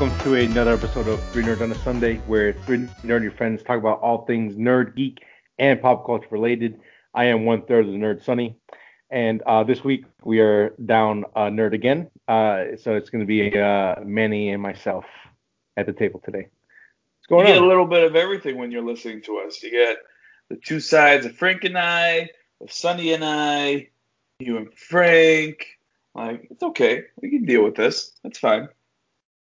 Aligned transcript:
Welcome 0.00 0.18
to 0.20 0.34
another 0.36 0.72
episode 0.72 1.08
of 1.08 1.22
Three 1.24 1.42
Nerds 1.42 1.60
on 1.60 1.70
a 1.70 1.74
Sunday, 1.74 2.16
where 2.26 2.54
three 2.54 2.78
nerdy 3.04 3.30
friends 3.36 3.62
talk 3.62 3.76
about 3.76 4.00
all 4.00 4.24
things 4.24 4.54
nerd, 4.54 4.96
geek, 4.96 5.22
and 5.58 5.78
pop 5.78 6.06
culture 6.06 6.26
related. 6.30 6.80
I 7.12 7.26
am 7.26 7.44
one 7.44 7.60
third 7.66 7.84
of 7.84 7.92
the 7.92 7.98
nerd, 7.98 8.24
Sunny, 8.24 8.56
and 9.10 9.42
uh, 9.42 9.62
this 9.62 9.84
week 9.84 10.06
we 10.24 10.40
are 10.40 10.70
down 10.86 11.26
a 11.36 11.50
nerd 11.50 11.74
again. 11.74 12.10
Uh, 12.26 12.76
so 12.78 12.94
it's 12.94 13.10
going 13.10 13.20
to 13.20 13.26
be 13.26 13.54
uh, 13.60 13.96
Manny 14.02 14.48
and 14.48 14.62
myself 14.62 15.04
at 15.76 15.84
the 15.84 15.92
table 15.92 16.22
today. 16.24 16.48
What's 17.18 17.26
going 17.28 17.46
you 17.46 17.52
get 17.52 17.58
on? 17.58 17.64
a 17.64 17.68
little 17.68 17.86
bit 17.86 18.02
of 18.02 18.16
everything 18.16 18.56
when 18.56 18.70
you're 18.70 18.80
listening 18.80 19.20
to 19.24 19.40
us. 19.46 19.62
You 19.62 19.70
get 19.70 19.98
the 20.48 20.56
two 20.56 20.80
sides 20.80 21.26
of 21.26 21.36
Frank 21.36 21.64
and 21.64 21.76
I, 21.76 22.30
of 22.62 22.72
Sonny 22.72 23.12
and 23.12 23.22
I, 23.22 23.88
you 24.38 24.56
and 24.56 24.72
Frank. 24.72 25.66
Like, 26.14 26.48
it's 26.50 26.62
okay. 26.62 27.02
We 27.20 27.28
can 27.28 27.44
deal 27.44 27.62
with 27.62 27.74
this. 27.74 28.12
That's 28.22 28.38
fine. 28.38 28.70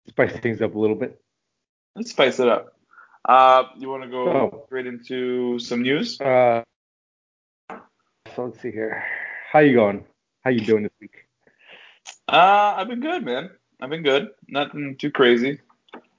Spice 0.08 0.38
things 0.38 0.62
up 0.62 0.74
a 0.74 0.78
little 0.78 0.96
bit. 0.96 1.20
Let's 1.94 2.10
spice 2.10 2.38
it 2.40 2.48
up. 2.48 2.76
Uh, 3.24 3.64
you 3.78 3.88
want 3.88 4.04
to 4.04 4.08
go 4.08 4.28
Oh. 4.28 4.62
straight 4.66 4.86
into 4.86 5.58
some 5.58 5.82
news? 5.82 6.20
Uh, 6.20 6.62
so 8.34 8.44
let's 8.44 8.60
see 8.60 8.70
here. 8.70 9.04
How 9.50 9.60
you 9.60 9.74
going? 9.74 10.04
How 10.44 10.50
you 10.50 10.60
doing 10.60 10.84
this 10.84 10.92
week? 11.00 11.26
Uh, 12.28 12.74
I've 12.76 12.88
been 12.88 13.00
good, 13.00 13.24
man. 13.24 13.50
I've 13.80 13.90
been 13.90 14.02
good. 14.02 14.28
Nothing 14.48 14.96
too 14.96 15.10
crazy. 15.10 15.60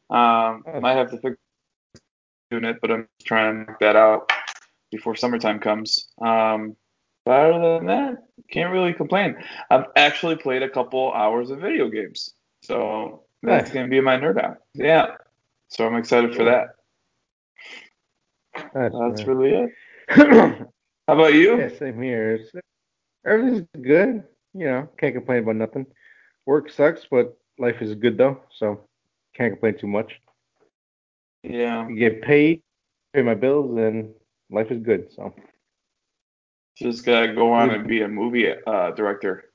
Um, 0.09 0.63
That's- 0.65 0.81
might 0.81 0.95
have 0.95 1.11
to 1.11 1.17
fix 1.17 1.37
doing 2.51 2.65
it, 2.65 2.79
but 2.81 2.91
I'm 2.91 3.07
trying 3.23 3.65
to 3.67 3.75
that 3.79 3.95
out 3.95 4.31
before 4.91 5.15
summertime 5.15 5.59
comes. 5.59 6.09
Um, 6.21 6.75
but 7.25 7.51
other 7.53 7.77
than 7.79 7.87
that, 7.87 8.27
can't 8.51 8.71
really 8.71 8.93
complain. 8.93 9.37
I've 9.69 9.85
actually 9.95 10.37
played 10.37 10.63
a 10.63 10.69
couple 10.69 11.11
hours 11.13 11.51
of 11.51 11.59
video 11.59 11.89
games, 11.89 12.33
so 12.63 13.25
that's 13.47 13.71
gonna 13.71 13.87
be 13.87 14.01
my 14.01 14.17
nerd 14.17 14.41
out. 14.43 14.57
Yeah, 14.73 15.15
so 15.69 15.87
I'm 15.87 15.95
excited 15.95 16.35
for 16.35 16.43
that. 16.45 16.69
That's, 18.73 18.95
That's 18.99 19.27
really 19.27 19.51
it. 19.51 19.69
How 20.09 21.13
about 21.13 21.33
you? 21.33 21.57
Yeah, 21.59 21.69
same 21.77 22.01
here. 22.01 22.35
It's, 22.35 22.51
everything's 23.25 23.67
good. 23.81 24.23
You 24.53 24.65
know, 24.65 24.89
can't 24.97 25.13
complain 25.13 25.43
about 25.43 25.55
nothing. 25.55 25.85
Work 26.45 26.71
sucks, 26.71 27.05
but 27.09 27.37
life 27.59 27.81
is 27.81 27.95
good 27.95 28.17
though, 28.17 28.41
so 28.51 28.81
can't 29.35 29.53
complain 29.53 29.77
too 29.77 29.87
much. 29.87 30.13
Yeah, 31.43 31.87
You 31.87 31.95
get 31.95 32.21
paid, 32.21 32.61
pay 33.13 33.21
my 33.21 33.35
bills, 33.35 33.77
and 33.77 34.13
life 34.49 34.71
is 34.71 34.81
good. 34.81 35.11
So 35.13 35.33
just 36.77 37.05
gotta 37.05 37.33
go 37.33 37.53
on 37.53 37.69
and 37.69 37.87
be 37.87 38.01
a 38.01 38.07
movie 38.07 38.51
uh, 38.65 38.91
director. 38.91 39.45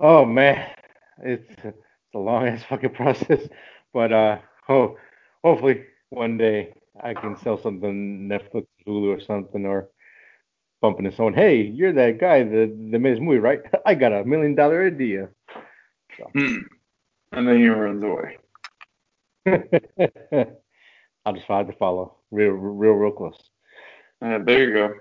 oh 0.00 0.24
man, 0.24 0.70
it's 1.22 1.50
a 2.14 2.18
long 2.18 2.46
ass 2.46 2.62
fucking 2.68 2.90
process, 2.94 3.40
but 3.92 4.12
uh, 4.12 4.38
ho- 4.66 4.96
hopefully 5.42 5.84
one 6.10 6.38
day 6.38 6.74
I 7.02 7.14
can 7.14 7.36
sell 7.38 7.60
something 7.60 8.28
Netflix, 8.28 8.66
Hulu, 8.86 9.16
or 9.16 9.20
something, 9.20 9.64
or 9.64 9.88
bump 10.80 10.98
into 10.98 11.14
someone. 11.14 11.34
Hey, 11.34 11.62
you're 11.62 11.92
that 11.92 12.18
guy 12.18 12.42
that 12.42 12.88
that 12.90 12.98
made 12.98 13.14
this 13.14 13.20
movie, 13.20 13.38
right? 13.38 13.60
I 13.86 13.94
got 13.94 14.12
a 14.12 14.24
million 14.24 14.54
dollar 14.54 14.86
idea. 14.86 15.28
Hmm. 16.34 16.58
And 17.32 17.48
then 17.48 17.56
he 17.58 17.68
runs 17.68 18.04
away. 18.04 18.38
I'll 21.24 21.32
just 21.32 21.46
have 21.46 21.66
to 21.68 21.72
follow 21.78 22.16
real, 22.30 22.50
real, 22.50 22.92
real 22.92 23.12
close. 23.12 23.38
Uh, 24.20 24.38
there 24.44 24.68
you 24.68 24.74
go. 24.74 24.94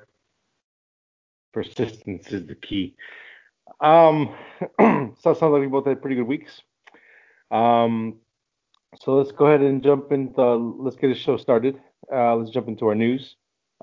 Persistence 1.53 2.31
is 2.31 2.47
the 2.47 2.55
key. 2.55 2.95
Um, 3.81 4.35
so 4.79 5.31
it 5.31 5.37
sounds 5.37 5.41
like 5.41 5.61
we 5.61 5.67
both 5.67 5.85
had 5.85 6.01
pretty 6.01 6.15
good 6.15 6.27
weeks. 6.27 6.61
Um, 7.51 8.19
so 8.99 9.15
let's 9.15 9.31
go 9.31 9.47
ahead 9.47 9.61
and 9.61 9.83
jump 9.83 10.11
into. 10.11 10.41
Let's 10.41 10.95
get 10.95 11.07
the 11.07 11.15
show 11.15 11.37
started. 11.37 11.79
Uh, 12.11 12.35
let's 12.35 12.51
jump 12.51 12.67
into 12.67 12.87
our 12.87 12.95
news. 12.95 13.35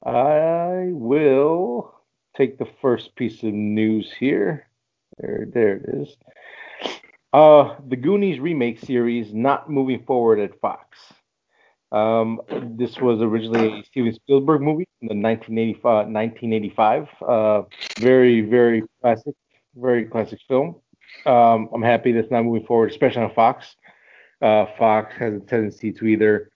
I 0.04 0.88
will 0.90 1.94
take 2.36 2.58
the 2.58 2.68
first 2.80 3.14
piece 3.16 3.42
of 3.42 3.52
news 3.52 4.12
here. 4.18 4.68
There, 5.18 5.46
there 5.52 5.76
it 5.76 6.02
is. 6.02 6.16
Uh, 7.32 7.76
the 7.86 7.96
Goonies 7.96 8.40
remake 8.40 8.80
series 8.80 9.34
not 9.34 9.70
moving 9.70 10.04
forward 10.04 10.40
at 10.40 10.58
Fox. 10.60 10.98
Um, 11.90 12.40
this 12.76 12.98
was 12.98 13.20
originally 13.22 13.80
a 13.80 13.84
Steven 13.84 14.12
Spielberg 14.12 14.60
movie 14.60 14.88
in 15.00 15.08
the 15.08 15.14
1985, 15.14 16.08
1985. 16.08 17.08
Uh, 17.26 17.62
very, 17.98 18.42
very 18.42 18.82
classic, 19.00 19.34
very 19.74 20.04
classic 20.04 20.38
film. 20.46 20.76
Um, 21.26 21.68
I'm 21.72 21.82
happy 21.82 22.12
that's 22.12 22.30
not 22.30 22.44
moving 22.44 22.66
forward, 22.66 22.90
especially 22.90 23.22
on 23.22 23.34
Fox. 23.34 23.76
Uh, 24.40 24.66
Fox 24.78 25.14
has 25.16 25.34
a 25.34 25.40
tendency 25.40 25.92
to 25.92 26.06
either 26.06 26.50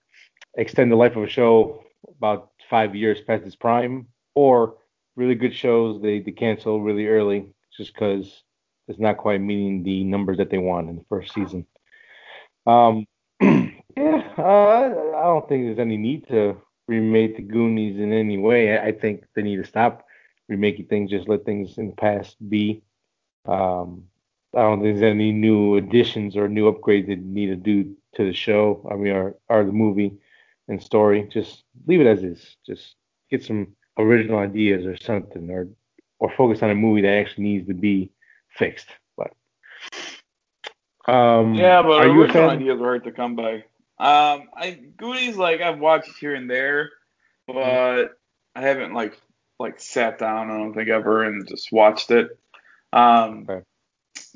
extend 0.57 0.91
the 0.91 0.95
life 0.95 1.15
of 1.15 1.23
a 1.23 1.27
show 1.27 1.83
about 2.17 2.51
five 2.69 2.95
years 2.95 3.21
past 3.21 3.45
its 3.45 3.55
prime, 3.55 4.07
or 4.35 4.77
really 5.15 5.35
good 5.35 5.53
shows 5.53 6.01
they, 6.01 6.19
they 6.19 6.31
cancel 6.31 6.81
really 6.81 7.07
early 7.07 7.47
just 7.75 7.93
because 7.93 8.43
it's 8.87 8.99
not 8.99 9.17
quite 9.17 9.41
meeting 9.41 9.83
the 9.83 10.03
numbers 10.03 10.37
that 10.37 10.49
they 10.49 10.57
want 10.57 10.89
in 10.89 10.97
the 10.97 11.05
first 11.09 11.33
season. 11.33 11.65
Um, 12.65 13.05
yeah, 13.41 14.23
uh, 14.37 14.93
I 15.15 15.23
don't 15.23 15.47
think 15.47 15.65
there's 15.65 15.79
any 15.79 15.97
need 15.97 16.27
to 16.29 16.57
remake 16.87 17.37
the 17.37 17.43
Goonies 17.43 17.99
in 17.99 18.11
any 18.11 18.37
way. 18.37 18.77
I 18.77 18.87
I 18.87 18.91
think 18.91 19.25
they 19.35 19.41
need 19.41 19.57
to 19.57 19.67
stop 19.67 20.05
remaking 20.49 20.87
things, 20.87 21.09
just 21.09 21.29
let 21.29 21.45
things 21.45 21.77
in 21.77 21.89
the 21.89 21.95
past 21.95 22.37
be. 22.49 22.83
Um, 23.45 24.05
I 24.55 24.61
don't 24.61 24.81
think 24.81 24.99
there's 24.99 25.11
any 25.11 25.31
new 25.31 25.77
additions 25.77 26.35
or 26.37 26.47
new 26.47 26.71
upgrades 26.71 27.07
they 27.07 27.15
need 27.15 27.47
to 27.47 27.55
do 27.55 27.95
to 28.15 28.25
the 28.25 28.33
show. 28.33 28.87
I 28.91 28.95
mean, 28.95 29.13
or, 29.13 29.35
or 29.49 29.63
the 29.63 29.71
movie 29.71 30.17
and 30.67 30.81
story. 30.81 31.27
Just 31.31 31.63
leave 31.87 32.01
it 32.01 32.07
as 32.07 32.23
is. 32.23 32.55
Just 32.65 32.95
get 33.31 33.43
some 33.43 33.75
original 33.97 34.39
ideas 34.39 34.85
or 34.85 34.97
something, 34.97 35.49
or 35.49 35.67
or 36.19 36.31
focus 36.37 36.61
on 36.63 36.69
a 36.69 36.75
movie 36.75 37.01
that 37.01 37.17
actually 37.17 37.43
needs 37.45 37.67
to 37.67 37.73
be 37.73 38.11
fixed. 38.49 38.87
But 39.17 39.31
um, 41.11 41.55
Yeah, 41.55 41.81
but 41.81 42.01
are 42.01 42.07
you 42.07 42.21
a 42.21 42.25
original 42.25 42.49
fan? 42.49 42.57
ideas 42.57 42.79
are 42.79 42.83
hard 42.83 43.03
to 43.05 43.11
come 43.11 43.35
by. 43.35 43.63
Um, 43.99 44.49
I 44.55 44.79
Goonies 44.97 45.37
like 45.37 45.61
I've 45.61 45.79
watched 45.79 46.17
here 46.19 46.35
and 46.35 46.49
there, 46.49 46.91
but 47.47 48.17
I 48.55 48.61
haven't 48.61 48.93
like 48.93 49.19
like 49.59 49.79
sat 49.79 50.19
down. 50.19 50.49
I 50.49 50.57
don't 50.57 50.73
think 50.73 50.89
ever 50.89 51.23
and 51.23 51.47
just 51.47 51.71
watched 51.71 52.11
it. 52.11 52.37
Um, 52.91 53.47
Okay. 53.49 53.63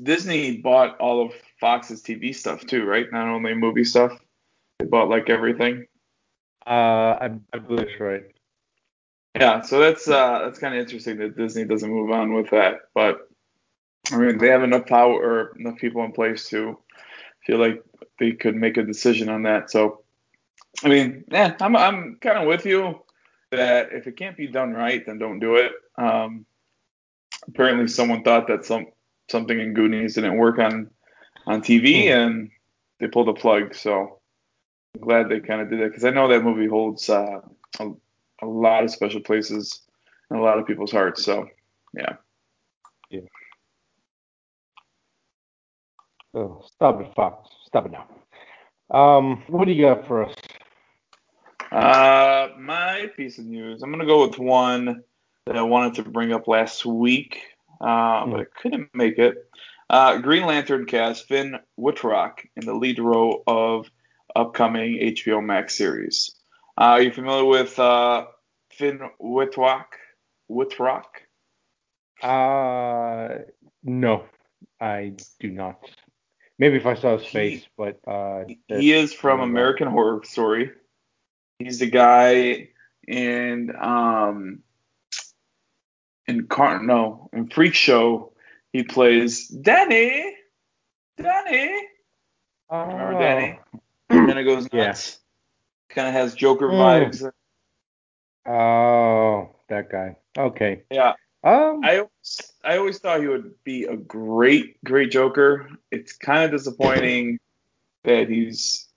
Disney 0.02 0.58
bought 0.58 0.98
all 1.00 1.26
of 1.26 1.34
Fox's 1.60 2.02
TV 2.02 2.36
stuff 2.36 2.66
too, 2.66 2.86
right? 2.86 3.06
Not 3.12 3.28
only 3.28 3.54
movie 3.54 3.84
stuff. 3.84 4.18
They 4.80 4.86
bought 4.86 5.10
like 5.10 5.30
everything. 5.30 5.88
Uh, 6.66 7.18
I, 7.20 7.30
I 7.54 7.60
believe 7.60 7.88
that's 7.88 8.00
right. 8.00 8.24
Yeah, 9.36 9.62
so 9.62 9.80
that's 9.80 10.08
uh 10.08 10.40
that's 10.44 10.60
kind 10.60 10.74
of 10.74 10.80
interesting 10.80 11.18
that 11.18 11.38
Disney 11.38 11.66
doesn't 11.66 11.92
move 11.92 12.12
on 12.12 12.34
with 12.34 12.50
that. 12.50 12.82
But 12.94 13.30
I 14.12 14.18
mean, 14.18 14.38
they 14.38 14.48
have 14.48 14.64
enough 14.64 14.86
power 14.86 15.14
or 15.14 15.56
enough 15.60 15.78
people 15.78 16.04
in 16.04 16.12
place 16.12 16.50
to 16.50 16.78
feel 17.46 17.60
like 17.60 17.84
they 18.20 18.32
could 18.32 18.56
make 18.56 18.78
a 18.78 18.84
decision 18.84 19.30
on 19.30 19.44
that. 19.44 19.70
So, 19.70 20.04
I 20.84 20.90
mean, 20.90 21.24
yeah, 21.32 21.56
I'm 21.62 21.76
I'm 21.76 22.18
kind 22.22 22.40
of 22.40 22.48
with 22.48 22.66
you 22.66 23.02
that 23.52 23.90
if 23.92 24.08
it 24.08 24.18
can't 24.18 24.38
be 24.38 24.48
done 24.48 24.74
right, 24.74 25.06
then 25.06 25.20
don't 25.20 25.40
do 25.40 25.56
it. 25.56 25.72
Um, 25.98 26.46
apparently, 27.48 27.88
someone 27.88 28.24
thought 28.24 28.48
that 28.48 28.66
some 28.66 28.88
something 29.30 29.60
in 29.60 29.74
Goonies 29.74 30.16
didn't 30.16 30.38
work 30.38 30.60
on 30.60 30.90
on 31.46 31.62
TV, 31.62 32.04
Hmm. 32.06 32.20
and 32.20 32.52
they 33.00 33.08
pulled 33.08 33.28
the 33.28 33.34
plug. 33.34 33.74
So, 33.76 34.20
I'm 34.96 35.02
glad 35.02 35.30
they 35.30 35.40
kind 35.40 35.62
of 35.62 35.70
did 35.70 35.80
that 35.82 35.90
because 35.90 36.04
I 36.06 36.10
know 36.10 36.28
that 36.28 36.44
movie 36.44 36.68
holds 36.68 37.10
uh, 37.10 37.42
a, 37.80 37.90
a 38.42 38.46
lot 38.46 38.84
of 38.84 38.92
special 38.92 39.22
places 39.22 39.82
in 40.30 40.38
a 40.38 40.42
lot 40.42 40.58
of 40.60 40.68
people's 40.68 40.92
hearts. 40.92 41.24
So, 41.24 41.48
yeah. 41.94 42.16
yeah. 43.10 43.22
Oh, 46.34 46.64
stop 46.76 47.02
it, 47.02 47.14
Fox. 47.16 47.50
Stop 47.66 47.86
it 47.86 47.92
now. 47.92 48.08
Um, 48.90 49.44
what 49.48 49.66
do 49.66 49.72
you 49.72 49.84
got 49.84 50.08
for 50.08 50.26
us? 50.26 50.36
Uh, 51.72 52.50
my 52.58 53.10
piece 53.18 53.38
of 53.38 53.46
news. 53.46 53.82
I'm 53.84 53.92
gonna 53.92 54.06
go 54.06 54.26
with 54.28 54.40
one 54.40 55.04
that 55.46 55.58
I 55.58 55.62
wanted 55.62 55.96
to 55.96 56.10
bring 56.10 56.32
up 56.32 56.48
last 56.48 56.86
week, 56.86 57.42
uh, 57.82 58.26
but 58.26 58.40
I 58.42 58.46
couldn't 58.62 58.90
make 58.94 59.18
it. 59.18 59.36
Uh, 59.90 60.18
Green 60.18 60.46
Lantern 60.46 60.86
cast 60.86 61.28
Finn 61.28 61.56
Wittrock 61.78 62.44
in 62.56 62.66
the 62.66 62.74
lead 62.74 63.00
role 63.00 63.44
of 63.48 63.90
upcoming 64.36 65.00
HBO 65.00 65.44
Max 65.44 65.76
series. 65.78 66.36
Uh, 66.78 66.84
are 66.84 67.02
you 67.02 67.12
familiar 67.12 67.46
with 67.46 67.78
uh, 67.80 68.26
Finn 68.72 69.00
Wittrock? 69.20 69.86
Wittrock? 70.50 71.22
Uh, 72.22 73.40
no, 73.84 74.26
I 74.80 75.14
do 75.40 75.50
not. 75.50 75.80
Maybe 76.60 76.78
if 76.78 76.86
I 76.86 76.96
saw 76.96 77.18
his 77.18 77.28
He- 77.28 77.32
face, 77.38 77.68
but 77.78 78.00
uh, 78.08 78.46
He 78.68 78.92
is 78.94 79.14
from 79.14 79.40
American 79.42 79.88
Horror 79.88 80.22
Story. 80.24 80.72
He's 81.60 81.80
the 81.80 81.90
guy 81.90 82.70
in 83.08 83.74
um 83.80 84.60
in 86.28 86.48
Car 86.48 86.82
no 86.84 87.30
in 87.34 87.50
Freak 87.50 87.74
Show. 87.74 88.34
He 88.74 88.84
plays 88.84 89.48
Danny. 89.48 90.36
Danny. 91.18 91.88
Oh. 92.70 92.86
Remember. 92.86 93.20
Danny? 93.20 93.60
Kind 94.10 94.40
of 94.40 94.46
goes 94.46 94.68
Yeah. 94.72 94.88
nuts. 94.88 95.20
Kind 95.90 96.08
of 96.08 96.14
has 96.14 96.36
Joker 96.36 96.70
Mm. 96.70 97.10
vibes. 97.12 97.32
Oh, 98.46 99.56
that 99.70 99.90
guy. 99.92 100.16
Okay. 100.38 100.84
Yeah. 100.92 101.14
Um. 101.44 101.82
I 101.84 101.98
always, 101.98 102.42
I 102.64 102.78
always 102.78 103.00
thought 103.00 103.22
he 103.22 103.28
would 103.28 103.54
be 103.64 103.86
a 103.86 103.96
great, 103.96 104.84
great 104.84 105.12
Joker. 105.12 105.70
It's 105.92 106.14
kind 106.14 106.44
of 106.44 106.52
disappointing 106.52 107.40
that 108.04 108.30
he's 108.30 108.88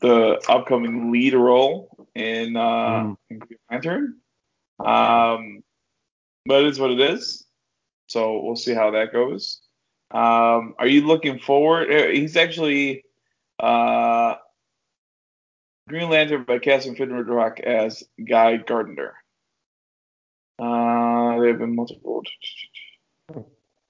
the 0.00 0.42
upcoming 0.48 1.10
lead 1.12 1.34
role 1.34 2.08
in, 2.14 2.56
uh, 2.56 2.60
Mm. 3.04 3.16
in 3.30 3.38
Green 3.38 3.58
Lantern. 3.70 4.20
Um, 4.78 5.63
but 6.46 6.62
it 6.62 6.68
is 6.68 6.78
what 6.78 6.90
it 6.90 7.00
is. 7.00 7.44
So 8.06 8.40
we'll 8.40 8.56
see 8.56 8.74
how 8.74 8.90
that 8.92 9.12
goes. 9.12 9.60
Um, 10.10 10.74
are 10.78 10.86
you 10.86 11.06
looking 11.06 11.38
forward? 11.38 11.90
uh, 11.90 12.08
He's 12.08 12.36
actually 12.36 13.04
uh, 13.58 14.34
Green 15.88 16.08
Lantern 16.10 16.44
by 16.44 16.58
Catherine 16.58 16.96
Finn 16.96 17.10
Rock 17.12 17.60
as 17.60 18.04
Guy 18.28 18.58
Gardner. 18.58 19.14
Uh, 20.58 21.38
there 21.40 21.48
have 21.48 21.58
been 21.58 21.74
multiple. 21.74 22.22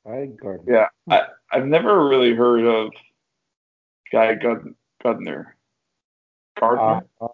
I 0.06 0.26
Gardner. 0.26 0.72
Yeah, 0.72 0.88
I, 1.10 1.26
I've 1.50 1.66
never 1.66 2.08
really 2.08 2.34
heard 2.34 2.64
of 2.64 2.92
Guy 4.10 4.34
Gardner. 4.34 5.56
Gardner? 6.58 7.06
Uh, 7.20 7.28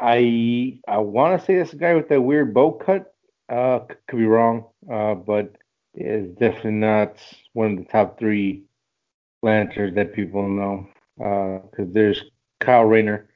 I 0.00 0.80
I 0.88 0.98
want 0.98 1.38
to 1.38 1.46
say 1.46 1.56
this 1.56 1.72
guy 1.72 1.94
with 1.94 2.08
that 2.08 2.20
weird 2.20 2.52
bow 2.52 2.72
cut. 2.72 3.13
Uh, 3.48 3.80
could 4.08 4.18
be 4.18 4.26
wrong. 4.26 4.66
Uh, 4.90 5.14
but 5.14 5.56
it's 5.94 6.28
definitely 6.38 6.72
not 6.72 7.16
one 7.52 7.72
of 7.72 7.78
the 7.78 7.84
top 7.84 8.18
three 8.18 8.64
lanterns 9.42 9.94
that 9.94 10.14
people 10.14 10.48
know. 10.48 10.88
Uh, 11.22 11.58
because 11.70 11.92
there's 11.92 12.22
Kyle 12.60 12.84
Rayner. 12.84 13.28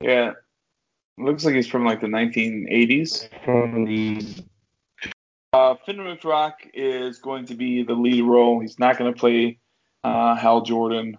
yeah, 0.00 0.32
looks 1.18 1.44
like 1.44 1.54
he's 1.54 1.66
from 1.66 1.84
like 1.84 2.00
the 2.00 2.06
1980s. 2.06 3.28
from 3.44 3.84
the 3.84 4.44
Uh, 5.52 5.74
Finn 5.84 6.04
Wittrock 6.04 6.54
is 6.74 7.18
going 7.18 7.46
to 7.46 7.54
be 7.54 7.82
the 7.82 7.94
lead 7.94 8.22
role. 8.22 8.60
He's 8.60 8.78
not 8.78 8.98
going 8.98 9.12
to 9.12 9.18
play 9.18 9.58
uh, 10.04 10.34
Hal 10.34 10.62
Jordan. 10.62 11.18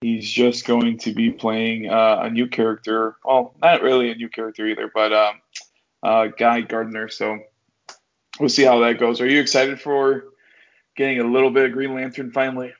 He's 0.00 0.30
just 0.30 0.66
going 0.66 0.98
to 0.98 1.12
be 1.12 1.30
playing 1.30 1.88
uh, 1.88 2.20
a 2.22 2.30
new 2.30 2.46
character. 2.48 3.16
Well, 3.24 3.54
not 3.62 3.82
really 3.82 4.10
a 4.10 4.14
new 4.14 4.28
character 4.28 4.66
either, 4.66 4.90
but 4.94 5.12
um, 5.12 5.40
uh, 6.02 6.26
Guy 6.26 6.60
Gardner. 6.60 7.08
So 7.08 7.38
we'll 8.38 8.48
see 8.48 8.64
how 8.64 8.80
that 8.80 8.98
goes. 8.98 9.20
Are 9.20 9.26
you 9.26 9.40
excited 9.40 9.80
for 9.80 10.24
getting 10.96 11.20
a 11.20 11.24
little 11.24 11.50
bit 11.50 11.64
of 11.66 11.72
Green 11.72 11.94
Lantern 11.94 12.30
finally? 12.30 12.74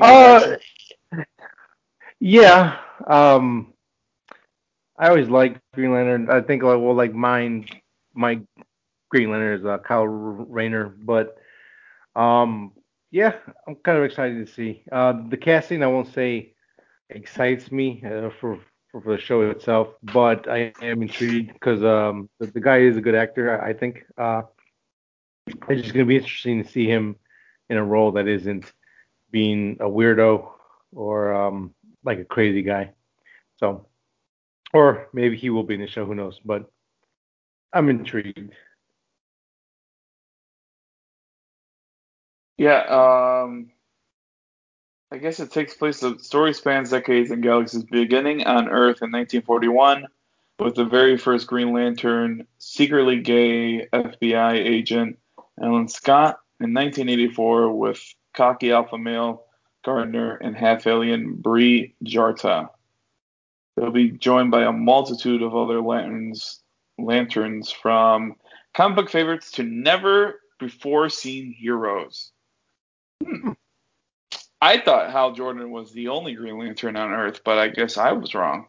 Uh, 0.00 0.56
yeah. 2.20 2.78
Um, 3.06 3.72
I 4.96 5.08
always 5.08 5.28
liked 5.28 5.60
Green 5.74 5.92
Lantern. 5.92 6.30
I 6.30 6.40
think 6.40 6.62
like 6.62 6.78
well, 6.78 6.94
like 6.94 7.12
mine, 7.12 7.66
my 8.14 8.40
Green 9.10 9.30
Lantern 9.30 9.58
is 9.58 9.66
uh, 9.66 9.78
Kyle 9.78 10.06
Rayner, 10.06 10.88
but 10.88 11.36
um, 12.14 12.72
yeah, 13.12 13.34
I'm 13.68 13.76
kind 13.76 13.98
of 13.98 14.04
excited 14.04 14.44
to 14.44 14.52
see. 14.52 14.82
Uh, 14.90 15.14
the 15.28 15.36
casting, 15.36 15.82
I 15.84 15.86
won't 15.86 16.12
say 16.12 16.54
excites 17.10 17.70
me 17.70 18.02
uh, 18.04 18.30
for, 18.40 18.58
for 18.90 19.02
for 19.02 19.16
the 19.16 19.22
show 19.22 19.42
itself, 19.50 19.88
but 20.02 20.48
I 20.50 20.72
am 20.82 21.02
intrigued 21.02 21.52
because 21.52 21.84
um, 21.84 22.28
the, 22.40 22.46
the 22.48 22.60
guy 22.60 22.78
is 22.78 22.96
a 22.96 23.00
good 23.00 23.14
actor. 23.14 23.62
I 23.62 23.70
I 23.70 23.72
think. 23.74 24.04
Uh, 24.18 24.42
it's 25.68 25.82
just 25.82 25.92
gonna 25.92 26.06
be 26.06 26.16
interesting 26.16 26.62
to 26.62 26.68
see 26.70 26.86
him 26.86 27.16
in 27.68 27.76
a 27.76 27.84
role 27.84 28.12
that 28.12 28.28
isn't 28.28 28.72
being 29.30 29.76
a 29.80 29.84
weirdo 29.84 30.48
or 30.94 31.34
um, 31.34 31.74
like 32.04 32.18
a 32.18 32.24
crazy 32.24 32.62
guy. 32.62 32.92
So, 33.56 33.86
or 34.72 35.08
maybe 35.12 35.36
he 35.36 35.50
will 35.50 35.64
be 35.64 35.74
in 35.74 35.80
the 35.80 35.86
show. 35.86 36.04
Who 36.04 36.14
knows? 36.14 36.40
But 36.44 36.70
I'm 37.72 37.88
intrigued. 37.88 38.52
Yeah, 42.58 42.80
um, 43.44 43.70
I 45.10 45.18
guess 45.18 45.40
it 45.40 45.50
takes 45.50 45.74
place. 45.74 46.00
The 46.00 46.18
story 46.18 46.54
spans 46.54 46.90
decades 46.90 47.30
and 47.30 47.42
galaxies, 47.42 47.84
beginning 47.84 48.44
on 48.46 48.68
Earth 48.68 49.02
in 49.02 49.10
1941 49.10 50.06
with 50.58 50.74
the 50.74 50.84
very 50.84 51.18
first 51.18 51.46
Green 51.46 51.72
Lantern, 51.72 52.46
secretly 52.58 53.20
gay 53.20 53.88
FBI 53.92 54.54
agent 54.54 55.18
Alan 55.60 55.88
Scott, 55.88 56.38
in 56.60 56.72
1984 56.72 57.76
with 57.76 58.00
cocky 58.34 58.70
alpha 58.72 58.96
male 58.96 59.44
Gardner 59.84 60.36
and 60.36 60.56
half 60.56 60.86
alien 60.86 61.34
Bree 61.34 61.94
Jarta. 62.04 62.70
They'll 63.76 63.90
be 63.90 64.10
joined 64.10 64.50
by 64.50 64.62
a 64.62 64.72
multitude 64.72 65.42
of 65.42 65.56
other 65.56 65.80
lanterns, 65.80 66.60
lanterns 66.98 67.70
from 67.70 68.36
comic 68.74 68.96
book 68.96 69.10
favorites 69.10 69.50
to 69.52 69.62
never 69.62 70.40
before 70.58 71.08
seen 71.08 71.52
heroes. 71.52 72.30
Hmm. 73.24 73.50
I 74.60 74.78
thought 74.80 75.10
Hal 75.10 75.32
Jordan 75.32 75.70
was 75.70 75.92
the 75.92 76.08
only 76.08 76.34
Green 76.34 76.58
Lantern 76.58 76.96
on 76.96 77.10
Earth, 77.10 77.40
but 77.44 77.58
I 77.58 77.68
guess 77.68 77.96
I 77.96 78.12
was 78.12 78.34
wrong. 78.34 78.66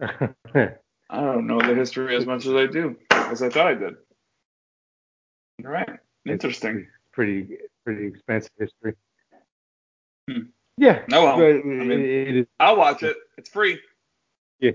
I 0.00 0.70
don't 1.10 1.46
know 1.46 1.60
the 1.60 1.74
history 1.74 2.16
as 2.16 2.24
much 2.26 2.46
as 2.46 2.54
I 2.54 2.66
do, 2.66 2.96
as 3.10 3.42
I 3.42 3.48
thought 3.50 3.66
I 3.66 3.74
did. 3.74 3.94
All 5.64 5.70
right, 5.70 5.98
interesting. 6.26 6.86
pretty 7.12 7.58
pretty 7.84 8.06
expensive 8.06 8.52
history. 8.58 8.94
Hmm. 10.30 10.40
Yeah. 10.76 11.02
Oh, 11.12 11.24
well, 11.36 11.42
I 11.48 11.62
mean- 11.62 11.90
it 12.00 12.36
is. 12.36 12.46
I'll 12.60 12.76
watch 12.76 13.02
it. 13.02 13.16
It's 13.36 13.48
free. 13.50 13.80
Yeah. 14.60 14.72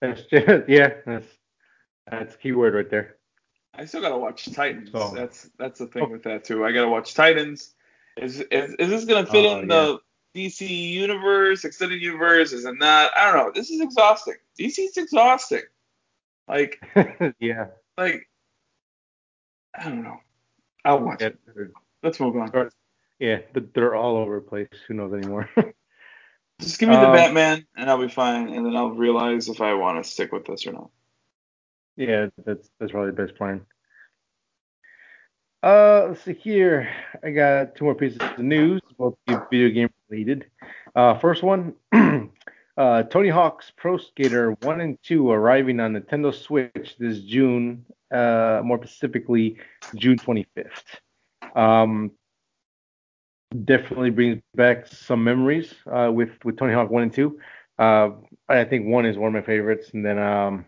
That's 0.00 0.22
just, 0.30 0.68
yeah. 0.68 0.90
That's 1.04 1.26
that's 2.10 2.36
keyword 2.36 2.74
right 2.74 2.88
there. 2.88 3.16
I 3.74 3.84
still 3.84 4.00
gotta 4.00 4.16
watch 4.16 4.50
Titans. 4.54 4.90
So- 4.92 5.12
That's 5.14 5.50
that's 5.58 5.78
the 5.80 5.86
thing 5.88 6.04
Oh. 6.04 6.08
with 6.10 6.22
that 6.22 6.44
too. 6.44 6.64
I 6.64 6.72
gotta 6.72 6.88
watch 6.88 7.14
Titans. 7.14 7.74
Is 8.20 8.40
is, 8.40 8.74
is 8.78 8.88
this 8.90 9.04
gonna 9.04 9.26
fit 9.26 9.44
Oh, 9.46 9.60
in 9.60 9.68
the 9.68 9.98
DC 10.34 10.68
universe, 10.68 11.64
extended 11.64 12.00
universe? 12.02 12.52
Is 12.52 12.64
it 12.64 12.78
not? 12.78 13.10
I 13.16 13.32
don't 13.32 13.46
know. 13.46 13.52
This 13.54 13.70
is 13.70 13.80
exhausting. 13.80 14.34
DC's 14.58 14.96
exhausting. 14.96 15.62
Like 16.48 16.80
yeah. 17.40 17.66
like 17.96 18.28
I 19.74 19.84
don't 19.84 20.02
know. 20.02 20.20
I'll 20.84 21.00
watch 21.00 21.20
Yeah, 21.20 21.28
it. 21.28 21.70
Let's 22.02 22.20
move 22.20 22.36
on. 22.36 22.70
yeah, 23.18 23.38
they're 23.74 23.94
all 23.94 24.16
over 24.16 24.36
the 24.36 24.46
place. 24.46 24.68
Who 24.86 24.94
knows 24.94 25.12
anymore? 25.12 25.48
Just 26.60 26.78
give 26.80 26.88
me 26.88 26.96
the 26.96 27.06
Um, 27.06 27.12
Batman, 27.12 27.66
and 27.76 27.88
I'll 27.90 28.00
be 28.00 28.08
fine. 28.08 28.48
And 28.48 28.66
then 28.66 28.76
I'll 28.76 28.90
realize 28.90 29.48
if 29.48 29.60
I 29.60 29.74
want 29.74 30.02
to 30.02 30.10
stick 30.10 30.32
with 30.32 30.44
this 30.44 30.66
or 30.66 30.72
not. 30.72 30.90
yeah, 31.96 32.26
that's 32.44 32.70
that's 32.78 32.92
probably 32.92 33.10
the 33.12 33.22
best 33.26 33.36
plan. 33.36 33.66
Uh, 35.62 36.06
let's 36.08 36.22
see 36.22 36.34
here. 36.34 36.88
I 37.22 37.30
got 37.30 37.74
two 37.74 37.84
more 37.84 37.94
pieces 37.94 38.18
of 38.20 38.38
news, 38.38 38.80
both 38.96 39.16
video 39.50 39.70
game 39.70 39.90
related. 40.08 40.46
Uh, 40.94 41.18
first 41.18 41.42
one, 41.42 41.74
uh, 42.76 43.02
Tony 43.04 43.28
Hawk's 43.28 43.72
Pro 43.76 43.98
Skater 43.98 44.52
1 44.62 44.80
and 44.80 44.98
2 45.02 45.30
arriving 45.30 45.80
on 45.80 45.94
Nintendo 45.94 46.32
Switch 46.32 46.94
this 46.98 47.20
June, 47.22 47.84
uh, 48.12 48.60
more 48.64 48.78
specifically 48.78 49.56
June 49.96 50.16
25th. 50.16 50.84
Um, 51.56 52.12
definitely 53.64 54.10
brings 54.10 54.40
back 54.54 54.86
some 54.86 55.24
memories 55.24 55.74
uh, 55.90 56.10
with 56.12 56.30
with 56.44 56.56
Tony 56.56 56.72
Hawk 56.72 56.88
1 56.88 57.02
and 57.02 57.12
2. 57.12 57.40
Uh, 57.80 58.10
I 58.48 58.62
think 58.62 58.86
1 58.86 59.06
is 59.06 59.18
one 59.18 59.28
of 59.28 59.34
my 59.34 59.44
favorites, 59.44 59.90
and 59.92 60.06
then 60.06 60.20
um, 60.20 60.66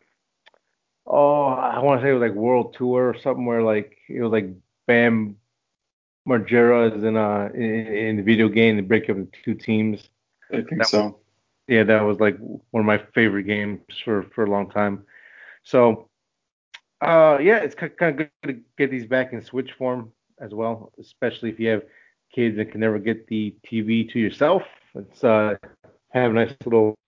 oh, 1.06 1.44
I 1.44 1.78
want 1.78 2.00
to 2.00 2.04
say 2.04 2.10
it 2.10 2.14
was 2.14 2.22
like 2.22 2.32
World 2.32 2.74
Tour 2.74 3.10
or 3.10 3.16
something 3.16 3.46
where 3.46 3.62
like 3.62 3.96
it 4.08 4.20
was 4.20 4.32
like 4.32 4.48
Bam 4.90 5.36
Margera 6.28 6.96
is 6.96 7.04
in 7.04 7.16
uh 7.16 7.48
in, 7.54 7.86
in 7.86 8.16
the 8.16 8.24
video 8.24 8.48
game 8.48 8.74
the 8.74 8.82
break 8.82 9.08
up 9.08 9.18
into 9.18 9.30
two 9.44 9.54
teams. 9.54 10.08
I 10.52 10.62
think 10.62 10.78
That 10.78 10.88
so. 10.88 11.20
Yeah, 11.68 11.84
that 11.84 12.00
was 12.02 12.18
like 12.18 12.36
one 12.72 12.80
of 12.80 12.86
my 12.86 12.98
favorite 13.14 13.44
games 13.44 13.78
for 14.04 14.24
for 14.34 14.42
a 14.42 14.50
long 14.50 14.68
time. 14.68 15.04
So 15.62 16.08
uh 17.00 17.38
yeah, 17.40 17.58
it's 17.58 17.76
kind 17.76 17.92
of 18.00 18.16
good 18.16 18.30
to 18.42 18.60
get 18.78 18.90
these 18.90 19.06
back 19.06 19.32
in 19.32 19.40
Switch 19.42 19.70
form 19.78 20.10
as 20.40 20.52
well, 20.54 20.90
especially 20.98 21.50
if 21.50 21.60
you 21.60 21.68
have 21.68 21.84
kids 22.34 22.56
that 22.56 22.72
can 22.72 22.80
never 22.80 22.98
get 22.98 23.28
the 23.28 23.54
TV 23.64 24.12
to 24.12 24.18
yourself. 24.18 24.64
It's 24.96 25.22
uh 25.22 25.54
have 26.08 26.32
a 26.32 26.34
nice 26.34 26.54
little 26.64 26.98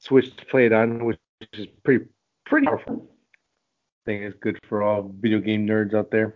Switch 0.00 0.36
to 0.36 0.44
play 0.44 0.66
it 0.66 0.74
on, 0.74 1.06
which 1.06 1.18
is 1.54 1.66
pretty 1.82 2.04
pretty 2.44 2.66
powerful. 2.66 3.08
I 3.08 4.04
think 4.04 4.22
it's 4.24 4.38
good 4.38 4.58
for 4.68 4.82
all 4.82 5.10
video 5.18 5.40
game 5.40 5.66
nerds 5.66 5.94
out 5.94 6.10
there. 6.10 6.34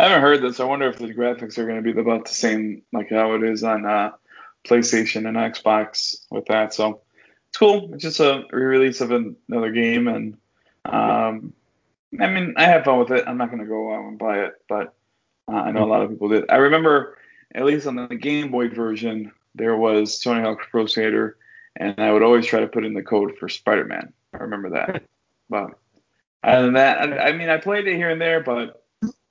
I 0.00 0.04
haven't 0.04 0.22
heard 0.22 0.40
this. 0.40 0.60
I 0.60 0.64
wonder 0.64 0.88
if 0.88 0.96
the 0.96 1.12
graphics 1.12 1.58
are 1.58 1.66
going 1.66 1.76
to 1.76 1.92
be 1.92 2.00
about 2.00 2.24
the 2.24 2.32
same 2.32 2.80
like 2.90 3.10
how 3.10 3.34
it 3.34 3.42
is 3.42 3.62
on 3.62 3.84
uh, 3.84 4.12
PlayStation 4.64 5.28
and 5.28 5.36
Xbox 5.36 6.24
with 6.30 6.46
that. 6.46 6.72
So 6.72 7.02
it's 7.50 7.58
cool. 7.58 7.92
It's 7.92 8.02
just 8.02 8.18
a 8.18 8.44
re-release 8.50 9.02
of 9.02 9.10
another 9.10 9.70
game, 9.70 10.08
and 10.08 10.38
um, 10.86 11.52
I 12.18 12.28
mean, 12.28 12.54
I 12.56 12.64
have 12.64 12.84
fun 12.84 12.98
with 12.98 13.10
it. 13.10 13.24
I'm 13.26 13.36
not 13.36 13.50
gonna 13.50 13.66
go 13.66 13.92
out 13.94 14.08
and 14.08 14.18
buy 14.18 14.38
it, 14.38 14.54
but 14.70 14.94
uh, 15.52 15.56
I 15.56 15.70
know 15.70 15.84
a 15.84 15.92
lot 15.92 16.00
of 16.00 16.08
people 16.08 16.30
did. 16.30 16.48
I 16.48 16.56
remember, 16.56 17.18
at 17.54 17.66
least 17.66 17.86
on 17.86 17.96
the 17.96 18.16
Game 18.16 18.50
Boy 18.50 18.70
version, 18.70 19.32
there 19.54 19.76
was 19.76 20.18
Tony 20.18 20.40
Hawk's 20.40 20.64
Pro 20.70 20.86
Skater, 20.86 21.36
and 21.76 22.00
I 22.00 22.10
would 22.10 22.22
always 22.22 22.46
try 22.46 22.60
to 22.60 22.68
put 22.68 22.86
in 22.86 22.94
the 22.94 23.02
code 23.02 23.36
for 23.38 23.50
Spider-Man. 23.50 24.14
I 24.32 24.38
remember 24.38 24.70
that. 24.70 25.02
but 25.50 25.78
other 26.42 26.62
than 26.62 26.74
that, 26.74 27.00
I, 27.00 27.18
I, 27.18 27.32
mean, 27.32 27.50
I 27.50 27.58
played 27.58 27.86
it 27.86 27.96
here 27.96 28.08
and 28.08 28.20
there, 28.20 28.40
but 28.40 28.79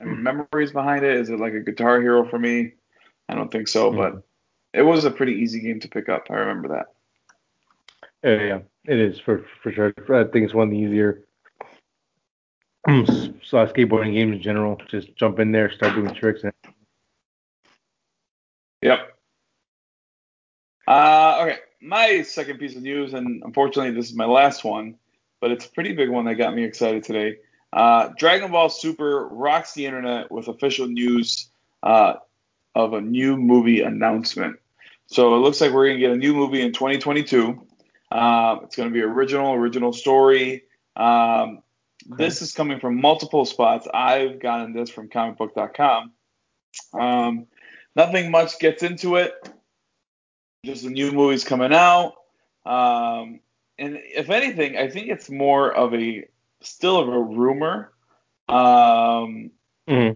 I 0.00 0.04
mean, 0.04 0.22
memories 0.52 0.72
behind 0.72 1.04
it. 1.04 1.16
Is 1.16 1.30
it 1.30 1.40
like 1.40 1.54
a 1.54 1.60
Guitar 1.60 2.00
Hero 2.00 2.28
for 2.28 2.38
me? 2.38 2.72
I 3.28 3.34
don't 3.34 3.50
think 3.50 3.68
so, 3.68 3.90
mm-hmm. 3.90 3.98
but 3.98 4.22
it 4.72 4.82
was 4.82 5.04
a 5.04 5.10
pretty 5.10 5.34
easy 5.34 5.60
game 5.60 5.80
to 5.80 5.88
pick 5.88 6.08
up. 6.08 6.26
I 6.30 6.34
remember 6.34 6.68
that. 6.68 6.86
Yeah, 8.22 8.44
yeah, 8.44 8.58
it 8.84 8.98
is 8.98 9.18
for 9.18 9.44
for 9.62 9.72
sure. 9.72 9.92
I 9.98 10.24
think 10.24 10.44
it's 10.44 10.54
one 10.54 10.68
of 10.68 10.70
the 10.70 10.78
easier 10.78 11.24
so 12.86 13.66
skateboarding 13.66 14.14
games 14.14 14.36
in 14.36 14.42
general. 14.42 14.80
Just 14.88 15.14
jump 15.16 15.38
in 15.38 15.52
there, 15.52 15.70
start 15.70 15.94
doing 15.94 16.14
tricks. 16.14 16.42
And... 16.44 16.52
Yep. 18.80 19.16
Uh, 20.88 21.38
okay, 21.42 21.58
my 21.82 22.22
second 22.22 22.58
piece 22.58 22.76
of 22.76 22.82
news, 22.82 23.12
and 23.12 23.42
unfortunately 23.44 23.92
this 23.92 24.08
is 24.08 24.16
my 24.16 24.24
last 24.24 24.64
one, 24.64 24.96
but 25.42 25.50
it's 25.50 25.66
a 25.66 25.70
pretty 25.70 25.92
big 25.92 26.08
one 26.08 26.24
that 26.24 26.36
got 26.36 26.54
me 26.54 26.64
excited 26.64 27.04
today. 27.04 27.36
Uh, 27.72 28.08
Dragon 28.18 28.50
Ball 28.50 28.68
Super 28.68 29.28
rocks 29.28 29.74
the 29.74 29.86
internet 29.86 30.30
with 30.30 30.48
official 30.48 30.86
news 30.86 31.50
uh, 31.82 32.14
of 32.74 32.92
a 32.92 33.00
new 33.00 33.36
movie 33.36 33.82
announcement. 33.82 34.56
So 35.06 35.34
it 35.34 35.38
looks 35.38 35.60
like 35.60 35.72
we're 35.72 35.86
going 35.86 35.96
to 35.96 36.00
get 36.00 36.12
a 36.12 36.16
new 36.16 36.34
movie 36.34 36.62
in 36.62 36.72
2022. 36.72 37.66
Uh, 38.10 38.58
it's 38.62 38.76
going 38.76 38.88
to 38.88 38.92
be 38.92 39.02
original, 39.02 39.52
original 39.54 39.92
story. 39.92 40.64
Um, 40.96 41.62
okay. 42.12 42.24
This 42.24 42.42
is 42.42 42.52
coming 42.52 42.80
from 42.80 43.00
multiple 43.00 43.44
spots. 43.44 43.86
I've 43.92 44.40
gotten 44.40 44.72
this 44.72 44.90
from 44.90 45.08
comicbook.com. 45.08 46.12
Um, 46.92 47.46
nothing 47.94 48.30
much 48.30 48.58
gets 48.58 48.82
into 48.82 49.16
it. 49.16 49.32
Just 50.64 50.84
the 50.84 50.90
new 50.90 51.12
movies 51.12 51.44
coming 51.44 51.72
out. 51.72 52.14
Um, 52.66 53.40
and 53.78 53.98
if 54.02 54.28
anything, 54.28 54.76
I 54.76 54.88
think 54.88 55.08
it's 55.08 55.30
more 55.30 55.72
of 55.72 55.94
a 55.94 56.24
still 56.62 56.98
a 56.98 57.22
rumor. 57.22 57.92
Um, 58.48 59.50
mm-hmm. 59.88 60.12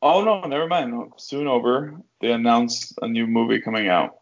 Oh 0.00 0.24
no, 0.24 0.42
never 0.42 0.66
mind. 0.66 1.12
Soon 1.16 1.46
over, 1.46 2.00
they 2.20 2.32
announced 2.32 2.94
a 3.02 3.08
new 3.08 3.26
movie 3.26 3.60
coming 3.60 3.88
out. 3.88 4.18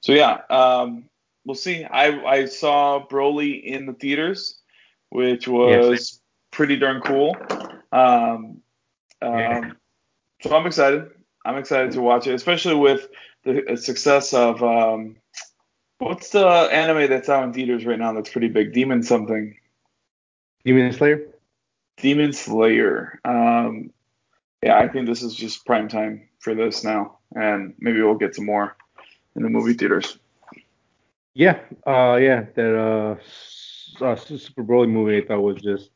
So 0.00 0.12
yeah, 0.12 0.40
um, 0.50 1.04
we'll 1.44 1.54
see. 1.54 1.84
I 1.84 2.22
I 2.24 2.44
saw 2.46 3.06
Broly 3.06 3.62
in 3.62 3.86
the 3.86 3.94
theaters, 3.94 4.60
which 5.10 5.48
was 5.48 5.90
yes. 5.90 6.20
pretty 6.50 6.76
darn 6.76 7.00
cool. 7.00 7.36
Um, 7.90 8.60
yeah. 9.22 9.58
um, 9.58 9.76
so 10.42 10.54
I'm 10.54 10.66
excited. 10.66 11.08
I'm 11.46 11.56
excited 11.56 11.92
to 11.92 12.00
watch 12.00 12.26
it, 12.26 12.34
especially 12.34 12.74
with 12.74 13.08
the 13.44 13.76
success 13.76 14.32
of 14.34 14.62
um, 14.62 15.16
what's 15.98 16.30
the 16.30 16.46
anime 16.46 17.08
that's 17.08 17.28
out 17.28 17.44
in 17.44 17.52
theaters 17.52 17.84
right 17.84 17.98
now 17.98 18.12
that's 18.12 18.30
pretty 18.30 18.48
big? 18.48 18.72
Demon 18.72 19.02
something. 19.02 19.56
Demon 20.64 20.92
Slayer. 20.92 21.28
Demon 21.98 22.32
Slayer. 22.32 23.20
Um, 23.24 23.90
yeah, 24.62 24.78
I 24.78 24.88
think 24.88 25.06
this 25.06 25.22
is 25.22 25.34
just 25.34 25.66
prime 25.66 25.88
time 25.88 26.28
for 26.38 26.54
this 26.54 26.84
now, 26.84 27.18
and 27.34 27.74
maybe 27.78 28.00
we'll 28.00 28.14
get 28.14 28.34
some 28.34 28.46
more 28.46 28.76
in 29.36 29.42
the 29.42 29.48
movie 29.48 29.74
theaters. 29.74 30.18
Yeah, 31.34 31.58
uh, 31.86 32.16
yeah, 32.20 32.44
that 32.54 33.18
uh, 34.00 34.04
uh, 34.04 34.16
Super 34.16 34.62
Broly 34.62 34.88
movie 34.88 35.18
I 35.18 35.26
thought 35.26 35.40
was 35.40 35.60
just 35.60 35.90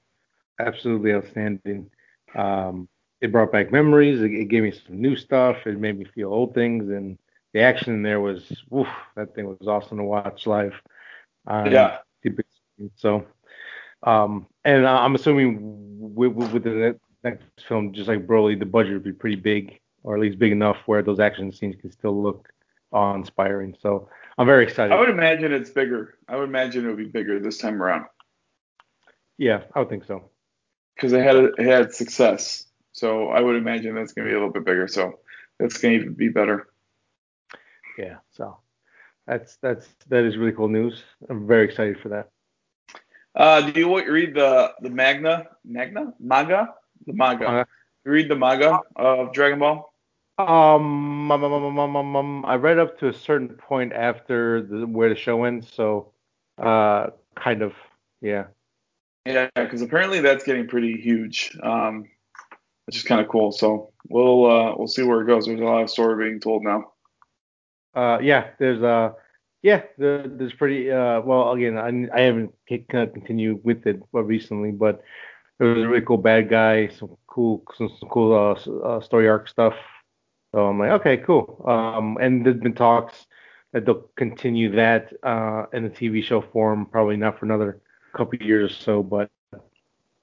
absolutely 0.58 1.14
outstanding. 1.14 1.90
Um, 2.34 2.88
it 3.20 3.32
brought 3.32 3.52
back 3.52 3.72
memories. 3.72 4.20
It, 4.20 4.32
it, 4.32 4.48
gave 4.48 4.64
me 4.64 4.72
some 4.72 5.00
new 5.00 5.16
stuff. 5.16 5.66
It 5.66 5.78
made 5.78 5.98
me 5.98 6.04
feel 6.04 6.32
old 6.32 6.54
things, 6.54 6.90
and 6.90 7.18
the 7.54 7.60
action 7.60 7.94
in 7.94 8.02
there 8.02 8.20
was, 8.20 8.52
woof, 8.68 8.88
that 9.16 9.34
thing 9.34 9.46
was 9.46 9.66
awesome 9.66 9.98
to 9.98 10.04
watch 10.04 10.46
live. 10.46 10.74
yeah. 11.48 11.98
So, 12.96 13.24
um, 14.02 14.46
and 14.64 14.86
I'm 14.86 15.14
assuming 15.14 15.58
with, 16.14 16.32
with 16.32 16.64
the 16.64 16.98
next 17.24 17.44
film, 17.66 17.92
just 17.92 18.08
like 18.08 18.26
Broly, 18.26 18.58
the 18.58 18.66
budget 18.66 18.94
would 18.94 19.04
be 19.04 19.12
pretty 19.12 19.36
big, 19.36 19.80
or 20.02 20.14
at 20.14 20.20
least 20.20 20.38
big 20.38 20.52
enough 20.52 20.76
where 20.86 21.02
those 21.02 21.20
action 21.20 21.50
scenes 21.52 21.76
can 21.80 21.90
still 21.90 22.20
look 22.22 22.48
awe-inspiring. 22.92 23.76
So 23.80 24.08
I'm 24.38 24.46
very 24.46 24.64
excited. 24.64 24.92
I 24.92 25.00
would 25.00 25.10
imagine 25.10 25.52
it's 25.52 25.70
bigger. 25.70 26.18
I 26.28 26.36
would 26.36 26.48
imagine 26.48 26.84
it 26.84 26.88
would 26.88 26.96
be 26.96 27.06
bigger 27.06 27.40
this 27.40 27.58
time 27.58 27.82
around. 27.82 28.06
Yeah, 29.36 29.62
I 29.74 29.80
would 29.80 29.88
think 29.88 30.04
so. 30.04 30.30
Because 30.94 31.12
it 31.12 31.22
had 31.22 31.36
it 31.36 31.58
had 31.58 31.94
success, 31.94 32.66
so 32.92 33.28
I 33.28 33.40
would 33.40 33.54
imagine 33.54 33.94
that's 33.94 34.12
going 34.12 34.26
to 34.26 34.30
be 34.30 34.34
a 34.34 34.38
little 34.38 34.52
bit 34.52 34.64
bigger. 34.64 34.88
So 34.88 35.20
that's 35.58 35.78
going 35.78 36.00
to 36.00 36.10
be 36.10 36.28
better. 36.28 36.68
Yeah. 37.96 38.16
So 38.32 38.58
that's 39.26 39.56
that's 39.62 39.86
that 40.08 40.24
is 40.24 40.36
really 40.36 40.52
cool 40.52 40.68
news. 40.68 41.04
I'm 41.30 41.46
very 41.46 41.64
excited 41.66 42.00
for 42.00 42.08
that. 42.08 42.30
Uh, 43.34 43.60
do 43.60 43.80
you 43.80 44.10
read 44.10 44.34
the 44.34 44.72
the 44.80 44.90
Magna 44.90 45.46
Magna 45.64 46.12
manga 46.18 46.74
the 47.06 47.12
manga? 47.12 47.48
Uh, 47.48 47.64
you 48.04 48.12
read 48.12 48.28
the 48.28 48.36
manga 48.36 48.80
of 48.96 49.32
Dragon 49.32 49.58
Ball? 49.58 49.92
Um, 50.38 51.32
um, 51.32 51.44
um, 51.44 51.96
um, 51.96 52.16
um, 52.16 52.44
I 52.46 52.54
read 52.54 52.78
up 52.78 52.98
to 53.00 53.08
a 53.08 53.12
certain 53.12 53.48
point 53.48 53.92
after 53.92 54.62
the, 54.62 54.86
where 54.86 55.08
the 55.08 55.16
show 55.16 55.42
ends, 55.42 55.68
so 55.72 56.12
uh, 56.58 57.08
kind 57.34 57.60
of, 57.60 57.72
yeah. 58.20 58.44
Yeah, 59.26 59.48
because 59.56 59.82
apparently 59.82 60.20
that's 60.20 60.44
getting 60.44 60.68
pretty 60.68 61.00
huge, 61.00 61.56
um, 61.62 62.08
which 62.86 62.96
is 62.96 63.02
kind 63.02 63.20
of 63.20 63.26
cool. 63.26 63.50
So 63.50 63.90
we'll 64.08 64.46
uh, 64.46 64.74
we'll 64.76 64.86
see 64.86 65.02
where 65.02 65.20
it 65.20 65.26
goes. 65.26 65.46
There's 65.46 65.60
a 65.60 65.64
lot 65.64 65.82
of 65.82 65.90
story 65.90 66.28
being 66.28 66.40
told 66.40 66.62
now. 66.62 66.92
Uh, 67.94 68.18
yeah, 68.22 68.50
there's 68.58 68.82
uh, 68.82 69.12
yeah, 69.62 69.82
there's 69.96 70.52
pretty 70.54 70.90
uh, 70.90 71.20
well. 71.20 71.52
Again, 71.52 71.78
I, 71.78 72.16
I 72.16 72.22
haven't 72.22 72.52
kind 72.68 73.08
of 73.08 73.12
continued 73.12 73.64
with 73.64 73.86
it 73.86 74.00
recently, 74.12 74.70
but 74.70 75.02
there 75.58 75.68
was 75.68 75.84
a 75.84 75.88
really 75.88 76.04
cool 76.04 76.18
bad 76.18 76.48
guy, 76.48 76.88
some 76.88 77.16
cool 77.26 77.64
some, 77.76 77.90
some 77.98 78.08
cool 78.08 78.34
uh, 78.34 78.70
uh, 78.86 79.00
story 79.00 79.28
arc 79.28 79.48
stuff 79.48 79.74
so 80.52 80.66
I'm 80.66 80.78
like, 80.78 80.90
okay, 81.00 81.18
cool. 81.18 81.62
Um, 81.66 82.16
and 82.20 82.44
there's 82.44 82.56
been 82.56 82.74
talks 82.74 83.26
that 83.72 83.84
they'll 83.84 84.08
continue 84.16 84.70
that 84.76 85.12
uh, 85.22 85.66
in 85.72 85.84
the 85.84 85.90
TV 85.90 86.24
show 86.24 86.40
form, 86.40 86.86
probably 86.86 87.16
not 87.16 87.38
for 87.38 87.44
another 87.44 87.80
couple 88.14 88.38
years 88.40 88.72
or 88.72 88.74
so, 88.74 89.02
but 89.02 89.30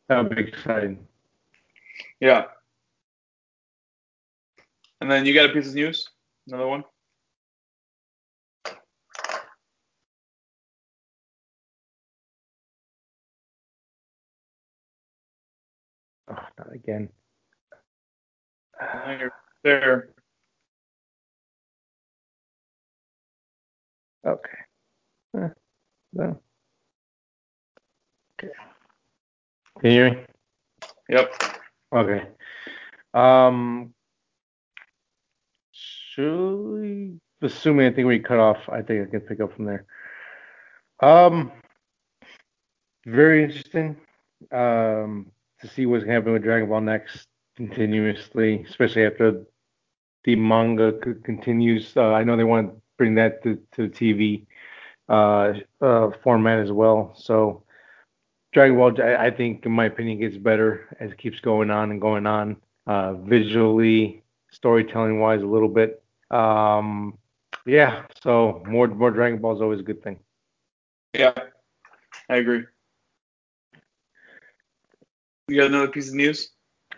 that 0.08 0.18
would 0.18 0.36
be 0.36 0.42
exciting. 0.42 1.00
Yeah. 2.20 2.46
And 5.00 5.12
then 5.12 5.26
you 5.26 5.34
got 5.34 5.50
a 5.50 5.54
piece 5.54 5.68
of 5.68 5.76
news? 5.76 6.10
Another 6.48 6.68
one? 6.68 6.84
Again. 16.72 17.10
There. 19.64 20.10
Okay. 24.26 24.58
Uh, 25.38 25.50
no. 26.14 26.40
Okay. 28.40 28.54
Can 29.82 29.92
you 29.92 29.92
hear 29.92 30.12
me? 30.12 30.18
Yep. 31.10 31.32
Okay. 31.94 32.28
Um, 33.14 33.94
should 35.72 36.56
we, 36.56 37.20
assuming 37.42 37.88
I 37.88 37.96
think 37.96 38.08
we 38.08 38.20
cut 38.20 38.40
off, 38.40 38.58
I 38.70 38.82
think 38.82 39.08
I 39.08 39.12
can 39.12 39.22
pick 39.22 39.40
up 39.40 39.56
from 39.56 39.66
there. 39.66 39.86
Um, 41.02 41.52
very 43.06 43.44
interesting. 43.44 43.98
Um, 44.52 45.32
to 45.66 45.74
see 45.74 45.86
what's 45.86 46.06
happening 46.06 46.34
with 46.34 46.44
Dragon 46.44 46.70
Ball 46.70 46.82
next 46.82 47.28
continuously, 47.56 48.66
especially 48.68 49.06
after 49.06 49.44
the 50.24 50.36
manga 50.36 50.94
continues. 51.24 51.96
Uh, 51.96 52.12
I 52.14 52.24
know 52.24 52.38
they 52.38 52.44
want 52.44 52.70
to 52.70 52.82
bring 52.98 53.16
that 53.16 53.44
to, 53.44 53.60
to 53.74 53.88
the 53.88 53.90
TV 53.90 54.46
uh, 55.10 55.54
uh, 55.84 56.12
format 56.24 56.60
as 56.60 56.72
well. 56.72 57.14
So 57.18 57.64
Dragon 58.54 58.78
Ball, 58.78 59.02
I, 59.02 59.28
I, 59.28 59.32
think, 59.32 59.66
in 59.66 59.72
my 59.72 59.86
opinion, 59.86 60.20
gets 60.20 60.38
better 60.38 60.96
as 61.00 61.12
it 61.12 61.18
keeps 61.18 61.40
going 61.40 61.72
on 61.72 61.92
and 61.92 62.02
going 62.02 62.26
on. 62.26 62.58
Uh, 62.88 63.14
visually, 63.14 64.24
storytelling 64.52 65.20
wise, 65.20 65.42
a 65.42 65.46
little 65.46 65.70
bit. 65.70 66.04
Um, 66.30 67.18
yeah, 67.66 68.04
so 68.22 68.64
more 68.68 68.88
more 68.88 69.10
Dragon 69.10 69.40
Ball 69.40 69.56
is 69.56 69.62
always 69.62 69.80
a 69.80 69.84
good 69.84 70.04
thing. 70.04 70.20
Yeah, 71.14 71.34
I 72.30 72.36
agree. 72.36 72.66
You 75.48 75.58
got 75.58 75.68
another 75.68 75.90
piece 75.90 76.10
of 76.10 76.16
news? 76.16 76.50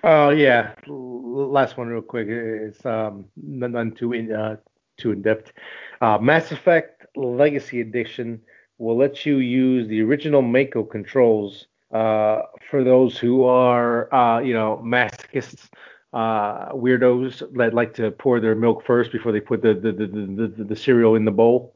Oh 0.03 0.29
yeah, 0.29 0.73
last 0.87 1.75
one 1.75 1.87
real 1.87 2.01
quick. 2.01 2.27
It's 2.29 2.85
um 2.85 3.25
none 3.35 3.91
too 3.91 4.13
in 4.13 4.31
uh, 4.31 4.55
too 4.97 5.11
in 5.11 5.21
depth. 5.21 5.51
Uh, 5.99 6.17
Mass 6.19 6.51
Effect 6.51 7.05
Legacy 7.17 7.81
Edition 7.81 8.41
will 8.77 8.95
let 8.95 9.25
you 9.25 9.37
use 9.37 9.87
the 9.89 10.01
original 10.01 10.41
Mako 10.41 10.83
controls 10.83 11.67
uh, 11.91 12.43
for 12.69 12.83
those 12.83 13.17
who 13.17 13.43
are, 13.43 14.13
uh, 14.13 14.39
you 14.39 14.53
know, 14.53 14.81
masochists, 14.83 15.67
uh, 16.13 16.71
weirdos 16.71 17.43
that 17.57 17.73
like 17.73 17.93
to 17.95 18.11
pour 18.11 18.39
their 18.39 18.55
milk 18.55 18.85
first 18.85 19.11
before 19.11 19.33
they 19.33 19.41
put 19.41 19.61
the 19.61 19.73
the, 19.73 19.91
the, 19.91 20.07
the, 20.07 20.53
the, 20.57 20.63
the 20.63 20.75
cereal 20.75 21.15
in 21.15 21.25
the 21.25 21.31
bowl. 21.31 21.75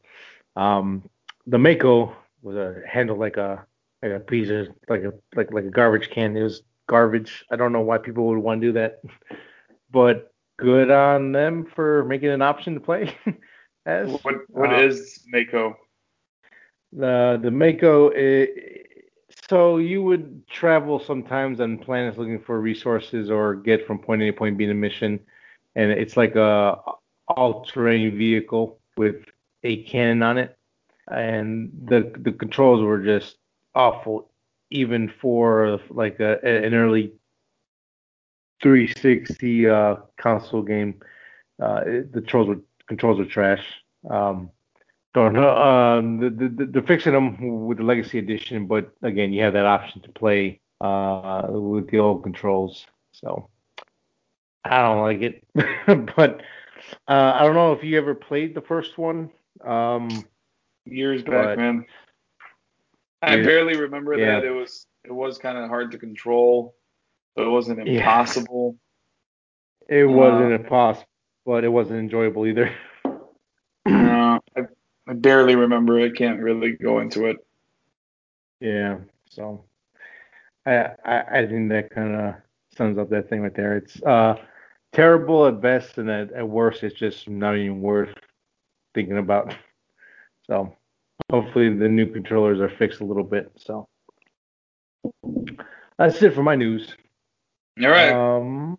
Um, 0.56 1.10
the 1.48 1.58
Mako 1.58 2.16
was 2.42 2.56
a 2.56 2.82
handle 2.88 3.18
like 3.18 3.36
a 3.36 3.66
like 4.01 4.12
a 4.12 4.20
piece 4.20 4.50
of 4.50 4.67
like 4.89 5.03
a 5.03 5.13
like 5.36 5.51
like 5.51 5.65
a 5.65 5.70
garbage 5.70 6.10
can. 6.10 6.36
It 6.36 6.43
was 6.43 6.63
garbage. 6.88 7.46
I 7.51 7.55
don't 7.55 7.72
know 7.72 7.81
why 7.81 7.98
people 7.98 8.27
would 8.27 8.39
want 8.39 8.62
to 8.62 8.67
do 8.67 8.74
that, 8.74 9.01
but 9.91 10.34
good 10.58 10.91
on 10.91 11.31
them 11.31 11.65
for 11.65 12.03
making 12.05 12.29
an 12.29 12.41
option 12.41 12.74
to 12.74 12.79
play. 12.79 13.15
As 13.86 14.10
what 14.24 14.36
what 14.50 14.74
uh, 14.74 14.84
is 14.84 15.24
Mako? 15.27 15.75
The 16.93 17.39
the 17.41 17.51
Mako. 17.51 18.10
It, 18.10 18.88
so 19.50 19.77
you 19.77 20.03
would 20.03 20.48
travel 20.48 21.00
sometimes 21.00 21.60
on 21.60 21.77
planets 21.77 22.17
looking 22.17 22.39
for 22.39 22.60
resources 22.60 23.31
or 23.31 23.55
get 23.55 23.88
from 23.88 23.98
point 23.98 24.22
A 24.22 24.25
to 24.25 24.34
point 24.34 24.58
B 24.58 24.65
in 24.65 24.70
a 24.70 24.75
mission, 24.75 25.20
and 25.75 25.91
it's 25.91 26.15
like 26.15 26.36
a 26.36 26.77
all-terrain 27.27 28.17
vehicle 28.17 28.79
with 28.98 29.24
a 29.63 29.84
cannon 29.84 30.22
on 30.22 30.38
it, 30.38 30.58
and 31.10 31.72
the 31.86 32.13
the 32.20 32.31
controls 32.31 32.84
were 32.84 33.00
just 33.00 33.38
awful, 33.75 34.30
even 34.70 35.12
for 35.22 35.80
like 35.90 36.20
a, 36.20 36.40
an 36.44 36.74
early 36.74 37.13
360 38.62 39.70
uh, 39.70 39.96
console 40.18 40.62
game. 40.62 41.01
Uh, 41.62 41.82
it, 41.86 42.13
the 42.13 42.22
controls 42.22 42.48
were 42.48 42.60
controls 42.88 43.20
were 43.20 43.25
trash. 43.25 43.66
Um, 44.10 44.50
don't 45.13 45.34
know. 45.34 45.56
Um, 45.56 46.20
the, 46.20 46.30
the, 46.30 46.66
they're 46.66 46.82
fixing 46.82 47.13
them 47.13 47.66
with 47.66 47.78
the 47.78 47.84
Legacy 47.84 48.18
Edition, 48.18 48.66
but 48.66 48.92
again, 49.01 49.34
you 49.34 49.44
have 49.44 49.54
that 49.54 49.66
option 49.66 50.01
to 50.01 50.10
play 50.10 50.60
uh, 50.80 51.48
with 51.50 51.90
the 51.90 52.00
old 52.00 52.24
controls. 52.24 52.86
So 53.12 53.50
I 54.63 54.82
don't 54.82 55.01
like 55.01 55.22
it. 55.22 55.44
but 56.16 56.42
uh, 57.08 57.34
I 57.36 57.44
don't 57.44 57.56
know 57.56 57.74
if 57.74 57.84
you 57.84 57.98
ever 57.98 58.16
played 58.16 58.56
the 58.56 58.62
first 58.62 58.98
one. 58.98 59.30
Um, 59.63 60.25
Years 60.86 61.24
back, 61.24 61.58
man. 61.58 61.86
I 63.22 63.38
barely 63.38 63.78
remember 63.78 64.18
yeah. 64.18 64.40
that. 64.40 64.46
It 64.46 64.51
was 64.51 64.88
it 65.04 65.12
was 65.12 65.38
kind 65.38 65.58
of 65.58 65.70
hard 65.70 65.92
to 65.92 65.98
control, 65.98 66.75
but 67.36 67.46
it 67.46 67.50
wasn't 67.50 67.88
impossible. 67.88 68.78
Yeah. 69.90 70.00
It 70.00 70.06
wasn't 70.06 70.51
uh, 70.51 70.56
impossible, 70.56 71.08
but 71.46 71.63
it 71.63 71.70
wasn't 71.70 72.00
enjoyable 72.00 72.48
either. 72.48 72.74
no, 73.86 74.40
I 74.58 74.62
I 75.08 75.13
barely 75.13 75.56
remember 75.56 76.00
I 76.00 76.10
Can't 76.10 76.40
really 76.40 76.72
go 76.72 77.00
into 77.00 77.25
it. 77.25 77.38
Yeah. 78.60 78.98
So 79.30 79.66
I 80.66 80.90
I, 81.06 81.24
I 81.40 81.48
think 81.48 81.70
that 81.70 81.92
kind 81.92 82.16
of 82.16 82.36
sums 82.75 82.98
up 82.98 83.10
that 83.10 83.30
thing 83.30 83.42
right 83.42 83.56
there. 83.56 83.78
It's 83.78 84.01
uh 84.04 84.36
terrible 84.94 85.46
at 85.48 85.62
best, 85.62 85.98
and 85.98 86.10
at, 86.10 86.32
at 86.34 86.48
worst, 86.48 86.84
it's 86.84 86.98
just 86.98 87.30
not 87.30 87.56
even 87.56 87.82
worth 87.82 88.13
thinking 88.94 89.18
about. 89.18 89.54
So 90.48 90.75
hopefully 91.32 91.74
the 91.74 91.88
new 91.88 92.06
controllers 92.06 92.60
are 92.60 92.70
fixed 92.70 93.00
a 93.00 93.06
little 93.06 93.24
bit. 93.24 93.52
So 93.56 93.88
that's 95.98 96.22
it 96.22 96.36
for 96.36 96.44
my 96.44 96.56
news. 96.56 96.96
All 97.82 97.90
right. 97.90 98.12
Um, 98.12 98.78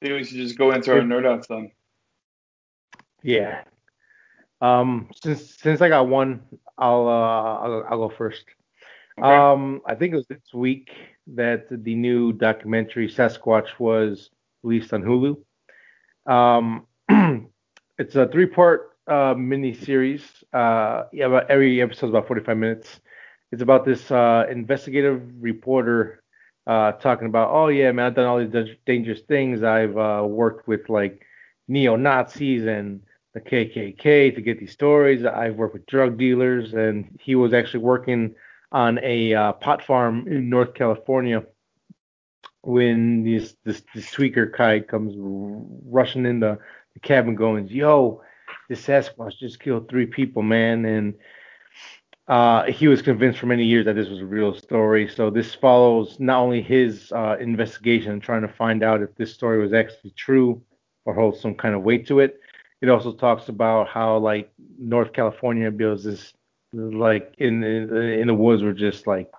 Maybe 0.00 0.14
we 0.14 0.24
should 0.24 0.38
just 0.38 0.58
go 0.58 0.72
into 0.72 0.92
our 0.92 0.98
nerd 0.98 1.26
outs 1.26 1.46
then. 1.46 1.70
Yeah. 3.22 3.62
Um, 4.60 5.10
since 5.22 5.56
since 5.56 5.80
I 5.80 5.88
got 5.88 6.08
one, 6.08 6.42
I'll 6.76 7.06
uh, 7.06 7.58
I'll, 7.62 7.86
I'll 7.88 8.08
go 8.08 8.14
first. 8.16 8.44
Okay. 9.18 9.28
Um, 9.28 9.80
I 9.86 9.94
think 9.94 10.12
it 10.12 10.16
was 10.16 10.26
this 10.26 10.52
week 10.52 10.90
that 11.28 11.66
the 11.70 11.94
new 11.94 12.32
documentary 12.32 13.08
Sasquatch 13.08 13.78
was 13.78 14.30
released 14.62 14.92
on 14.92 15.02
Hulu. 15.02 15.36
Um, 16.32 16.86
it's 17.98 18.16
a 18.16 18.26
three-part 18.26 18.91
uh, 19.12 19.34
mini 19.34 19.74
series. 19.74 20.22
Uh, 20.52 21.04
yeah, 21.12 21.26
about 21.26 21.50
every 21.50 21.82
episode 21.82 22.06
is 22.06 22.10
about 22.10 22.26
45 22.26 22.56
minutes. 22.56 23.00
It's 23.50 23.62
about 23.62 23.84
this 23.84 24.10
uh, 24.10 24.46
investigative 24.50 25.22
reporter 25.40 26.22
uh, 26.66 26.92
talking 26.92 27.26
about, 27.26 27.50
oh 27.50 27.68
yeah, 27.68 27.92
man, 27.92 28.06
I've 28.06 28.14
done 28.14 28.26
all 28.26 28.38
these 28.38 28.76
dangerous 28.86 29.20
things. 29.22 29.62
I've 29.62 29.96
uh, 29.96 30.24
worked 30.26 30.66
with 30.66 30.88
like 30.88 31.26
neo 31.68 31.96
Nazis 31.96 32.64
and 32.66 33.02
the 33.34 33.40
KKK 33.40 34.34
to 34.34 34.40
get 34.40 34.58
these 34.58 34.72
stories. 34.72 35.24
I've 35.24 35.56
worked 35.56 35.74
with 35.74 35.86
drug 35.86 36.18
dealers, 36.18 36.72
and 36.72 37.18
he 37.20 37.34
was 37.34 37.52
actually 37.52 37.80
working 37.80 38.34
on 38.70 38.98
a 39.02 39.34
uh, 39.34 39.52
pot 39.52 39.84
farm 39.84 40.26
in 40.28 40.48
North 40.48 40.72
California 40.74 41.44
when 42.62 43.24
this 43.24 43.56
this, 43.64 43.82
this 43.94 44.06
tweaker 44.06 44.56
guy 44.56 44.80
comes 44.80 45.14
rushing 45.18 46.24
in 46.24 46.40
the, 46.40 46.58
the 46.94 47.00
cabin, 47.00 47.34
going, 47.34 47.68
"Yo, 47.68 48.22
this 48.68 48.86
Sasquatch 48.86 49.38
just 49.38 49.60
killed 49.60 49.88
three 49.88 50.06
people, 50.06 50.42
man!" 50.42 50.84
And 50.84 51.14
uh, 52.28 52.64
he 52.64 52.88
was 52.88 53.02
convinced 53.02 53.38
for 53.38 53.46
many 53.46 53.64
years 53.64 53.84
that 53.86 53.94
this 53.94 54.08
was 54.08 54.20
a 54.20 54.26
real 54.26 54.54
story. 54.54 55.08
So 55.08 55.30
this 55.30 55.54
follows 55.54 56.18
not 56.20 56.38
only 56.38 56.62
his 56.62 57.12
uh, 57.12 57.36
investigation, 57.40 58.12
and 58.12 58.22
trying 58.22 58.42
to 58.42 58.48
find 58.48 58.82
out 58.82 59.02
if 59.02 59.14
this 59.16 59.32
story 59.34 59.60
was 59.60 59.72
actually 59.72 60.10
true 60.16 60.62
or 61.04 61.14
holds 61.14 61.40
some 61.40 61.54
kind 61.54 61.74
of 61.74 61.82
weight 61.82 62.06
to 62.06 62.20
it, 62.20 62.40
it 62.80 62.88
also 62.88 63.12
talks 63.12 63.48
about 63.48 63.88
how 63.88 64.18
like 64.18 64.52
North 64.78 65.12
California 65.12 65.70
builds 65.70 66.04
this 66.04 66.32
like 66.72 67.34
in 67.38 67.60
the, 67.60 67.66
in 68.18 68.26
the 68.26 68.34
woods 68.34 68.62
were 68.62 68.72
just 68.72 69.06
like 69.06 69.30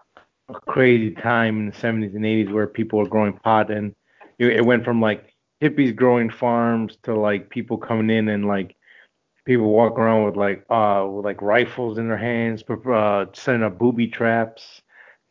a 0.49 0.53
crazy 0.53 1.11
time 1.11 1.59
in 1.59 1.65
the 1.67 1.71
70s 1.71 2.15
and 2.15 2.25
80s 2.25 2.51
where 2.51 2.67
people 2.67 2.99
were 2.99 3.07
growing 3.07 3.33
pot 3.33 3.71
and 3.71 3.95
it, 4.39 4.47
it 4.47 4.65
went 4.65 4.85
from 4.85 5.01
like 5.01 5.33
hippies 5.61 5.95
growing 5.95 6.29
farms 6.29 6.97
to 7.03 7.15
like 7.15 7.49
people 7.49 7.77
coming 7.77 8.15
in 8.15 8.29
and 8.29 8.45
like 8.45 8.75
people 9.45 9.69
walk 9.69 9.97
around 9.99 10.25
with 10.25 10.35
like 10.35 10.65
uh 10.69 11.05
with 11.09 11.25
like 11.25 11.41
rifles 11.41 11.97
in 11.97 12.07
their 12.07 12.17
hands 12.17 12.63
uh 12.91 13.25
setting 13.33 13.63
up 13.63 13.77
booby 13.77 14.07
traps 14.07 14.81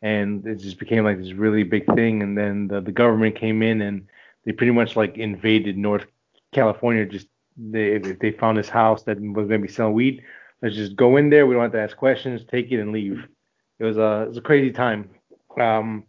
and 0.01 0.45
it 0.45 0.55
just 0.55 0.79
became 0.79 1.03
like 1.03 1.17
this 1.17 1.33
really 1.33 1.63
big 1.63 1.85
thing 1.95 2.21
and 2.21 2.37
then 2.37 2.67
the, 2.67 2.81
the 2.81 2.91
government 2.91 3.35
came 3.35 3.61
in 3.61 3.81
and 3.81 4.07
they 4.45 4.51
pretty 4.51 4.71
much 4.71 4.95
like 4.95 5.17
invaded 5.17 5.77
north 5.77 6.05
california 6.51 7.05
just 7.05 7.27
they 7.57 7.97
they 7.97 8.31
found 8.31 8.57
this 8.57 8.69
house 8.69 9.03
that 9.03 9.19
was 9.19 9.47
maybe 9.47 9.67
selling 9.67 9.93
weed, 9.93 10.23
let's 10.61 10.75
just 10.75 10.95
go 10.95 11.17
in 11.17 11.29
there. 11.29 11.45
We 11.45 11.53
don't 11.53 11.63
have 11.63 11.71
to 11.73 11.81
ask 11.81 11.95
questions, 11.95 12.43
take 12.49 12.71
it 12.71 12.79
and 12.79 12.91
leave. 12.91 13.27
It 13.79 13.85
was 13.85 13.97
a 13.97 14.23
it 14.23 14.29
was 14.29 14.37
a 14.37 14.41
crazy 14.41 14.71
time. 14.71 15.09
Um, 15.59 16.05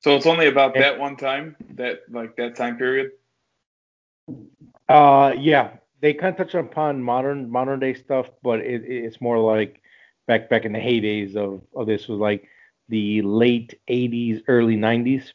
so 0.00 0.16
it's 0.16 0.26
only 0.26 0.48
about 0.48 0.74
and, 0.74 0.84
that 0.84 0.98
one 0.98 1.16
time, 1.16 1.56
that 1.74 2.00
like 2.10 2.36
that 2.36 2.56
time 2.56 2.76
period. 2.76 3.12
Uh, 4.88 5.34
yeah, 5.38 5.70
they 6.04 6.12
kind 6.12 6.38
of 6.38 6.46
touch 6.46 6.54
upon 6.54 7.02
modern 7.02 7.50
modern 7.50 7.80
day 7.80 7.94
stuff, 7.94 8.28
but 8.42 8.60
it, 8.60 8.82
it's 8.84 9.22
more 9.22 9.38
like 9.38 9.80
back 10.26 10.50
back 10.50 10.66
in 10.66 10.72
the 10.74 10.78
heydays 10.78 11.34
of 11.34 11.62
of 11.74 11.86
this 11.86 12.08
was 12.08 12.18
like 12.20 12.46
the 12.90 13.22
late 13.22 13.80
80s, 13.88 14.42
early 14.46 14.76
90s, 14.76 15.32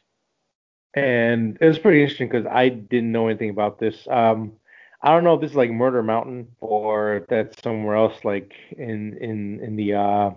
and 0.94 1.58
it 1.60 1.66
was 1.66 1.80
pretty 1.80 2.02
interesting 2.02 2.28
because 2.28 2.46
I 2.46 2.68
didn't 2.68 3.10
know 3.10 3.26
anything 3.26 3.50
about 3.50 3.80
this. 3.80 4.06
Um, 4.08 4.52
I 5.02 5.10
don't 5.12 5.24
know 5.24 5.34
if 5.34 5.40
this 5.40 5.50
is 5.50 5.56
like 5.56 5.72
Murder 5.72 6.04
Mountain 6.04 6.46
or 6.60 7.16
if 7.16 7.26
that's 7.26 7.60
somewhere 7.62 7.96
else, 7.96 8.24
like 8.24 8.52
in 8.70 9.18
in 9.18 9.58
in 9.58 9.74
the 9.74 9.94
uh, 9.94 10.30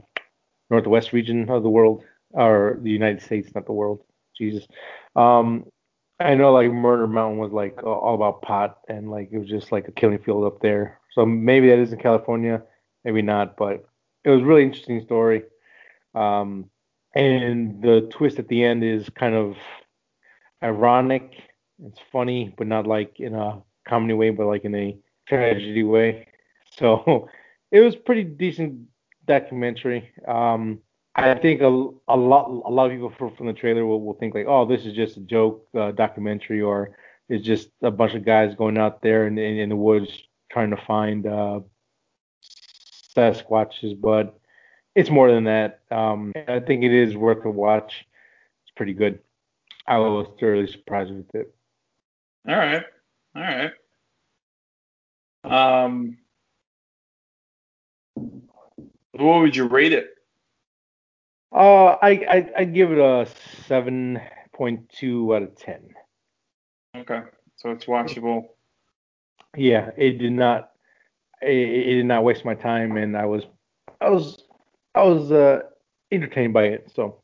northwest 0.71 1.13
region 1.13 1.47
of 1.47 1.61
the 1.61 1.69
world 1.69 2.03
or 2.31 2.79
the 2.81 2.89
United 2.89 3.21
States, 3.21 3.53
not 3.53 3.67
the 3.67 3.73
world. 3.73 4.03
Jesus. 4.35 4.67
Um, 5.15 5.67
I 6.23 6.35
know 6.35 6.53
like 6.53 6.71
Murder 6.71 7.07
Mountain 7.07 7.37
was 7.37 7.51
like 7.51 7.83
all 7.83 8.15
about 8.15 8.41
pot 8.41 8.79
and 8.87 9.11
like 9.11 9.29
it 9.31 9.37
was 9.37 9.49
just 9.49 9.71
like 9.71 9.87
a 9.87 9.91
killing 9.91 10.19
field 10.19 10.45
up 10.45 10.61
there. 10.61 10.99
So 11.11 11.25
maybe 11.25 11.67
that 11.69 11.79
is 11.79 11.91
in 11.91 11.99
California, 11.99 12.63
maybe 13.03 13.21
not, 13.21 13.57
but 13.57 13.85
it 14.23 14.29
was 14.29 14.41
really 14.41 14.63
interesting 14.63 15.01
story. 15.01 15.43
Um, 16.15 16.69
and 17.13 17.81
the 17.81 18.07
twist 18.09 18.39
at 18.39 18.47
the 18.47 18.63
end 18.63 18.83
is 18.83 19.09
kind 19.09 19.35
of 19.35 19.57
ironic. 20.63 21.33
It's 21.83 21.99
funny, 22.11 22.53
but 22.57 22.67
not 22.67 22.87
like 22.87 23.19
in 23.19 23.35
a 23.35 23.61
comedy 23.87 24.13
way, 24.13 24.29
but 24.29 24.47
like 24.47 24.63
in 24.63 24.75
a 24.75 24.97
tragedy 25.27 25.83
way. 25.83 26.27
So 26.77 27.27
it 27.71 27.81
was 27.81 27.95
pretty 27.95 28.23
decent 28.23 28.87
documentary. 29.25 30.11
Um, 30.25 30.79
I 31.15 31.35
think 31.35 31.61
a, 31.61 31.67
a 32.07 32.17
lot 32.17 32.47
a 32.47 32.71
lot 32.71 32.85
of 32.85 32.91
people 32.91 33.13
from, 33.17 33.45
the 33.45 33.53
trailer 33.53 33.85
will, 33.85 34.01
will 34.01 34.15
think 34.15 34.33
like, 34.33 34.47
oh, 34.47 34.65
this 34.65 34.85
is 34.85 34.93
just 34.93 35.17
a 35.17 35.21
joke 35.21 35.67
uh, 35.77 35.91
documentary, 35.91 36.61
or 36.61 36.97
it's 37.29 37.45
just 37.45 37.69
a 37.81 37.91
bunch 37.91 38.13
of 38.15 38.25
guys 38.25 38.55
going 38.55 38.77
out 38.77 39.01
there 39.01 39.27
in, 39.27 39.37
in, 39.37 39.57
in 39.57 39.69
the 39.69 39.75
woods 39.75 40.09
trying 40.51 40.71
to 40.71 40.77
find 40.87 41.27
uh, 41.27 41.59
Sasquatches, 43.15 43.99
but 43.99 44.39
it's 44.95 45.09
more 45.09 45.31
than 45.31 45.43
that. 45.45 45.81
Um, 45.91 46.33
I 46.47 46.59
think 46.59 46.83
it 46.83 46.91
is 46.91 47.15
worth 47.15 47.45
a 47.45 47.49
watch. 47.49 48.05
It's 48.63 48.73
pretty 48.75 48.93
good. 48.93 49.19
I 49.85 49.99
was 49.99 50.27
thoroughly 50.39 50.67
surprised 50.67 51.11
with 51.11 51.33
it. 51.35 51.53
All 52.47 52.55
right. 52.55 52.83
All 53.35 53.41
right. 53.41 53.71
Um, 55.43 56.17
what 58.15 59.41
would 59.41 59.55
you 59.55 59.67
rate 59.67 59.93
it? 59.93 60.12
Uh, 61.53 61.97
I 62.01 62.09
I 62.09 62.51
I 62.57 62.63
give 62.63 62.91
it 62.91 62.97
a 62.97 63.27
seven 63.67 64.19
point 64.53 64.89
two 64.89 65.35
out 65.35 65.43
of 65.43 65.55
ten. 65.55 65.93
Okay, 66.95 67.21
so 67.57 67.69
it's 67.71 67.85
watchable. 67.85 68.45
Yeah, 69.55 69.91
it 69.95 70.17
did 70.17 70.31
not. 70.31 70.71
It, 71.41 71.49
it 71.49 71.93
did 71.95 72.05
not 72.05 72.23
waste 72.23 72.43
my 72.43 72.55
time, 72.55 72.97
and 72.97 73.15
I 73.15 73.25
was 73.25 73.43
I 74.01 74.09
was 74.09 74.43
I 74.95 75.03
was 75.03 75.31
uh, 75.31 75.61
entertained 76.11 76.53
by 76.53 76.63
it. 76.63 76.91
So 76.95 77.21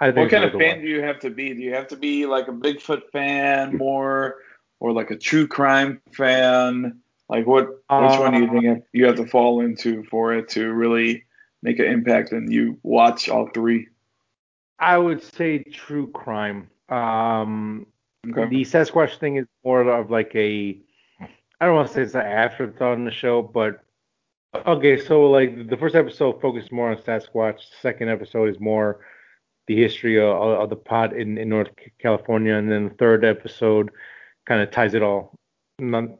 I 0.00 0.06
think. 0.06 0.16
What 0.16 0.30
kind 0.30 0.44
of 0.44 0.58
fan 0.58 0.80
do 0.80 0.88
you 0.88 1.02
have 1.02 1.18
to 1.20 1.30
be? 1.30 1.52
Do 1.52 1.60
you 1.60 1.74
have 1.74 1.88
to 1.88 1.96
be 1.96 2.24
like 2.24 2.48
a 2.48 2.52
Bigfoot 2.52 3.10
fan 3.12 3.76
more, 3.76 4.36
or 4.78 4.92
like 4.92 5.10
a 5.10 5.16
true 5.18 5.46
crime 5.46 6.00
fan? 6.14 7.00
Like 7.28 7.46
what? 7.46 7.66
Which 7.66 7.80
uh, 7.90 8.16
one 8.18 8.32
do 8.32 8.38
you 8.38 8.50
think 8.50 8.78
uh, 8.78 8.80
you 8.92 9.06
have 9.06 9.16
to 9.16 9.26
fall 9.26 9.60
into 9.60 10.02
for 10.04 10.32
it 10.32 10.48
to 10.50 10.72
really 10.72 11.24
make 11.62 11.78
an 11.78 11.86
impact 11.86 12.32
and 12.32 12.52
you 12.52 12.78
watch 12.82 13.28
all 13.28 13.48
three? 13.52 13.88
I 14.78 14.96
would 14.96 15.22
say 15.22 15.62
true 15.62 16.10
crime. 16.10 16.70
Um, 16.88 17.86
okay. 18.28 18.48
The 18.48 18.62
Sasquatch 18.62 19.18
thing 19.18 19.36
is 19.36 19.46
more 19.64 19.82
of 19.82 20.10
like 20.10 20.34
a, 20.34 20.80
I 21.60 21.66
don't 21.66 21.74
want 21.74 21.88
to 21.88 21.94
say 21.94 22.02
it's 22.02 22.14
an 22.14 22.22
afterthought 22.22 22.96
in 22.96 23.04
the 23.04 23.10
show, 23.10 23.42
but 23.42 23.80
okay. 24.66 24.98
So 24.98 25.30
like 25.30 25.68
the 25.68 25.76
first 25.76 25.94
episode 25.94 26.40
focused 26.40 26.72
more 26.72 26.90
on 26.90 26.96
Sasquatch. 26.96 27.58
The 27.58 27.76
second 27.82 28.08
episode 28.08 28.48
is 28.48 28.58
more 28.58 29.04
the 29.66 29.76
history 29.76 30.18
of, 30.18 30.34
of 30.34 30.70
the 30.70 30.76
pot 30.76 31.14
in, 31.14 31.38
in 31.38 31.50
North 31.50 31.70
California, 32.00 32.54
and 32.54 32.70
then 32.70 32.88
the 32.88 32.94
third 32.94 33.24
episode 33.24 33.90
kind 34.46 34.62
of 34.62 34.70
ties 34.70 34.94
it 34.94 35.02
all 35.02 35.38
in 35.78 36.16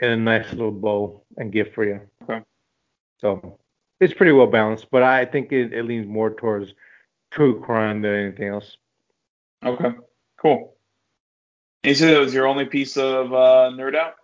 a 0.00 0.16
nice 0.16 0.50
little 0.50 0.72
bow 0.72 1.22
and 1.36 1.52
gift 1.52 1.74
for 1.74 1.84
you. 1.84 2.00
Okay. 2.24 2.42
So 3.20 3.58
it's 4.04 4.14
pretty 4.14 4.32
well 4.32 4.46
balanced, 4.46 4.90
but 4.90 5.02
I 5.02 5.24
think 5.24 5.50
it, 5.50 5.72
it 5.72 5.84
leans 5.84 6.06
more 6.06 6.30
towards 6.30 6.74
true 7.30 7.60
crime 7.60 8.02
than 8.02 8.14
anything 8.14 8.48
else. 8.48 8.76
Okay, 9.64 9.92
cool. 10.40 10.76
You 11.82 11.94
said 11.94 12.14
it 12.14 12.18
was 12.18 12.34
your 12.34 12.46
only 12.46 12.66
piece 12.66 12.96
of 12.96 13.32
uh, 13.32 13.70
nerd 13.74 13.94
out? 13.94 14.14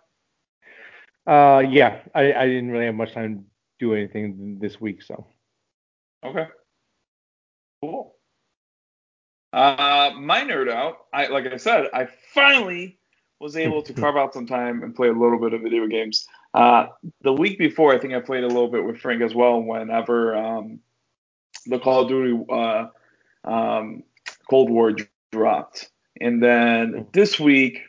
Uh, 1.25 1.59
yeah, 1.59 1.99
I, 2.13 2.33
I 2.33 2.45
didn't 2.47 2.71
really 2.71 2.85
have 2.85 2.95
much 2.95 3.13
time 3.13 3.37
to 3.37 3.43
do 3.79 3.93
anything 3.95 4.59
this 4.59 4.79
week, 4.79 5.01
so. 5.01 5.25
Okay. 6.23 6.47
Cool. 7.81 8.15
Uh, 9.53 10.11
my 10.17 10.41
nerd 10.41 10.71
out, 10.71 11.05
I 11.11 11.27
like 11.27 11.45
I 11.45 11.57
said, 11.57 11.87
I 11.93 12.07
finally 12.33 12.97
was 13.39 13.57
able 13.57 13.81
to 13.81 13.93
carve 14.01 14.15
out 14.15 14.33
some 14.33 14.45
time 14.45 14.83
and 14.83 14.95
play 14.95 15.09
a 15.09 15.13
little 15.13 15.39
bit 15.39 15.53
of 15.53 15.61
video 15.61 15.87
games. 15.87 16.27
Uh, 16.53 16.87
the 17.21 17.33
week 17.33 17.57
before, 17.57 17.93
I 17.93 17.99
think 17.99 18.13
I 18.13 18.19
played 18.19 18.43
a 18.43 18.47
little 18.47 18.67
bit 18.67 18.83
with 18.83 18.99
Frank 18.99 19.21
as 19.21 19.33
well. 19.33 19.61
Whenever 19.61 20.35
um, 20.35 20.79
the 21.65 21.79
Call 21.79 22.01
of 22.01 22.09
Duty 22.09 22.45
uh, 22.49 22.87
um, 23.45 24.03
Cold 24.49 24.69
War 24.69 24.93
dropped, 25.31 25.89
and 26.19 26.43
then 26.43 27.07
this 27.13 27.39
week, 27.39 27.79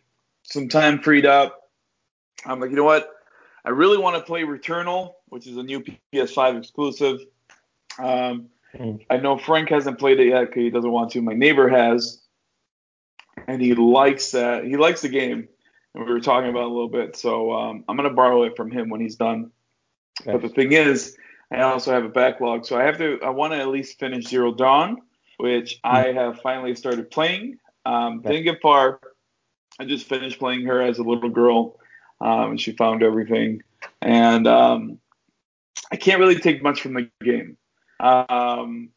some 0.44 0.68
time 0.68 1.01
freed 1.01 1.27
up. 1.27 1.70
I'm 2.44 2.61
like, 2.61 2.70
you 2.70 2.77
know 2.77 2.85
what? 2.85 3.09
I 3.64 3.70
really 3.70 3.98
want 3.98 4.16
to 4.16 4.22
play 4.22 4.42
Returnal, 4.42 5.14
which 5.29 5.46
is 5.46 5.57
a 5.57 5.62
new 5.62 5.85
PS5 6.12 6.59
exclusive. 6.59 7.20
Um, 7.98 8.48
mm. 8.75 9.05
I 9.09 9.18
know 9.18 9.38
Frank 9.38 9.68
hasn't 9.68 9.98
played 9.98 10.20
it 10.20 10.29
yet 10.29 10.46
because 10.46 10.62
he 10.62 10.70
doesn't 10.70 10.90
want 10.90 11.12
to. 11.12 11.22
My 11.22 11.35
neighbor 11.35 11.68
has, 11.68 12.20
and 13.46 13.61
he 13.61 13.75
likes 13.75 14.33
that. 14.33 14.64
He 14.64 14.77
likes 14.77 15.03
the 15.03 15.09
game, 15.09 15.48
and 15.94 16.05
we 16.05 16.12
were 16.12 16.20
talking 16.20 16.50
about 16.50 16.64
a 16.64 16.72
little 16.72 16.88
bit. 16.88 17.16
So 17.16 17.52
um, 17.52 17.85
I'm 17.88 17.96
gonna 17.96 18.11
borrow 18.11 18.42
it 18.44 18.57
from 18.57 18.70
him 18.70 18.88
when 18.88 19.00
he's 19.00 19.16
done. 19.16 19.50
Nice. 20.24 20.35
But 20.35 20.42
the 20.42 20.48
thing 20.48 20.72
is, 20.72 21.16
I 21.50 21.62
also 21.62 21.92
have 21.92 22.05
a 22.05 22.09
backlog, 22.09 22.64
so 22.66 22.78
I 22.78 22.85
have 22.85 22.98
to. 22.98 23.18
I 23.22 23.31
want 23.31 23.52
to 23.52 23.59
at 23.59 23.68
least 23.68 23.98
finish 23.98 24.26
Zero 24.26 24.52
Dawn, 24.52 25.02
which 25.38 25.81
mm-hmm. 25.85 25.96
I 25.96 26.12
have 26.12 26.40
finally 26.40 26.74
started 26.74 27.11
playing. 27.11 27.59
Um, 27.85 28.16
nice. 28.16 28.33
Didn't 28.33 28.44
get 28.44 28.62
far. 28.62 29.00
I 29.78 29.85
just 29.85 30.07
finished 30.07 30.38
playing 30.38 30.66
her 30.66 30.81
as 30.81 30.98
a 30.98 31.02
little 31.02 31.31
girl, 31.31 31.78
um, 32.20 32.52
and 32.52 32.61
she 32.61 32.72
found 32.72 33.02
everything. 33.02 33.62
And 34.00 34.46
um, 34.46 34.98
I 35.90 35.96
can't 35.96 36.20
really 36.20 36.38
take 36.38 36.62
much 36.62 36.81
from 36.81 36.94
the 36.94 37.11
game. 37.22 37.57
Um, 38.00 38.90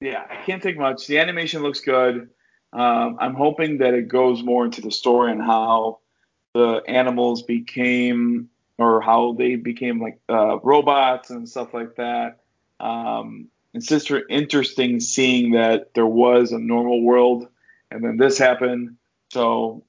yeah, 0.00 0.24
I 0.30 0.36
can't 0.44 0.62
take 0.62 0.78
much. 0.78 1.06
The 1.06 1.18
animation 1.18 1.62
looks 1.62 1.80
good. 1.80 2.30
Um, 2.72 3.16
I'm 3.20 3.34
hoping 3.34 3.78
that 3.78 3.94
it 3.94 4.08
goes 4.08 4.42
more 4.42 4.64
into 4.64 4.80
the 4.80 4.90
story 4.90 5.32
and 5.32 5.42
how 5.42 6.00
the 6.54 6.82
animals 6.86 7.42
became 7.42 8.50
or 8.76 9.00
how 9.00 9.32
they 9.32 9.56
became 9.56 10.00
like 10.00 10.20
uh, 10.28 10.58
robots 10.60 11.30
and 11.30 11.48
stuff 11.48 11.74
like 11.74 11.96
that. 11.96 12.40
Um, 12.80 13.48
it's 13.74 13.86
just 13.86 14.10
interesting 14.28 15.00
seeing 15.00 15.52
that 15.52 15.94
there 15.94 16.06
was 16.06 16.52
a 16.52 16.58
normal 16.58 17.02
world 17.02 17.48
and 17.90 18.04
then 18.04 18.16
this 18.16 18.38
happened. 18.38 18.96
So 19.32 19.84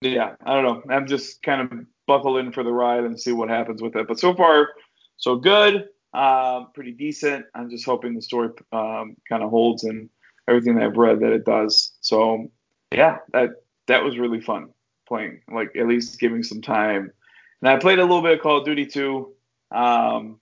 yeah, 0.00 0.36
I 0.44 0.54
don't 0.54 0.64
know. 0.64 0.94
I'm 0.94 1.06
just 1.06 1.42
kind 1.42 1.60
of 1.60 1.86
buckle 2.06 2.38
in 2.38 2.52
for 2.52 2.62
the 2.62 2.72
ride 2.72 3.04
and 3.04 3.20
see 3.20 3.32
what 3.32 3.48
happens 3.48 3.82
with 3.82 3.96
it. 3.96 4.06
But 4.06 4.20
so 4.20 4.34
far, 4.34 4.70
so 5.16 5.36
good. 5.36 5.88
Um, 6.14 6.68
pretty 6.74 6.92
decent. 6.92 7.46
I'm 7.54 7.68
just 7.68 7.84
hoping 7.84 8.14
the 8.14 8.22
story 8.22 8.50
um, 8.72 9.16
kind 9.28 9.42
of 9.42 9.50
holds 9.50 9.84
and 9.84 10.08
everything 10.48 10.76
that 10.76 10.84
I've 10.84 10.96
read 10.96 11.20
that 11.20 11.32
it 11.32 11.44
does. 11.44 11.92
So 12.00 12.50
yeah, 12.92 13.18
that 13.32 13.50
that 13.86 14.02
was 14.02 14.18
really 14.18 14.40
fun 14.40 14.70
playing. 15.06 15.42
Like 15.52 15.76
at 15.76 15.86
least 15.86 16.18
giving 16.18 16.42
some 16.42 16.62
time. 16.62 17.12
And 17.60 17.70
I 17.70 17.76
played 17.76 17.98
a 17.98 18.02
little 18.02 18.22
bit 18.22 18.32
of 18.32 18.40
Call 18.40 18.58
of 18.58 18.64
Duty 18.64 18.86
too, 18.86 19.32
um, 19.72 20.38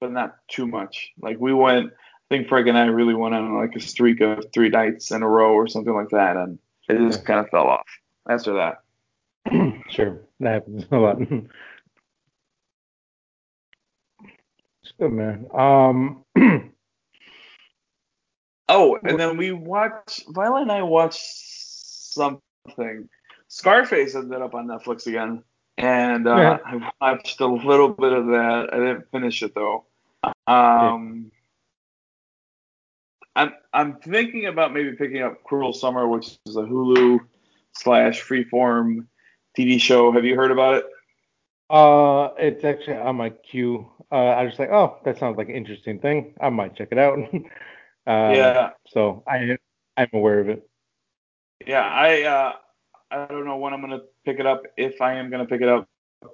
but 0.00 0.12
not 0.12 0.36
too 0.48 0.66
much. 0.66 1.12
Like 1.20 1.38
we 1.40 1.52
went, 1.52 1.92
I 1.92 2.34
think 2.34 2.48
Frank 2.48 2.68
and 2.68 2.78
I 2.78 2.86
really 2.86 3.14
went 3.14 3.34
on 3.34 3.56
like 3.56 3.74
a 3.74 3.80
streak 3.80 4.20
of 4.20 4.44
three 4.54 4.68
nights 4.68 5.10
in 5.10 5.22
a 5.22 5.28
row 5.28 5.52
or 5.52 5.66
something 5.66 5.94
like 5.94 6.10
that, 6.10 6.36
and 6.36 6.58
it 6.88 6.98
just 6.98 7.24
kind 7.24 7.40
of 7.40 7.48
fell 7.50 7.66
off 7.66 7.86
after 8.28 8.54
that. 8.54 8.82
sure, 9.90 10.20
that 10.40 10.52
happens 10.52 10.84
a 10.90 10.96
lot. 10.96 11.20
it's 14.82 14.92
good, 14.98 15.12
man. 15.12 15.46
Um, 15.52 16.24
Oh, 18.68 18.98
and 19.02 19.18
then 19.18 19.36
we 19.36 19.52
watched 19.52 20.24
Violet 20.28 20.62
and 20.62 20.72
I 20.72 20.82
watched 20.82 21.20
something. 21.20 23.08
Scarface 23.48 24.14
ended 24.14 24.40
up 24.40 24.54
on 24.54 24.66
Netflix 24.66 25.06
again, 25.06 25.42
and 25.76 26.26
uh, 26.26 26.36
yeah. 26.36 26.58
I 26.64 26.90
watched 27.12 27.40
a 27.40 27.46
little 27.46 27.90
bit 27.90 28.12
of 28.12 28.26
that. 28.26 28.70
I 28.72 28.76
didn't 28.76 29.10
finish 29.10 29.42
it 29.42 29.54
though. 29.54 29.84
Um. 30.46 31.30
I'm 33.34 33.52
I'm 33.72 33.96
thinking 33.96 34.46
about 34.46 34.74
maybe 34.74 34.92
picking 34.92 35.22
up 35.22 35.42
Cruel 35.44 35.72
Summer, 35.72 36.06
which 36.06 36.38
is 36.44 36.56
a 36.56 36.62
Hulu 36.62 37.20
slash 37.72 38.22
Freeform 38.22 39.06
TV 39.58 39.80
show. 39.80 40.12
Have 40.12 40.24
you 40.24 40.36
heard 40.36 40.50
about 40.50 40.74
it? 40.74 40.84
Uh, 41.70 42.28
it's 42.38 42.64
actually 42.64 42.96
on 42.96 43.16
my 43.16 43.30
queue. 43.30 43.90
Uh, 44.10 44.16
I 44.16 44.44
was 44.44 44.58
like, 44.58 44.68
oh, 44.70 44.98
that 45.04 45.18
sounds 45.18 45.38
like 45.38 45.48
an 45.48 45.54
interesting 45.54 45.98
thing. 45.98 46.34
I 46.40 46.50
might 46.50 46.76
check 46.76 46.88
it 46.92 46.98
out. 46.98 47.18
Um, 48.06 48.34
yeah. 48.34 48.70
So 48.88 49.22
I 49.26 49.58
I'm 49.96 50.08
aware 50.12 50.40
of 50.40 50.48
it. 50.48 50.68
Yeah, 51.66 51.82
I 51.82 52.22
uh, 52.22 52.52
I 53.10 53.26
don't 53.26 53.44
know 53.44 53.56
when 53.56 53.72
I'm 53.72 53.80
gonna 53.80 54.00
pick 54.24 54.40
it 54.40 54.46
up. 54.46 54.62
If 54.76 55.00
I 55.00 55.14
am 55.14 55.30
gonna 55.30 55.46
pick 55.46 55.60
it 55.60 55.68
up, 55.68 55.88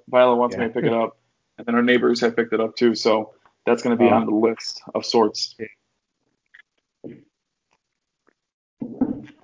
Violet 0.09 0.37
wants 0.37 0.55
yeah. 0.55 0.63
me 0.63 0.67
to 0.67 0.73
pick 0.73 0.85
it 0.85 0.93
up, 0.93 1.17
and 1.57 1.67
then 1.67 1.75
our 1.75 1.83
neighbors 1.83 2.21
have 2.21 2.35
picked 2.35 2.53
it 2.53 2.59
up 2.59 2.75
too. 2.75 2.95
So 2.95 3.33
that's 3.65 3.83
gonna 3.83 3.97
be 3.97 4.07
um, 4.07 4.13
on 4.13 4.25
the 4.25 4.35
list 4.35 4.81
of 4.95 5.05
sorts. 5.05 5.55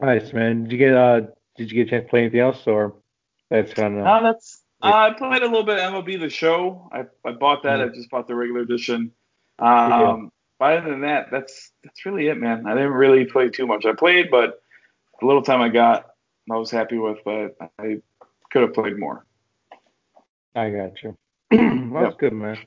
Nice 0.02 0.34
man. 0.34 0.64
Did 0.64 0.72
you 0.72 0.78
get 0.78 0.94
uh 0.94 1.22
Did 1.58 1.72
you 1.72 1.76
get 1.84 1.88
a 1.88 1.90
chance 1.92 2.06
to 2.06 2.10
play 2.10 2.22
anything 2.22 2.40
else, 2.40 2.66
or 2.66 2.96
that's 3.50 3.74
kind 3.74 3.98
of? 3.98 4.06
No, 4.06 4.24
that's. 4.24 4.62
Uh, 4.82 4.94
I 4.94 5.14
played 5.14 5.42
a 5.42 5.46
little 5.46 5.64
bit 5.64 5.78
of 5.78 5.94
MLB 5.94 6.20
The 6.20 6.30
Show. 6.30 6.90
I 6.92 7.06
I 7.28 7.32
bought 7.34 7.64
that. 7.64 7.80
Mm-hmm. 7.80 7.92
I 7.92 7.96
just 7.96 8.10
bought 8.10 8.28
the 8.28 8.36
regular 8.36 8.62
edition. 8.62 9.12
Um, 9.60 10.32
but 10.60 10.78
other 10.78 10.90
than 10.90 11.02
that, 11.02 11.28
that's 11.32 11.72
that's 11.84 12.06
really 12.06 12.28
it, 12.28 12.38
man. 12.38 12.66
I 12.66 12.74
didn't 12.74 12.94
really 12.94 13.26
play 13.26 13.50
too 13.50 13.68
much. 13.68 13.86
I 13.86 13.94
played, 13.94 14.32
but 14.32 14.62
the 15.20 15.26
little 15.26 15.42
time 15.42 15.62
I 15.62 15.70
got, 15.70 16.06
I 16.52 16.56
was 16.56 16.72
happy 16.72 16.98
with. 16.98 17.18
But 17.26 17.56
I 17.80 17.98
could 18.52 18.62
have 18.62 18.74
played 18.74 18.98
more. 18.98 19.26
I 20.56 20.70
got 20.70 21.04
you. 21.04 21.18
well, 21.92 22.04
that's 22.04 22.14
yep. 22.14 22.20
good, 22.20 22.34
man. 22.34 22.58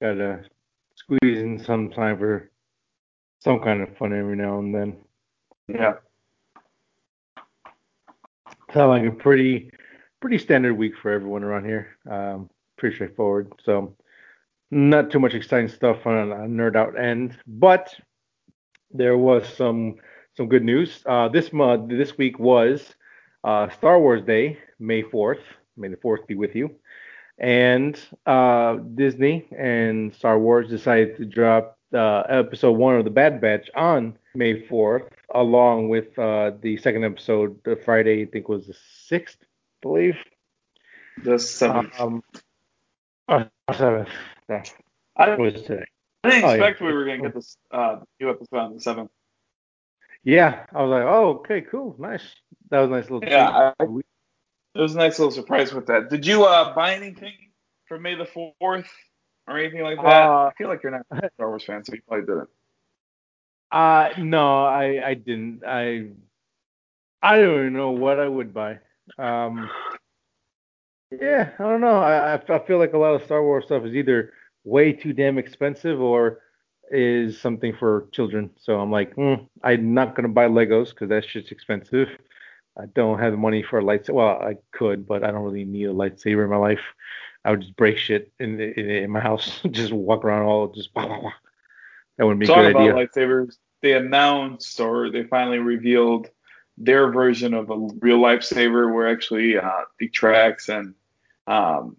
Got 0.00 0.14
to 0.14 0.44
squeeze 0.94 1.38
in 1.38 1.62
some 1.62 1.90
time 1.90 2.18
for 2.18 2.50
some 3.40 3.60
kind 3.60 3.82
of 3.82 3.96
fun 3.96 4.12
every 4.12 4.36
now 4.36 4.58
and 4.58 4.74
then. 4.74 4.96
Yeah. 5.68 5.94
Sound 8.72 8.88
like 8.88 9.04
a 9.04 9.14
pretty 9.14 9.70
pretty 10.20 10.38
standard 10.38 10.74
week 10.74 10.94
for 10.96 11.10
everyone 11.10 11.44
around 11.44 11.64
here. 11.64 11.98
Um, 12.10 12.48
pretty 12.78 12.94
straightforward. 12.94 13.52
So 13.64 13.94
not 14.72 15.10
too 15.10 15.20
much 15.20 15.34
exciting 15.34 15.68
stuff 15.68 16.06
on 16.06 16.32
a 16.32 16.34
nerd 16.48 16.76
out 16.76 16.98
end, 16.98 17.36
but 17.46 17.94
there 18.90 19.18
was 19.18 19.46
some 19.46 19.96
some 20.34 20.48
good 20.48 20.64
news. 20.64 21.02
Uh, 21.04 21.28
this 21.28 21.52
month, 21.52 21.90
this 21.90 22.16
week 22.16 22.38
was 22.38 22.94
uh, 23.44 23.68
Star 23.68 24.00
Wars 24.00 24.22
Day, 24.22 24.58
May 24.78 25.02
4th. 25.02 25.42
May 25.76 25.88
the 25.88 25.96
4th 25.96 26.26
be 26.26 26.34
with 26.34 26.56
you. 26.56 26.74
And 27.38 27.98
uh, 28.24 28.76
Disney 28.94 29.46
and 29.56 30.14
Star 30.14 30.38
Wars 30.38 30.70
decided 30.70 31.18
to 31.18 31.26
drop 31.26 31.78
uh, 31.92 32.20
episode 32.30 32.72
one 32.72 32.96
of 32.96 33.04
the 33.04 33.10
Bad 33.10 33.42
Batch 33.42 33.68
on 33.74 34.16
May 34.34 34.62
4th, 34.62 35.08
along 35.34 35.90
with 35.90 36.18
uh, 36.18 36.52
the 36.62 36.78
second 36.78 37.04
episode, 37.04 37.58
uh, 37.66 37.74
Friday, 37.84 38.22
I 38.22 38.26
think 38.26 38.48
was 38.48 38.68
the 38.68 38.76
6th, 39.10 39.36
I 39.42 39.46
believe. 39.82 40.16
The 41.22 41.38
seventh. 41.38 41.92
Um, 42.00 42.22
oh, 43.32 43.72
7th. 43.72 44.08
Yeah. 44.48 44.62
I, 45.16 45.34
was 45.34 45.54
today? 45.54 45.84
I 46.24 46.30
didn't 46.30 46.44
oh, 46.44 46.48
yeah. 46.48 46.54
expect 46.54 46.80
we 46.80 46.92
were 46.92 47.04
gonna 47.04 47.22
get 47.22 47.34
this 47.34 47.56
uh, 47.70 47.96
new 48.20 48.30
episode 48.30 48.56
on 48.56 48.74
the 48.74 48.80
seventh. 48.80 49.10
Yeah, 50.24 50.66
I 50.72 50.82
was 50.82 50.90
like, 50.90 51.02
oh, 51.02 51.28
okay, 51.40 51.62
cool, 51.62 51.96
nice. 51.98 52.22
That 52.70 52.80
was 52.80 52.88
a 52.88 52.92
nice 52.92 53.10
little. 53.10 53.28
Yeah, 53.28 53.72
I- 53.78 53.84
It 54.74 54.80
was 54.80 54.94
a 54.94 54.98
nice 54.98 55.18
little 55.18 55.32
surprise 55.32 55.72
with 55.72 55.86
that. 55.86 56.08
Did 56.10 56.26
you 56.26 56.44
uh, 56.44 56.74
buy 56.74 56.94
anything 56.94 57.34
for 57.86 57.98
May 57.98 58.14
the 58.14 58.24
fourth 58.24 58.88
or 59.46 59.58
anything 59.58 59.82
like 59.82 59.96
that? 59.98 60.06
Uh, 60.06 60.46
I 60.46 60.52
feel 60.56 60.68
like 60.68 60.82
you're 60.82 60.92
not 60.92 61.06
a 61.10 61.30
Star 61.34 61.48
Wars 61.48 61.64
fan, 61.64 61.84
so 61.84 61.92
you 61.92 62.00
probably 62.06 62.24
didn't. 62.24 62.48
Uh, 63.70 64.10
no, 64.18 64.64
I 64.64 65.02
I 65.08 65.14
didn't. 65.14 65.62
I 65.66 66.08
I 67.22 67.38
don't 67.38 67.54
even 67.54 67.72
know 67.72 67.90
what 67.90 68.20
I 68.20 68.28
would 68.28 68.54
buy. 68.54 68.78
Um, 69.18 69.68
yeah, 71.20 71.50
I 71.58 71.62
don't 71.62 71.80
know. 71.80 71.98
I 71.98 72.34
I 72.34 72.58
feel 72.66 72.78
like 72.78 72.92
a 72.92 72.98
lot 72.98 73.14
of 73.14 73.22
Star 73.24 73.42
Wars 73.42 73.66
stuff 73.66 73.84
is 73.84 73.94
either 73.94 74.32
way 74.64 74.92
too 74.92 75.12
damn 75.12 75.38
expensive 75.38 76.00
or 76.00 76.40
is 76.90 77.40
something 77.40 77.74
for 77.78 78.08
children. 78.12 78.50
So 78.58 78.78
I'm 78.78 78.90
like, 78.90 79.14
mm, 79.16 79.46
I'm 79.62 79.94
not 79.94 80.14
gonna 80.14 80.28
buy 80.28 80.46
Legos 80.46 80.90
because 80.90 81.08
that 81.08 81.24
shit's 81.24 81.50
expensive. 81.52 82.08
I 82.78 82.86
don't 82.94 83.18
have 83.18 83.32
the 83.32 83.38
money 83.38 83.62
for 83.62 83.80
a 83.80 83.82
lightsaber. 83.82 84.14
Well, 84.14 84.40
I 84.42 84.56
could, 84.72 85.06
but 85.06 85.22
I 85.24 85.30
don't 85.30 85.42
really 85.42 85.64
need 85.64 85.86
a 85.86 85.92
lightsaber 85.92 86.44
in 86.44 86.50
my 86.50 86.56
life. 86.56 86.80
I 87.44 87.50
would 87.50 87.60
just 87.60 87.76
break 87.76 87.98
shit 87.98 88.32
in 88.40 88.60
in, 88.60 88.90
in 88.90 89.10
my 89.10 89.20
house, 89.20 89.60
just 89.70 89.92
walk 89.92 90.24
around 90.24 90.42
all 90.42 90.68
just. 90.68 90.92
Blah, 90.94 91.06
blah, 91.08 91.20
blah. 91.20 91.32
That 92.18 92.26
wouldn't 92.26 92.40
be 92.40 92.46
a 92.46 92.48
Talking 92.48 92.64
good 92.64 92.70
about 92.72 92.98
idea. 92.98 93.06
lightsabers, 93.06 93.56
they 93.80 93.92
announced 93.94 94.78
or 94.80 95.10
they 95.10 95.24
finally 95.24 95.58
revealed 95.58 96.28
their 96.78 97.10
version 97.10 97.54
of 97.54 97.70
a 97.70 97.76
real 98.00 98.18
lightsaber 98.18 98.92
where 98.92 99.08
actually 99.08 99.56
uh, 99.58 99.82
tracks 100.12 100.68
and 100.68 100.94
um, 101.46 101.96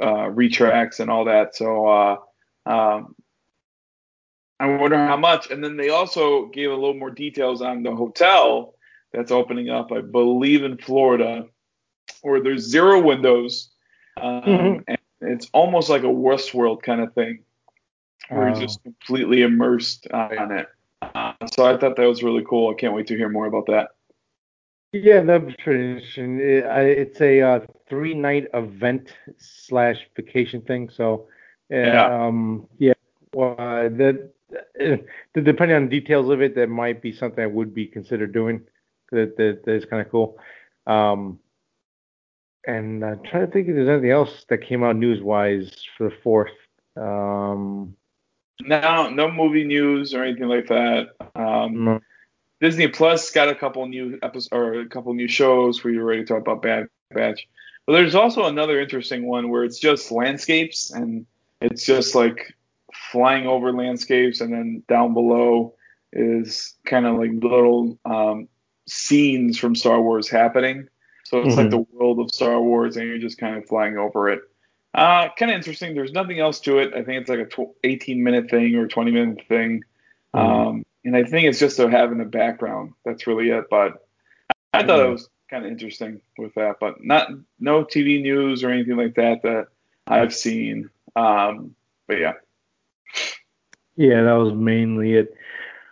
uh, 0.00 0.28
retracts 0.28 1.00
and 1.00 1.10
all 1.10 1.24
that. 1.26 1.54
So 1.54 1.86
uh, 1.86 2.16
um, 2.66 3.14
I 4.60 4.66
wonder 4.76 4.96
how 4.96 5.16
much. 5.16 5.50
And 5.50 5.62
then 5.62 5.76
they 5.76 5.88
also 5.88 6.46
gave 6.46 6.70
a 6.70 6.74
little 6.74 6.94
more 6.94 7.10
details 7.10 7.62
on 7.62 7.82
the 7.82 7.94
hotel 7.94 8.74
that's 9.12 9.30
opening 9.30 9.70
up, 9.70 9.92
I 9.92 10.00
believe, 10.00 10.64
in 10.64 10.78
Florida, 10.78 11.46
where 12.22 12.40
there's 12.40 12.62
zero 12.62 13.00
windows. 13.00 13.70
Um, 14.16 14.42
Mhm. 14.42 14.84
and 14.88 14.98
it's 15.20 15.48
almost 15.52 15.90
like 15.90 16.02
a 16.02 16.06
Westworld 16.06 16.82
kind 16.82 17.00
of 17.00 17.12
thing, 17.14 17.44
where 18.28 18.48
you're 18.48 18.56
just 18.56 18.82
completely 18.82 19.42
immersed 19.42 20.06
on 20.12 20.52
it. 20.52 20.68
Uh, 21.02 21.32
so 21.52 21.64
I 21.64 21.76
thought 21.76 21.96
that 21.96 22.06
was 22.06 22.22
really 22.22 22.44
cool. 22.48 22.70
I 22.70 22.74
can't 22.74 22.94
wait 22.94 23.08
to 23.08 23.16
hear 23.16 23.28
more 23.28 23.46
about 23.46 23.66
that. 23.66 23.90
Yeah, 24.92 25.22
that'd 25.22 25.46
be 25.46 25.54
pretty 25.62 25.84
interesting. 25.92 26.38
It, 26.40 26.64
I, 26.66 26.82
it's 26.82 27.20
a 27.20 27.40
uh, 27.40 27.60
three 27.88 28.14
night 28.14 28.48
event 28.52 29.12
slash 29.38 30.06
vacation 30.16 30.60
thing. 30.62 30.90
So, 30.90 31.28
uh, 31.72 31.76
Yeah. 31.76 32.26
um, 32.26 32.68
yeah, 32.78 32.92
well, 33.34 33.54
uh, 33.58 33.88
that 33.88 34.32
uh, 34.80 34.96
depending 35.40 35.76
on 35.76 35.88
the 35.88 36.00
details 36.00 36.28
of 36.28 36.42
it, 36.42 36.54
that 36.56 36.68
might 36.68 37.00
be 37.00 37.12
something 37.12 37.42
I 37.42 37.46
would 37.46 37.74
be 37.74 37.86
considered 37.86 38.32
doing. 38.32 38.62
That 39.12 39.36
that, 39.38 39.64
that 39.64 39.72
is 39.74 39.84
kind 39.86 40.04
of 40.04 40.10
cool. 40.10 40.38
Um, 40.86 41.38
and 42.66 43.04
I'm 43.04 43.22
trying 43.24 43.46
to 43.46 43.52
think 43.52 43.68
if 43.68 43.74
there's 43.74 43.88
anything 43.88 44.10
else 44.10 44.44
that 44.50 44.58
came 44.58 44.84
out 44.84 44.96
news 44.96 45.22
wise 45.22 45.72
for 45.96 46.10
the 46.10 46.16
fourth. 46.22 46.50
Um, 46.96 47.96
Now, 48.60 49.08
no 49.08 49.30
movie 49.30 49.64
news 49.64 50.14
or 50.14 50.22
anything 50.22 50.48
like 50.48 50.68
that. 50.68 51.08
Um, 51.34 51.84
no. 51.84 52.00
Disney 52.62 52.86
Plus 52.86 53.28
got 53.32 53.48
a 53.48 53.56
couple 53.56 53.84
new 53.88 54.18
episodes 54.22 54.48
or 54.52 54.80
a 54.80 54.88
couple 54.88 55.12
new 55.14 55.26
shows 55.26 55.82
where 55.82 55.92
you're 55.92 56.04
ready 56.04 56.22
to 56.22 56.26
talk 56.26 56.40
about 56.40 56.62
Bad 56.62 56.86
Batch. 57.12 57.48
But 57.86 57.94
there's 57.94 58.14
also 58.14 58.46
another 58.46 58.80
interesting 58.80 59.26
one 59.26 59.50
where 59.50 59.64
it's 59.64 59.80
just 59.80 60.12
landscapes 60.12 60.92
and 60.92 61.26
it's 61.60 61.84
just 61.84 62.14
like 62.14 62.54
flying 63.10 63.48
over 63.48 63.72
landscapes 63.72 64.40
and 64.40 64.52
then 64.52 64.84
down 64.88 65.12
below 65.12 65.74
is 66.12 66.76
kind 66.86 67.04
of 67.04 67.16
like 67.16 67.32
little 67.32 67.98
um, 68.04 68.46
scenes 68.86 69.58
from 69.58 69.74
Star 69.74 70.00
Wars 70.00 70.28
happening. 70.28 70.86
So 71.24 71.40
it's 71.40 71.56
like 71.56 71.66
Mhm. 71.66 71.70
the 71.70 71.86
world 71.96 72.20
of 72.20 72.30
Star 72.32 72.62
Wars 72.62 72.96
and 72.96 73.08
you're 73.08 73.18
just 73.18 73.38
kind 73.38 73.56
of 73.56 73.66
flying 73.66 73.96
over 73.96 74.28
it. 74.30 74.40
Uh, 74.94 75.30
kind 75.36 75.50
of 75.50 75.56
interesting. 75.56 75.94
There's 75.94 76.12
nothing 76.12 76.38
else 76.38 76.60
to 76.60 76.78
it. 76.78 76.94
I 76.94 77.02
think 77.02 77.22
it's 77.22 77.30
like 77.30 77.40
a 77.40 77.46
tw- 77.46 77.74
18 77.82 78.22
minute 78.22 78.50
thing 78.50 78.76
or 78.76 78.86
20 78.86 79.10
minute 79.10 79.38
thing. 79.48 79.82
Mhm. 80.34 80.38
Um, 80.38 80.84
and 81.04 81.16
I 81.16 81.24
think 81.24 81.48
it's 81.48 81.58
just 81.58 81.76
to 81.76 81.88
have 81.88 82.12
in 82.12 82.18
the 82.18 82.24
background. 82.24 82.92
That's 83.04 83.26
really 83.26 83.50
it. 83.50 83.64
But 83.70 84.06
I 84.72 84.84
thought 84.84 85.00
it 85.00 85.10
was 85.10 85.28
kind 85.50 85.64
of 85.64 85.70
interesting 85.70 86.20
with 86.38 86.54
that. 86.54 86.76
But 86.80 87.04
not 87.04 87.28
no 87.58 87.84
TV 87.84 88.22
news 88.22 88.62
or 88.62 88.70
anything 88.70 88.96
like 88.96 89.14
that 89.16 89.42
that 89.42 89.68
I've 90.06 90.34
seen. 90.34 90.90
Um, 91.16 91.74
but 92.06 92.18
yeah. 92.18 92.32
Yeah, 93.96 94.22
that 94.22 94.32
was 94.32 94.54
mainly 94.54 95.14
it. 95.14 95.34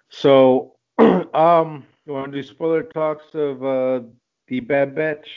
So, 0.09 0.75
um, 0.99 1.85
you 2.07 2.13
want 2.13 2.33
to 2.33 2.43
do 2.43 2.43
spoiler 2.43 2.83
talks 2.83 3.35
of 3.35 3.63
uh, 3.63 4.01
the 4.49 4.61
Bad 4.61 4.95
Batch? 4.95 5.29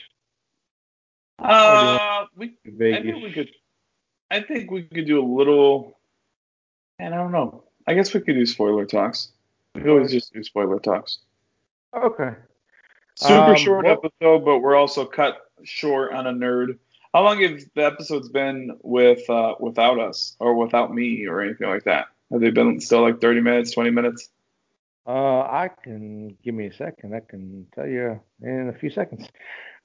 Uh, 1.39 2.25
we 2.38 2.53
I 2.65 3.01
think 3.01 3.23
we 3.23 3.31
could. 3.33 3.49
I 4.31 4.41
think 4.41 4.71
we 4.71 4.83
could 4.83 5.05
do 5.05 5.21
a 5.21 5.27
little. 5.27 5.97
And 6.99 7.13
I 7.13 7.17
don't 7.17 7.31
know. 7.31 7.63
I 7.86 7.95
guess 7.95 8.13
we 8.13 8.21
could 8.21 8.36
do 8.36 8.45
spoiler 8.45 8.86
talks. 8.86 9.33
We 9.75 9.89
always 9.89 10.12
just 10.12 10.33
do 10.33 10.43
spoiler 10.43 10.79
talks. 10.79 11.19
Okay. 11.95 12.31
Super 13.15 13.33
Um, 13.51 13.55
short 13.55 13.86
well- 13.86 13.93
episode, 13.93 14.45
but 14.45 14.59
we're 14.59 14.75
also 14.75 15.05
cut 15.05 15.38
short 15.63 16.13
on 16.13 16.27
a 16.27 16.31
nerd. 16.33 16.77
How 17.13 17.23
long 17.23 17.41
have 17.43 17.59
the 17.75 17.86
episodes 17.86 18.29
been 18.29 18.77
with 18.81 19.27
uh, 19.29 19.55
without 19.59 19.99
us 19.99 20.36
or 20.39 20.55
without 20.55 20.93
me 20.93 21.27
or 21.27 21.41
anything 21.41 21.67
like 21.69 21.83
that? 21.83 22.07
Have 22.31 22.41
they 22.41 22.49
been 22.49 22.79
still 22.79 23.01
like 23.01 23.21
30 23.21 23.41
minutes, 23.41 23.71
20 23.71 23.91
minutes? 23.91 24.29
Uh, 25.05 25.41
I 25.41 25.69
can 25.83 26.29
give 26.43 26.55
me 26.55 26.67
a 26.67 26.73
second. 26.73 27.13
I 27.13 27.19
can 27.19 27.67
tell 27.75 27.86
you 27.88 28.19
in 28.41 28.69
a 28.69 28.73
few 28.79 28.89
seconds. 28.89 29.27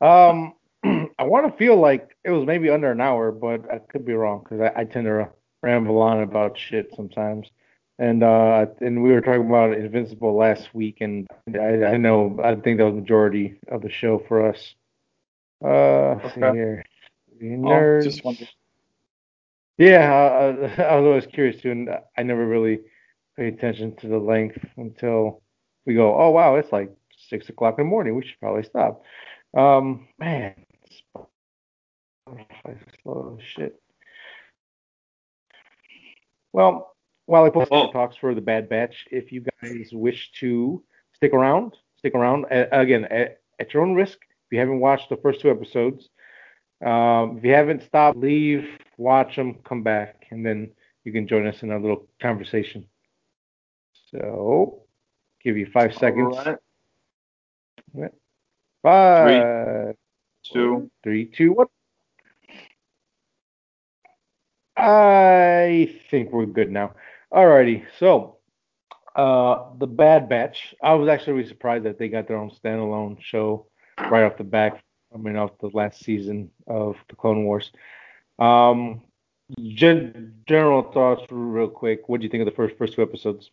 Um, 0.01 0.55
I 0.85 1.25
want 1.25 1.51
to 1.51 1.59
feel 1.59 1.77
like 1.77 2.17
it 2.25 2.31
was 2.31 2.47
maybe 2.47 2.71
under 2.71 2.91
an 2.93 3.01
hour, 3.01 3.31
but 3.33 3.71
I 3.71 3.79
could 3.79 4.07
be 4.07 4.15
wrong 4.15 4.43
because 4.43 4.61
I, 4.61 4.81
I 4.81 4.85
tend 4.85 5.07
to 5.07 5.29
ramble 5.63 6.01
on 6.01 6.23
about 6.23 6.57
shit 6.57 6.95
sometimes. 6.95 7.51
And 7.99 8.23
uh, 8.23 8.67
and 8.81 9.03
we 9.03 9.11
were 9.11 9.21
talking 9.21 9.47
about 9.49 9.77
Invincible 9.77 10.37
last 10.37 10.73
week, 10.75 10.99
and 11.01 11.27
I, 11.55 11.85
I 11.85 11.97
know 11.97 12.39
I 12.43 12.55
think 12.55 12.79
that 12.79 12.85
was 12.85 12.95
the 12.95 13.01
majority 13.01 13.59
of 13.69 13.83
the 13.83 13.91
show 13.91 14.23
for 14.29 14.47
us. 14.49 14.75
Uh, 15.65 16.15
let's 16.23 16.35
see 16.35 16.41
Okay. 16.41 16.53
here. 16.53 16.85
Oh, 17.65 17.93
just 18.03 18.25
wondering. 18.25 18.49
Yeah, 19.79 20.13
I, 20.13 20.83
I 20.83 20.83
I 20.85 20.97
was 20.97 21.07
always 21.07 21.27
curious 21.27 21.61
too, 21.61 21.73
and 21.73 21.91
I 22.17 22.23
never 22.23 22.47
really 22.47 22.81
paid 23.37 23.55
attention 23.55 23.97
to 23.97 24.09
the 24.09 24.19
length 24.19 24.59
until 24.77 25.43
we 25.87 25.95
go, 25.95 26.15
oh 26.21 26.31
wow, 26.31 26.57
it's 26.57 26.73
like 26.73 26.91
six 27.29 27.49
o'clock 27.49 27.79
in 27.79 27.85
the 27.85 27.91
morning. 27.91 28.15
We 28.17 28.25
should 28.25 28.41
probably 28.41 28.63
stop. 28.65 29.03
Um, 29.57 30.09
man, 30.19 30.55
slow 33.03 33.39
shit. 33.41 33.81
Well, 36.53 36.95
while 37.29 37.45
I 37.45 37.51
post 37.51 37.71
Well- 37.71 37.93
talks 37.93 38.17
for 38.17 38.35
the 38.35 38.41
Bad 38.41 38.71
Batch, 38.71 39.07
if 39.11 39.31
you 39.31 39.45
guys 39.63 39.91
wish 39.93 40.33
to 40.41 40.83
stick 41.13 41.35
around, 41.35 41.77
stick 41.99 42.15
around 42.15 42.47
A- 42.51 42.81
again 42.81 43.05
at, 43.05 43.43
at 43.59 43.75
your 43.75 43.83
own 43.83 43.95
risk. 43.95 44.19
If 44.23 44.53
you 44.53 44.59
haven't 44.59 44.81
watched 44.81 45.11
the 45.11 45.19
first 45.19 45.41
two 45.43 45.51
episodes, 45.51 46.09
um, 46.83 47.37
if 47.37 47.45
you 47.45 47.53
haven't 47.53 47.83
stopped, 47.83 48.17
leave, 48.17 48.67
watch 48.97 49.37
them, 49.37 49.59
come 49.63 49.83
back, 49.83 50.27
and 50.31 50.45
then 50.45 50.71
you 51.05 51.13
can 51.13 51.29
join 51.29 51.47
us 51.47 51.63
in 51.63 51.71
a 51.71 51.79
little 51.79 52.09
conversation. 52.19 52.87
So, 54.11 54.85
give 55.45 55.59
you 55.59 55.67
five 55.67 55.95
seconds. 55.95 56.35
All 56.35 56.57
right. 57.93 58.13
Five, 58.83 59.97
Two. 60.45 60.91
three, 61.03 61.27
two, 61.27 61.53
one. 61.53 61.67
I 64.79 65.95
think 66.11 66.33
we're 66.33 66.47
good 66.47 66.71
now. 66.71 66.95
Alrighty, 67.33 67.85
so 67.99 68.39
uh, 69.15 69.65
the 69.79 69.87
Bad 69.87 70.29
Batch. 70.29 70.75
I 70.83 70.95
was 70.95 71.09
actually 71.09 71.35
really 71.35 71.49
surprised 71.49 71.85
that 71.85 71.99
they 71.99 72.09
got 72.09 72.29
their 72.29 72.39
own 72.39 72.51
standalone 72.51 73.21
show 73.21 73.67
right 74.11 74.25
off 74.25 74.39
the 74.39 74.45
bat. 74.45 74.81
I 75.15 75.19
mean, 75.19 75.37
off 75.37 75.51
the 75.61 75.71
last 75.73 76.05
season 76.05 76.51
of 76.67 76.97
the 77.09 77.17
Clone 77.17 77.45
Wars. 77.45 77.73
Um, 78.39 79.03
gen- 79.75 80.35
general 80.47 80.83
thoughts, 80.93 81.23
real 81.31 81.69
quick. 81.69 82.09
What 82.09 82.21
do 82.21 82.25
you 82.25 82.31
think 82.31 82.43
of 82.43 82.47
the 82.47 82.55
first 82.55 82.77
first 82.77 82.95
two 82.95 83.03
episodes? 83.03 83.51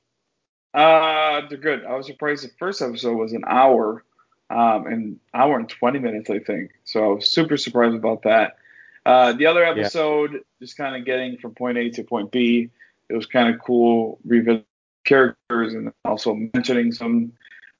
Uh, 0.74 1.42
they're 1.50 1.58
good. 1.58 1.86
I 1.86 1.96
was 1.96 2.08
surprised 2.08 2.44
the 2.44 2.52
first 2.60 2.82
episode 2.82 3.16
was 3.16 3.34
an 3.34 3.44
hour, 3.48 4.04
um, 4.50 4.88
an 4.88 5.20
hour 5.34 5.58
and 5.58 5.70
20 5.70 6.00
minutes, 6.00 6.30
I 6.30 6.40
think. 6.40 6.72
So 6.84 7.04
I 7.04 7.16
was 7.16 7.30
super 7.30 7.58
surprised 7.58 7.96
about 7.96 8.24
that. 8.24 8.58
Uh, 9.06 9.34
the 9.34 9.46
other 9.46 9.64
episode, 9.64 10.44
just 10.60 10.78
kind 10.78 10.96
of 10.96 11.06
getting 11.06 11.38
from 11.38 11.56
point 11.56 11.78
A 11.78 11.90
to 11.92 12.04
point 12.04 12.32
B, 12.32 12.72
it 13.10 13.14
was 13.16 13.26
kind 13.26 13.54
of 13.54 13.62
cool 13.62 14.20
revisiting 14.26 14.66
characters 15.06 15.74
and 15.74 15.92
also 16.04 16.34
mentioning 16.54 16.92
some 16.92 17.32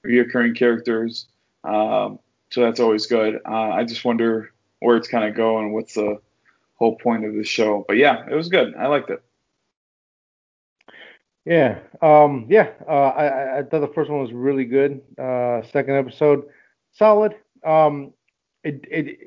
reoccurring 0.06 0.56
characters. 0.56 1.26
Um, 1.64 2.18
so 2.50 2.62
that's 2.62 2.80
always 2.80 3.06
good. 3.06 3.40
Uh, 3.44 3.70
I 3.70 3.84
just 3.84 4.04
wonder 4.04 4.52
where 4.80 4.96
it's 4.96 5.08
kind 5.08 5.24
of 5.24 5.34
going. 5.34 5.72
What's 5.72 5.94
the 5.94 6.20
whole 6.74 6.96
point 6.96 7.24
of 7.24 7.34
the 7.34 7.44
show? 7.44 7.84
But 7.86 7.96
yeah, 7.96 8.24
it 8.30 8.34
was 8.34 8.48
good. 8.48 8.74
I 8.76 8.86
liked 8.86 9.10
it. 9.10 9.22
Yeah, 11.44 11.78
um, 12.02 12.46
yeah. 12.48 12.70
Uh, 12.88 13.08
I, 13.08 13.58
I 13.58 13.62
thought 13.62 13.80
the 13.80 13.92
first 13.94 14.10
one 14.10 14.20
was 14.20 14.32
really 14.32 14.64
good. 14.64 15.00
Uh, 15.16 15.62
second 15.70 15.94
episode, 15.94 16.44
solid. 16.92 17.36
Um, 17.64 18.12
it, 18.64 18.84
it, 18.90 19.18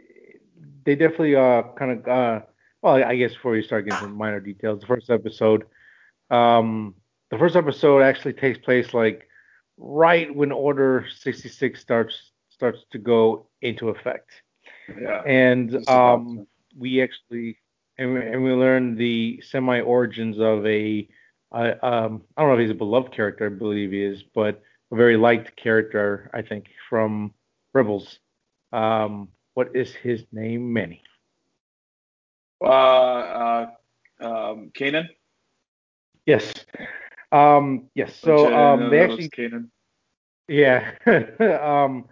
they 0.84 0.96
definitely 0.96 1.36
uh 1.36 1.64
kind 1.78 1.92
of 1.92 2.08
uh, 2.08 2.42
well, 2.82 2.96
I 2.96 3.16
guess 3.16 3.34
before 3.34 3.56
you 3.56 3.62
start 3.62 3.86
getting 3.86 4.00
some 4.00 4.16
minor 4.16 4.40
details, 4.40 4.82
the 4.82 4.88
first 4.88 5.10
episode, 5.10 5.66
um, 6.30 6.96
the 7.32 7.38
first 7.38 7.56
episode 7.56 8.02
actually 8.02 8.34
takes 8.34 8.58
place 8.60 8.94
like 8.94 9.28
right 9.78 10.34
when 10.34 10.52
Order 10.52 11.06
66 11.20 11.80
starts 11.80 12.32
starts 12.50 12.80
to 12.92 12.98
go 12.98 13.48
into 13.62 13.90
effect. 13.90 14.30
Yeah. 14.90 15.22
And 15.26 15.88
um, 15.88 16.48
we 16.78 17.02
actually 17.02 17.58
and 17.98 18.14
we, 18.14 18.22
and 18.22 18.44
we 18.44 18.52
learn 18.52 18.96
the 18.96 19.42
semi 19.46 19.82
origins 19.82 20.40
of 20.40 20.66
a 20.66 21.08
I 21.52 21.72
um 21.72 22.24
I 22.36 22.42
don't 22.42 22.50
know 22.50 22.56
if 22.56 22.60
he's 22.60 22.72
a 22.72 22.76
beloved 22.76 23.14
character, 23.14 23.46
I 23.46 23.50
believe 23.50 23.92
he 23.92 24.04
is, 24.04 24.24
but 24.36 24.62
a 24.92 24.96
very 24.96 25.18
liked 25.18 25.56
character, 25.56 26.30
I 26.34 26.42
think, 26.42 26.68
from 26.90 27.34
Rebels. 27.74 28.20
Um, 28.74 29.30
what 29.54 29.76
is 29.76 29.94
his 29.94 30.26
name? 30.32 30.74
Manny. 30.74 31.04
Uh, 32.62 32.68
uh, 32.68 33.68
um, 34.20 34.72
Kanan. 34.78 35.08
Yes. 36.26 36.54
Um, 37.32 37.90
yes. 37.96 38.16
So 38.16 38.54
um, 38.54 38.90
they 38.90 39.02
actually. 39.02 39.30
Kanan. 39.30 39.70
Yeah. 40.48 40.92
um, 41.62 42.06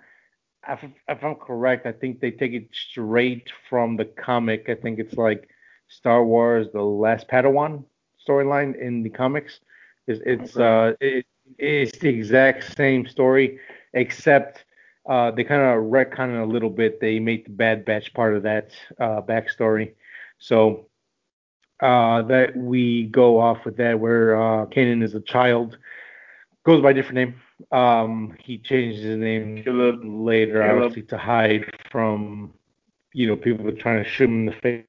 if, 0.67 0.83
if 1.07 1.23
I'm 1.23 1.35
correct, 1.35 1.85
I 1.85 1.91
think 1.91 2.19
they 2.19 2.31
take 2.31 2.53
it 2.53 2.69
straight 2.73 3.49
from 3.69 3.95
the 3.97 4.05
comic. 4.05 4.69
I 4.69 4.75
think 4.75 4.99
it's 4.99 5.17
like 5.17 5.49
Star 5.87 6.23
Wars: 6.23 6.67
The 6.73 6.81
Last 6.81 7.27
Padawan 7.27 7.83
storyline 8.27 8.79
in 8.79 9.03
the 9.03 9.09
comics. 9.09 9.59
It's, 10.07 10.21
it's 10.25 10.57
okay. 10.57 10.63
uh 10.63 10.93
it, 10.99 11.25
it's 11.57 11.97
the 11.99 12.09
exact 12.09 12.75
same 12.75 13.07
story 13.07 13.59
except 13.93 14.65
uh, 15.07 15.31
they 15.31 15.43
kind 15.43 15.61
of 15.61 15.85
retcon 15.91 16.35
it 16.35 16.41
a 16.41 16.45
little 16.45 16.69
bit. 16.69 16.99
They 16.99 17.19
made 17.19 17.45
the 17.45 17.51
Bad 17.51 17.85
Batch 17.85 18.13
part 18.13 18.35
of 18.35 18.43
that 18.43 18.71
uh, 18.99 19.21
backstory. 19.21 19.93
So 20.39 20.87
uh, 21.81 22.21
that 22.23 22.55
we 22.55 23.05
go 23.07 23.39
off 23.39 23.65
with 23.65 23.77
that, 23.77 23.99
where 23.99 24.35
uh, 24.35 24.65
Kanan 24.67 25.03
is 25.03 25.13
a 25.15 25.21
child, 25.21 25.77
goes 26.65 26.81
by 26.81 26.91
a 26.91 26.93
different 26.93 27.15
name. 27.15 27.41
Um, 27.71 28.35
he 28.39 28.57
changes 28.57 29.03
his 29.03 29.17
name 29.17 29.63
Caleb. 29.63 30.01
later, 30.03 30.61
Caleb. 30.61 30.83
obviously, 30.83 31.03
to 31.03 31.17
hide 31.17 31.65
from 31.91 32.53
you 33.13 33.27
know 33.27 33.35
people 33.35 33.71
trying 33.73 34.03
to 34.03 34.09
shoot 34.09 34.25
him 34.29 34.41
in 34.41 34.45
the 34.47 34.51
face. 34.53 34.83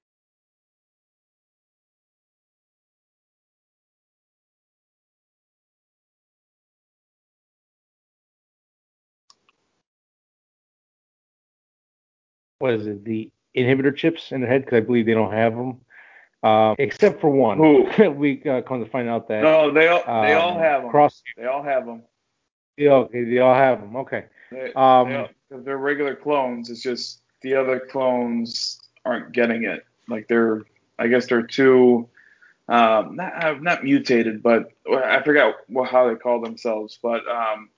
what 12.58 12.74
is 12.74 12.86
it, 12.86 13.04
the 13.04 13.30
inhibitor 13.56 13.94
chips 13.94 14.32
in 14.32 14.40
their 14.40 14.50
head 14.50 14.64
because 14.64 14.78
I 14.78 14.80
believe 14.80 15.06
they 15.06 15.14
don't 15.14 15.32
have 15.32 15.54
them, 15.54 15.80
um, 16.42 16.76
except 16.78 17.20
for 17.20 17.30
one. 17.30 17.58
Who? 17.58 18.10
we 18.10 18.42
uh, 18.44 18.62
come 18.62 18.84
to 18.84 18.90
find 18.90 19.08
out 19.08 19.28
that 19.28 19.42
no, 19.42 19.72
they 19.72 19.88
all 19.88 20.02
they 20.22 20.32
um, 20.32 20.42
all 20.42 20.58
have 20.58 20.82
them. 20.82 20.90
Cross. 20.90 21.22
They 21.36 21.46
all 21.46 21.62
have 21.62 21.86
them. 21.86 22.02
Yeah, 22.76 22.92
okay, 22.92 23.24
they 23.24 23.38
all 23.38 23.54
have 23.54 23.80
them. 23.80 23.96
Okay. 23.96 24.26
They, 24.50 24.72
Um, 24.74 25.08
they 25.08 25.16
all, 25.16 25.28
they're 25.50 25.78
regular 25.78 26.14
clones. 26.14 26.70
It's 26.70 26.82
just 26.82 27.22
the 27.42 27.54
other 27.54 27.80
clones 27.80 28.80
aren't 29.04 29.32
getting 29.32 29.64
it. 29.64 29.84
Like 30.08 30.28
they're, 30.28 30.62
I 30.98 31.08
guess 31.08 31.26
they're 31.26 31.42
too, 31.42 32.08
um, 32.68 33.16
not 33.16 33.44
uh, 33.44 33.54
not 33.60 33.82
mutated, 33.82 34.42
but 34.42 34.70
I 34.90 35.22
forgot 35.22 35.56
what, 35.68 35.90
how 35.90 36.08
they 36.08 36.14
call 36.14 36.40
themselves. 36.40 36.98
But 37.02 37.26
um, 37.28 37.70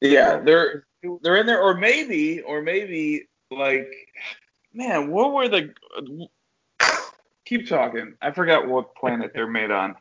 yeah, 0.00 0.40
they're 0.40 0.84
they're 1.22 1.36
in 1.36 1.46
there, 1.46 1.60
or 1.60 1.74
maybe, 1.74 2.40
or 2.40 2.62
maybe 2.62 3.28
like, 3.50 3.88
man, 4.72 5.10
what 5.10 5.32
were 5.32 5.48
the? 5.48 5.74
Keep 7.46 7.68
talking. 7.68 8.14
I 8.22 8.30
forgot 8.30 8.66
what 8.68 8.94
planet 8.94 9.32
they're 9.34 9.46
made 9.46 9.70
on. 9.70 9.96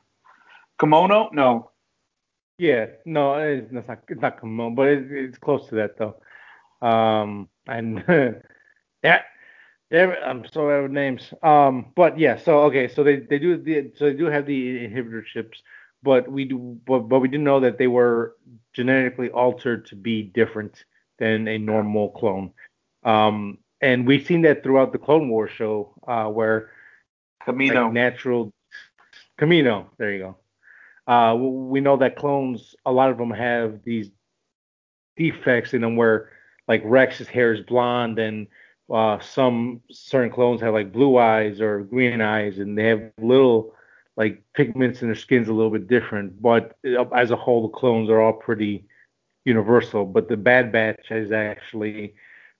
Kimono? 0.79 1.29
No. 1.33 1.71
Yeah, 2.57 2.85
no, 3.05 3.35
it's 3.35 3.71
not 3.71 3.99
it's 4.07 4.21
not 4.21 4.39
Kimon, 4.39 4.75
but 4.75 4.87
it's, 4.87 5.07
it's 5.09 5.37
close 5.37 5.67
to 5.69 5.75
that 5.75 5.97
though. 5.97 6.15
Um, 6.87 7.49
and 7.67 8.03
yeah, 9.03 9.21
yeah, 9.89 10.15
I'm 10.25 10.45
so 10.51 10.69
out 10.69 10.85
of 10.85 10.91
names. 10.91 11.33
Um, 11.41 11.91
but 11.95 12.17
yeah, 12.19 12.37
so 12.37 12.61
okay, 12.65 12.87
so 12.87 13.03
they 13.03 13.17
they 13.17 13.39
do 13.39 13.57
the 13.57 13.91
so 13.95 14.05
they 14.05 14.13
do 14.13 14.25
have 14.25 14.45
the 14.45 14.87
inhibitor 14.87 15.25
chips, 15.25 15.61
but 16.03 16.31
we 16.31 16.45
do 16.45 16.79
but 16.85 16.99
but 17.01 17.19
we 17.19 17.27
didn't 17.27 17.43
know 17.43 17.59
that 17.59 17.77
they 17.77 17.87
were 17.87 18.35
genetically 18.73 19.29
altered 19.29 19.87
to 19.87 19.95
be 19.95 20.21
different 20.23 20.85
than 21.17 21.47
a 21.47 21.57
normal 21.57 22.09
clone. 22.09 22.51
Um, 23.03 23.57
and 23.81 24.07
we've 24.07 24.25
seen 24.25 24.43
that 24.43 24.63
throughout 24.63 24.93
the 24.93 24.99
Clone 24.99 25.29
Wars 25.29 25.51
show, 25.51 25.93
uh, 26.07 26.25
where 26.25 26.71
Kamino. 27.47 27.85
like 27.85 27.93
natural 27.93 28.53
Kamino, 29.39 29.87
there 29.97 30.11
you 30.11 30.19
go. 30.19 30.37
Uh, 31.11 31.35
we 31.35 31.81
know 31.81 31.97
that 31.97 32.15
clones, 32.15 32.75
a 32.85 32.91
lot 32.91 33.09
of 33.09 33.17
them 33.17 33.31
have 33.31 33.83
these 33.83 34.09
defects 35.17 35.73
in 35.73 35.81
them 35.81 35.95
where 35.95 36.29
like 36.67 36.81
Rex's 36.85 37.27
hair 37.27 37.53
is 37.53 37.61
blonde 37.61 38.19
and 38.19 38.47
uh, 38.91 39.19
some 39.19 39.81
certain 39.91 40.31
clones 40.31 40.61
have 40.61 40.73
like 40.73 40.93
blue 40.93 41.17
eyes 41.17 41.59
or 41.59 41.81
green 41.81 42.21
eyes 42.21 42.59
and 42.59 42.77
they 42.77 42.85
have 42.85 43.11
little 43.21 43.73
like 44.15 44.43
pigments 44.53 45.01
in 45.01 45.07
their 45.07 45.15
skins 45.15 45.49
a 45.49 45.53
little 45.53 45.71
bit 45.71 45.87
different. 45.87 46.41
But 46.41 46.77
uh, 46.85 47.05
as 47.09 47.31
a 47.31 47.35
whole, 47.35 47.63
the 47.63 47.73
clones 47.73 48.09
are 48.09 48.21
all 48.21 48.33
pretty 48.33 48.85
universal. 49.43 50.05
But 50.05 50.29
the 50.29 50.37
Bad 50.37 50.71
Batch 50.71 51.11
is 51.11 51.31
actually 51.31 52.13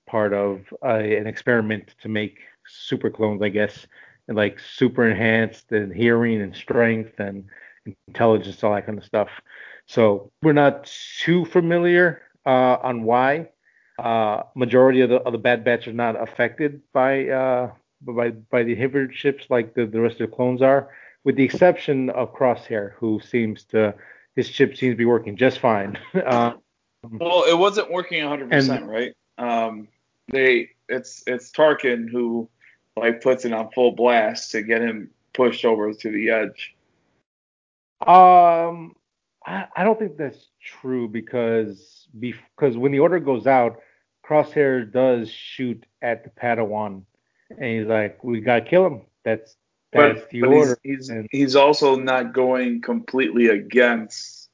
part 0.07 0.33
of 0.33 0.61
uh, 0.83 0.95
an 0.95 1.27
experiment 1.27 1.95
to 2.01 2.09
make 2.09 2.39
super 2.67 3.09
clones, 3.09 3.41
I 3.41 3.49
guess, 3.49 3.87
and 4.27 4.37
like 4.37 4.59
super 4.59 5.07
enhanced 5.07 5.71
and 5.71 5.93
hearing 5.93 6.41
and 6.41 6.55
strength 6.55 7.19
and 7.19 7.45
intelligence, 8.07 8.63
all 8.63 8.73
that 8.73 8.85
kind 8.85 8.97
of 8.97 9.05
stuff. 9.05 9.29
So 9.85 10.31
we're 10.41 10.53
not 10.53 10.91
too 11.19 11.45
familiar 11.45 12.21
uh, 12.45 12.77
on 12.81 13.03
why 13.03 13.49
uh, 13.99 14.43
majority 14.55 15.01
of 15.01 15.09
the 15.09 15.17
of 15.17 15.33
the 15.33 15.37
Bad 15.39 15.63
Batch 15.63 15.87
are 15.87 15.93
not 15.93 16.21
affected 16.21 16.81
by 16.93 17.27
uh, 17.27 17.71
by 18.01 18.31
by 18.31 18.63
the 18.63 18.75
inhibitor 18.75 19.11
chips 19.11 19.45
like 19.49 19.73
the, 19.73 19.85
the 19.85 20.01
rest 20.01 20.19
of 20.19 20.29
the 20.29 20.35
clones 20.35 20.61
are, 20.61 20.89
with 21.23 21.35
the 21.35 21.43
exception 21.43 22.09
of 22.11 22.33
Crosshair, 22.33 22.93
who 22.93 23.19
seems 23.19 23.65
to 23.65 23.93
his 24.35 24.49
chip 24.49 24.75
seems 24.75 24.93
to 24.93 24.97
be 24.97 25.05
working 25.05 25.37
just 25.37 25.59
fine. 25.59 25.97
uh, 26.15 26.53
well, 27.11 27.43
it 27.43 27.57
wasn't 27.57 27.91
working 27.91 28.23
100%, 28.23 28.51
and, 28.51 28.89
right? 28.89 29.13
Um, 29.37 29.87
they 30.29 30.69
it's 30.89 31.23
it's 31.27 31.51
Tarkin 31.51 32.09
who 32.09 32.49
like 32.95 33.21
puts 33.21 33.45
it 33.45 33.53
on 33.53 33.69
full 33.71 33.91
blast 33.91 34.51
to 34.51 34.61
get 34.61 34.81
him 34.81 35.09
pushed 35.33 35.65
over 35.65 35.93
to 35.93 36.11
the 36.11 36.29
edge. 36.29 36.75
Um, 38.05 38.95
I, 39.45 39.65
I 39.75 39.83
don't 39.83 39.97
think 39.97 40.17
that's 40.17 40.47
true 40.63 41.07
because 41.07 42.07
because 42.17 42.77
when 42.77 42.91
the 42.91 42.99
order 42.99 43.19
goes 43.19 43.47
out, 43.47 43.79
Crosshair 44.25 44.91
does 44.91 45.29
shoot 45.29 45.85
at 46.01 46.23
the 46.23 46.29
Padawan, 46.29 47.03
and 47.49 47.79
he's 47.79 47.87
like, 47.87 48.23
"We 48.23 48.41
gotta 48.41 48.61
kill 48.61 48.85
him." 48.85 49.01
That's 49.23 49.55
that's 49.91 50.21
but, 50.21 50.29
the 50.29 50.41
but 50.41 50.49
order. 50.49 50.77
He's, 50.83 51.09
he's, 51.09 51.27
he's 51.31 51.55
also 51.55 51.95
not 51.95 52.33
going 52.33 52.81
completely 52.81 53.47
against 53.47 54.49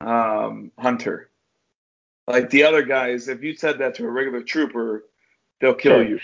um, 0.00 0.72
Hunter. 0.78 1.30
Like 2.26 2.50
the 2.50 2.64
other 2.64 2.82
guys, 2.82 3.28
if 3.28 3.42
you 3.42 3.54
said 3.54 3.78
that 3.78 3.96
to 3.96 4.04
a 4.04 4.10
regular 4.10 4.42
trooper, 4.42 5.04
they'll 5.60 5.74
kill 5.74 5.96
sure. 5.96 6.08
you. 6.08 6.20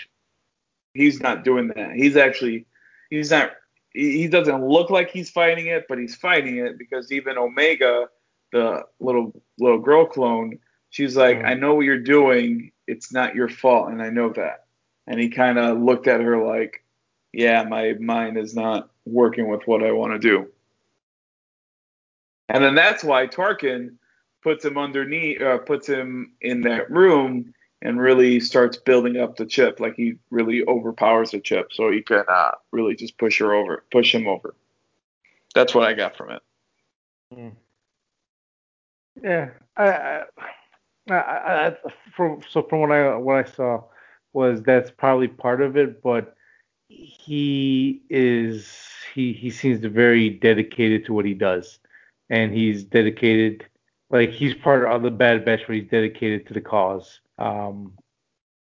He's 0.96 1.20
not 1.20 1.44
doing 1.44 1.68
that. 1.68 1.92
He's 1.92 2.16
actually 2.16 2.66
he's 3.10 3.30
not 3.30 3.52
he 3.92 4.28
doesn't 4.28 4.66
look 4.66 4.90
like 4.90 5.10
he's 5.10 5.30
fighting 5.30 5.66
it, 5.66 5.86
but 5.88 5.98
he's 5.98 6.14
fighting 6.14 6.58
it 6.58 6.78
because 6.78 7.10
even 7.10 7.38
Omega, 7.38 8.08
the 8.52 8.82
little 9.00 9.32
little 9.58 9.78
girl 9.78 10.04
clone, 10.04 10.58
she's 10.90 11.16
like, 11.16 11.38
mm. 11.38 11.46
I 11.46 11.54
know 11.54 11.74
what 11.74 11.86
you're 11.86 11.98
doing. 11.98 12.72
It's 12.86 13.12
not 13.12 13.34
your 13.34 13.48
fault, 13.48 13.88
and 13.88 14.02
I 14.02 14.10
know 14.10 14.30
that. 14.34 14.66
And 15.06 15.18
he 15.18 15.28
kind 15.28 15.58
of 15.58 15.80
looked 15.80 16.08
at 16.08 16.20
her 16.20 16.44
like, 16.44 16.84
Yeah, 17.32 17.62
my 17.64 17.94
mind 17.94 18.36
is 18.36 18.54
not 18.54 18.90
working 19.06 19.48
with 19.48 19.66
what 19.66 19.82
I 19.82 19.92
want 19.92 20.12
to 20.12 20.18
do. 20.18 20.48
And 22.48 22.62
then 22.62 22.74
that's 22.74 23.02
why 23.02 23.26
Tarkin 23.26 23.96
puts 24.42 24.64
him 24.64 24.78
underneath, 24.78 25.40
uh, 25.40 25.58
puts 25.58 25.88
him 25.88 26.32
in 26.40 26.60
that 26.62 26.90
room 26.90 27.52
and 27.86 28.00
really 28.00 28.40
starts 28.40 28.76
building 28.76 29.16
up 29.16 29.36
the 29.36 29.46
chip. 29.46 29.78
Like 29.78 29.94
he 29.94 30.16
really 30.30 30.64
overpowers 30.66 31.30
the 31.30 31.40
chip, 31.40 31.72
so 31.72 31.88
he 31.92 32.02
can 32.02 32.24
uh, 32.28 32.50
really 32.72 32.96
just 32.96 33.16
push 33.16 33.38
her 33.38 33.54
over, 33.54 33.84
push 33.92 34.12
him 34.12 34.26
over. 34.26 34.56
That's 35.54 35.72
what 35.72 35.86
I 35.86 35.94
got 35.94 36.16
from 36.16 36.32
it. 36.32 36.42
Mm. 37.32 37.52
Yeah, 39.22 39.50
I, 39.76 39.86
I, 41.08 41.14
I, 41.14 41.66
I, 41.68 41.76
from 42.16 42.42
so 42.50 42.62
from 42.62 42.80
what 42.80 42.90
I 42.90 43.14
what 43.14 43.36
I 43.36 43.48
saw 43.48 43.84
was 44.32 44.62
that's 44.62 44.90
probably 44.90 45.28
part 45.28 45.62
of 45.62 45.76
it, 45.76 46.02
but 46.02 46.34
he 46.88 48.02
is 48.10 48.68
he 49.14 49.32
he 49.32 49.48
seems 49.48 49.80
to 49.82 49.88
very 49.88 50.28
dedicated 50.28 51.06
to 51.06 51.12
what 51.12 51.24
he 51.24 51.34
does, 51.34 51.78
and 52.30 52.52
he's 52.52 52.82
dedicated 52.82 53.64
like 54.10 54.30
he's 54.30 54.54
part 54.54 54.86
of 54.86 55.02
the 55.02 55.10
Bad 55.12 55.44
Batch, 55.44 55.62
but 55.68 55.76
he's 55.76 55.88
dedicated 55.88 56.48
to 56.48 56.54
the 56.54 56.60
cause. 56.60 57.20
Um, 57.38 57.92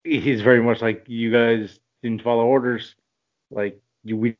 he's 0.03 0.41
very 0.41 0.61
much 0.61 0.81
like 0.81 1.05
you 1.07 1.31
guys 1.31 1.79
didn't 2.01 2.23
follow 2.23 2.45
orders, 2.45 2.95
like 3.51 3.79
you 4.03 4.17
we, 4.17 4.35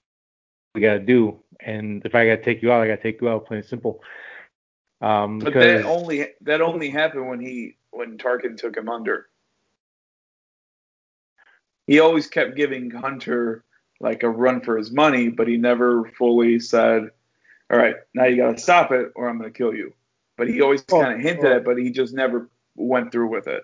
we 0.76 0.82
gotta 0.82 1.00
do, 1.00 1.40
and 1.60 2.06
if 2.06 2.16
I 2.16 2.26
gotta 2.26 2.44
take 2.44 2.62
you 2.62 2.72
out, 2.72 2.82
I 2.82 2.88
gotta 2.88 3.02
take 3.02 3.22
you 3.22 3.30
out, 3.30 3.46
plain 3.46 3.60
and 3.60 3.68
simple. 3.68 4.02
Um, 5.02 5.40
but 5.40 5.54
that 5.54 5.84
only 5.86 6.28
that 6.42 6.62
only 6.62 6.90
happened 6.90 7.28
when 7.28 7.40
he 7.40 7.76
when 7.92 8.18
Tarkin 8.18 8.58
took 8.58 8.78
him 8.78 8.90
under. 8.90 9.28
He 11.88 12.00
always 12.00 12.28
kept 12.28 12.56
giving 12.56 12.90
Hunter 12.90 13.66
like 14.00 14.24
a 14.24 14.30
run 14.30 14.62
for 14.62 14.78
his 14.78 14.92
money, 14.92 15.30
but 15.30 15.48
he 15.48 15.58
never 15.58 16.06
fully 16.18 16.60
said, 16.60 17.10
"All 17.70 17.78
right, 17.78 17.96
now 18.14 18.26
you 18.26 18.38
got 18.38 18.56
to 18.56 18.64
stop 18.64 18.92
it, 18.92 19.12
or 19.16 19.28
I'm 19.28 19.38
going 19.38 19.52
to 19.52 19.58
kill 19.58 19.74
you." 19.74 19.94
But 20.38 20.48
he 20.48 20.62
always 20.62 20.84
well, 20.90 21.02
kind 21.02 21.14
of 21.14 21.20
hinted 21.20 21.44
well, 21.44 21.52
at, 21.54 21.58
it, 21.60 21.66
but 21.66 21.78
he 21.78 21.92
just 21.92 22.14
never 22.14 22.50
went 22.76 23.12
through 23.12 23.28
with 23.28 23.48
it. 23.48 23.64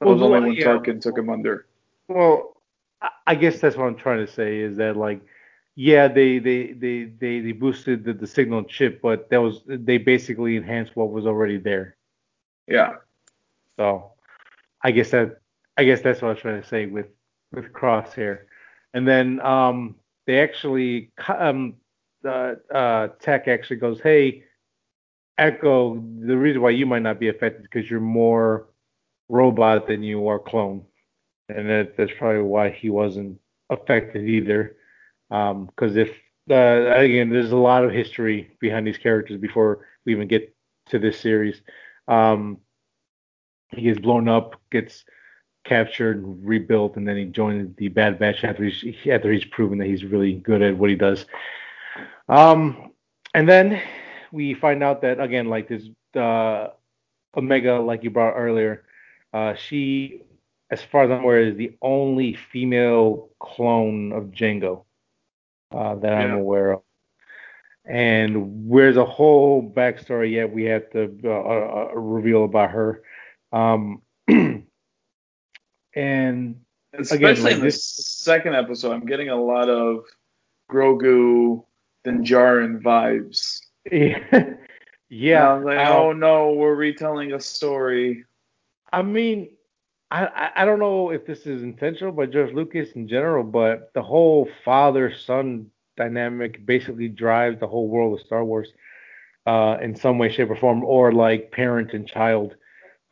It 0.00 0.06
was 0.06 0.22
only 0.22 0.40
when 0.40 0.52
yeah, 0.52 0.64
Tarkin 0.64 1.00
took 1.00 1.18
him 1.18 1.28
under. 1.28 1.66
Well, 2.08 2.56
I 3.26 3.34
guess 3.34 3.60
that's 3.60 3.76
what 3.76 3.86
I'm 3.86 3.96
trying 3.96 4.24
to 4.24 4.32
say 4.32 4.60
is 4.60 4.76
that 4.76 4.96
like, 4.96 5.20
yeah, 5.74 6.08
they 6.08 6.38
they 6.38 6.72
they 6.72 7.04
they, 7.04 7.40
they 7.40 7.52
boosted 7.52 8.04
the, 8.04 8.12
the 8.12 8.26
signal 8.26 8.64
chip, 8.64 9.00
but 9.02 9.30
that 9.30 9.38
was 9.40 9.62
they 9.66 9.98
basically 9.98 10.56
enhanced 10.56 10.96
what 10.96 11.10
was 11.10 11.26
already 11.26 11.58
there. 11.58 11.96
Yeah. 12.66 12.94
So, 13.76 14.12
I 14.82 14.90
guess 14.90 15.10
that 15.10 15.40
I 15.76 15.84
guess 15.84 16.00
that's 16.00 16.20
what 16.22 16.28
I 16.28 16.32
was 16.32 16.40
trying 16.40 16.62
to 16.62 16.68
say 16.68 16.86
with 16.86 17.06
with 17.52 17.72
Crosshair. 17.72 18.40
And 18.94 19.06
then 19.06 19.40
um, 19.40 19.96
they 20.26 20.40
actually, 20.40 21.10
um, 21.28 21.74
uh, 22.24 22.54
uh, 22.72 23.08
Tech 23.20 23.48
actually 23.48 23.76
goes, 23.76 24.00
hey, 24.00 24.44
Echo, 25.38 26.02
the 26.26 26.36
reason 26.36 26.60
why 26.60 26.70
you 26.70 26.86
might 26.86 27.02
not 27.02 27.18
be 27.18 27.28
affected 27.28 27.62
is 27.62 27.68
because 27.70 27.90
you're 27.90 28.00
more 28.00 28.66
robot 29.30 29.86
than 29.86 30.02
you 30.02 30.28
are 30.28 30.38
clone. 30.38 30.84
And 31.48 31.68
that, 31.68 31.96
that's 31.96 32.12
probably 32.18 32.42
why 32.42 32.70
he 32.70 32.90
wasn't 32.90 33.40
affected 33.70 34.28
either. 34.28 34.76
Because 35.28 35.96
um, 35.96 35.98
if, 35.98 36.10
uh, 36.50 36.92
again, 36.96 37.30
there's 37.30 37.52
a 37.52 37.56
lot 37.56 37.84
of 37.84 37.92
history 37.92 38.56
behind 38.60 38.86
these 38.86 38.98
characters 38.98 39.40
before 39.40 39.86
we 40.04 40.12
even 40.12 40.28
get 40.28 40.54
to 40.90 40.98
this 40.98 41.18
series. 41.18 41.60
Um, 42.08 42.58
he 43.68 43.82
gets 43.82 44.00
blown 44.00 44.28
up, 44.28 44.60
gets 44.70 45.04
captured, 45.64 46.22
rebuilt, 46.44 46.96
and 46.96 47.06
then 47.06 47.16
he 47.16 47.24
joined 47.26 47.76
the 47.76 47.88
Bad 47.88 48.18
Batch 48.18 48.42
after 48.42 48.64
he's 48.64 48.84
after 49.06 49.32
he's 49.32 49.44
proven 49.44 49.78
that 49.78 49.86
he's 49.86 50.04
really 50.04 50.34
good 50.34 50.62
at 50.62 50.76
what 50.76 50.90
he 50.90 50.96
does. 50.96 51.26
Um, 52.28 52.92
and 53.34 53.48
then 53.48 53.80
we 54.32 54.54
find 54.54 54.82
out 54.82 55.02
that 55.02 55.20
again, 55.20 55.48
like 55.48 55.68
this 55.68 55.84
uh, 56.16 56.68
Omega, 57.36 57.74
like 57.74 58.02
you 58.02 58.10
brought 58.10 58.32
earlier, 58.32 58.84
uh, 59.32 59.54
she, 59.54 60.22
as 60.70 60.82
far 60.82 61.04
as 61.04 61.10
I'm 61.10 61.22
aware, 61.22 61.40
is 61.40 61.56
the 61.56 61.76
only 61.82 62.34
female 62.34 63.30
clone 63.38 64.12
of 64.12 64.24
Jango 64.26 64.84
uh, 65.72 65.94
that 65.96 66.12
I'm 66.12 66.32
aware 66.32 66.72
of. 66.72 66.82
And 67.84 68.68
where's 68.68 68.96
a 68.96 69.04
whole 69.04 69.62
backstory 69.62 70.32
yet 70.32 70.52
we 70.52 70.64
have 70.64 70.90
to 70.90 71.16
uh, 71.24 71.28
uh, 71.28 71.94
reveal 71.94 72.44
about 72.44 72.70
her. 72.70 73.02
Um, 73.52 74.02
And 75.94 76.60
especially 76.96 77.30
again, 77.30 77.42
like 77.42 77.54
in 77.54 77.60
this 77.62 77.84
second 77.84 78.54
episode, 78.54 78.92
I'm 78.92 79.06
getting 79.06 79.28
a 79.28 79.36
lot 79.36 79.68
of 79.68 80.04
Grogu 80.70 81.64
Din 82.04 82.24
Djarin 82.24 82.82
vibes. 82.82 83.60
Yeah. 83.90 84.44
yeah. 85.08 85.52
Like, 85.54 85.88
oh 85.88 86.12
no, 86.12 86.52
we're 86.52 86.74
retelling 86.74 87.32
a 87.32 87.40
story. 87.40 88.26
I 88.92 89.02
mean, 89.02 89.48
I, 90.10 90.50
I 90.56 90.64
don't 90.64 90.78
know 90.78 91.10
if 91.10 91.26
this 91.26 91.46
is 91.46 91.62
intentional 91.62 92.12
by 92.12 92.26
George 92.26 92.52
Lucas 92.52 92.92
in 92.92 93.08
general, 93.08 93.44
but 93.44 93.92
the 93.94 94.02
whole 94.02 94.48
father 94.64 95.12
son 95.14 95.66
dynamic 95.96 96.64
basically 96.66 97.08
drives 97.08 97.60
the 97.60 97.66
whole 97.66 97.88
world 97.88 98.18
of 98.18 98.26
Star 98.26 98.44
Wars 98.44 98.72
uh, 99.46 99.76
in 99.80 99.94
some 99.94 100.18
way, 100.18 100.30
shape, 100.30 100.50
or 100.50 100.56
form, 100.56 100.84
or 100.84 101.12
like 101.12 101.52
parent 101.52 101.92
and 101.94 102.06
child 102.06 102.54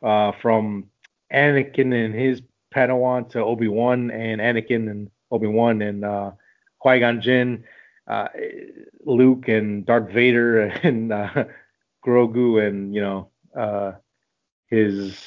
uh, 0.03 0.31
from 0.41 0.85
Anakin 1.33 1.93
and 1.93 2.13
his 2.13 2.41
Padawan 2.73 3.29
to 3.31 3.43
Obi 3.43 3.67
Wan 3.67 4.11
and 4.11 4.41
Anakin 4.41 4.89
and 4.89 5.09
Obi 5.31 5.47
Wan 5.47 5.81
and 5.81 6.03
uh, 6.05 6.31
Qui 6.79 6.99
Gon 6.99 7.21
Jinn, 7.21 7.63
uh, 8.07 8.27
Luke 9.05 9.47
and 9.47 9.85
Darth 9.85 10.11
Vader 10.11 10.61
and 10.83 11.11
uh, 11.11 11.45
Grogu 12.05 12.65
and 12.65 12.93
you 12.93 13.01
know 13.01 13.29
uh, 13.57 13.93
his 14.67 15.17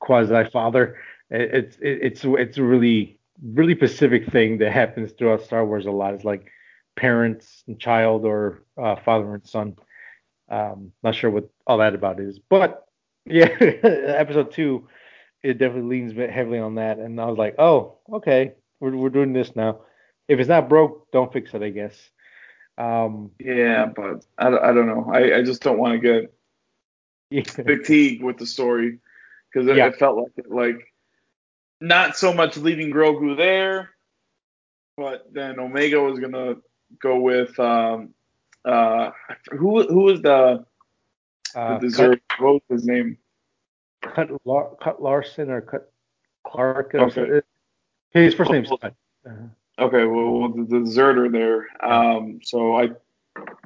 quasi 0.00 0.44
father. 0.50 0.98
It's 1.30 1.76
it's 1.80 2.24
it's 2.24 2.58
a 2.58 2.62
really 2.62 3.18
really 3.42 3.74
specific 3.74 4.30
thing 4.30 4.58
that 4.58 4.72
happens 4.72 5.12
throughout 5.12 5.42
Star 5.42 5.64
Wars 5.64 5.86
a 5.86 5.90
lot. 5.90 6.14
It's 6.14 6.24
like 6.24 6.50
parents 6.96 7.62
and 7.66 7.78
child 7.78 8.24
or 8.24 8.62
uh, 8.76 8.96
father 8.96 9.34
and 9.34 9.46
son. 9.46 9.76
Um, 10.48 10.92
not 11.04 11.14
sure 11.14 11.30
what 11.30 11.48
all 11.66 11.78
that 11.78 11.94
about 11.94 12.18
is, 12.18 12.38
but 12.38 12.86
yeah, 13.26 13.48
episode 13.48 14.50
two 14.50 14.88
it 15.42 15.58
definitely 15.58 15.98
leans 15.98 16.12
heavily 16.30 16.58
on 16.58 16.74
that. 16.76 16.98
And 16.98 17.20
I 17.20 17.26
was 17.26 17.38
like, 17.38 17.54
oh, 17.58 17.98
okay, 18.12 18.52
we're 18.80 18.96
we're 18.96 19.08
doing 19.08 19.32
this 19.32 19.54
now. 19.56 19.80
If 20.28 20.38
it's 20.38 20.48
not 20.48 20.68
broke, 20.68 21.10
don't 21.12 21.32
fix 21.32 21.54
it, 21.54 21.62
I 21.62 21.70
guess. 21.70 21.94
Um, 22.78 23.30
yeah, 23.38 23.86
but 23.86 24.24
I, 24.38 24.48
I 24.48 24.72
don't 24.72 24.86
know. 24.86 25.10
I, 25.12 25.38
I 25.38 25.42
just 25.42 25.62
don't 25.62 25.78
want 25.78 25.94
to 25.94 25.98
get 25.98 26.34
yeah. 27.30 27.42
fatigued 27.42 28.22
with 28.22 28.38
the 28.38 28.46
story 28.46 28.98
because 29.52 29.68
it, 29.68 29.76
yeah. 29.76 29.86
it, 29.86 29.96
felt 29.96 30.16
like 30.16 30.32
it, 30.36 30.50
like 30.50 30.92
not 31.80 32.16
so 32.16 32.32
much 32.32 32.56
leaving 32.56 32.92
Grogu 32.92 33.36
there, 33.36 33.90
but 34.96 35.26
then 35.32 35.58
Omega 35.58 36.00
was 36.00 36.18
gonna 36.18 36.56
go 37.00 37.20
with 37.20 37.58
um 37.58 38.14
uh 38.64 39.10
who 39.50 39.86
who 39.86 40.02
was 40.02 40.22
the 40.22 40.64
uh, 41.54 41.78
the 41.78 41.88
dessert? 41.88 42.22
What 42.38 42.54
was 42.54 42.62
his 42.68 42.86
name? 42.86 43.18
Cut, 44.02 44.30
Lar- 44.44 44.76
Cut 44.80 45.02
Larson 45.02 45.50
or 45.50 45.60
Cut 45.60 45.92
Clark. 46.46 46.94
Or 46.94 47.00
okay. 47.00 47.46
His 48.12 48.34
first 48.34 48.50
name's 48.50 48.70
Cut. 48.80 48.94
Uh-huh. 49.26 49.46
Okay, 49.78 50.04
well, 50.04 50.50
the, 50.50 50.64
the 50.64 50.80
deserter 50.80 51.28
there. 51.30 51.66
Um, 51.82 52.40
so 52.42 52.76
I 52.76 52.90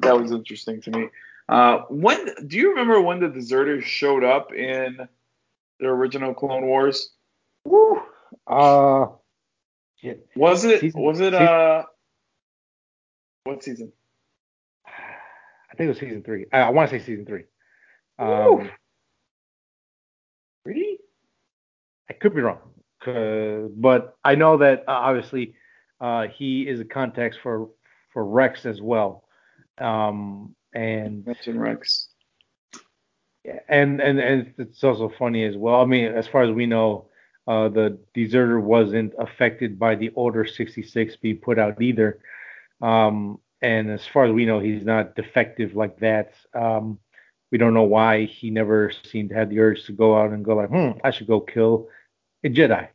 that 0.02 0.18
was 0.18 0.32
interesting 0.32 0.80
to 0.82 0.90
me. 0.90 1.08
Uh, 1.48 1.80
when 1.88 2.46
do 2.46 2.56
you 2.56 2.70
remember 2.70 3.00
when 3.00 3.20
the 3.20 3.28
deserters 3.28 3.84
showed 3.84 4.24
up 4.24 4.52
in 4.52 5.08
the 5.80 5.86
original 5.86 6.34
Clone 6.34 6.66
Wars? 6.66 7.12
Woo. 7.64 8.00
Uh, 8.46 9.06
shit. 9.96 10.26
Was 10.36 10.64
it 10.64 10.80
season, 10.80 11.00
was 11.00 11.20
it 11.20 11.32
season, 11.32 11.46
uh 11.46 11.82
what 13.44 13.62
season? 13.62 13.92
I 14.86 15.76
think 15.76 15.86
it 15.86 15.88
was 15.88 15.98
season 15.98 16.22
three. 16.22 16.46
I, 16.52 16.60
I 16.60 16.70
want 16.70 16.90
to 16.90 16.98
say 16.98 17.04
season 17.04 17.26
three. 17.26 17.44
Um, 18.18 18.70
Really? 20.64 20.98
I 22.08 22.14
could 22.14 22.34
be 22.34 22.40
wrong, 22.40 22.58
but 23.04 24.16
I 24.24 24.34
know 24.34 24.58
that 24.58 24.84
uh, 24.88 24.92
obviously 24.92 25.54
uh, 26.00 26.28
he 26.28 26.62
is 26.62 26.80
a 26.80 26.84
context 26.84 27.40
for 27.42 27.68
for 28.12 28.24
Rex 28.24 28.64
as 28.64 28.80
well. 28.80 29.24
Um, 29.78 30.54
and 30.72 31.26
mention 31.26 31.58
Rex. 31.58 32.08
And 33.68 34.00
and 34.00 34.18
and 34.18 34.54
it's 34.58 34.82
also 34.82 35.12
funny 35.18 35.44
as 35.44 35.56
well. 35.56 35.80
I 35.80 35.84
mean, 35.84 36.06
as 36.06 36.26
far 36.26 36.42
as 36.42 36.50
we 36.50 36.66
know, 36.66 37.06
uh, 37.46 37.68
the 37.68 37.98
deserter 38.14 38.58
wasn't 38.58 39.12
affected 39.18 39.78
by 39.78 39.94
the 39.94 40.08
Order 40.10 40.46
66 40.46 41.16
being 41.16 41.36
put 41.38 41.58
out 41.58 41.80
either. 41.80 42.20
Um, 42.80 43.38
and 43.60 43.90
as 43.90 44.06
far 44.06 44.24
as 44.24 44.32
we 44.32 44.46
know, 44.46 44.60
he's 44.60 44.84
not 44.84 45.14
defective 45.14 45.74
like 45.74 45.98
that. 46.00 46.34
Um, 46.54 46.98
we 47.50 47.58
don't 47.58 47.74
know 47.74 47.84
why 47.84 48.24
he 48.24 48.50
never 48.50 48.92
seemed 49.04 49.28
to 49.30 49.36
have 49.36 49.50
the 49.50 49.60
urge 49.60 49.84
to 49.84 49.92
go 49.92 50.18
out 50.18 50.30
and 50.30 50.44
go 50.44 50.56
like, 50.56 50.70
hmm, 50.70 50.98
I 51.04 51.10
should 51.10 51.26
go 51.26 51.40
kill 51.40 51.88
a 52.44 52.48
Jedi. 52.48 52.88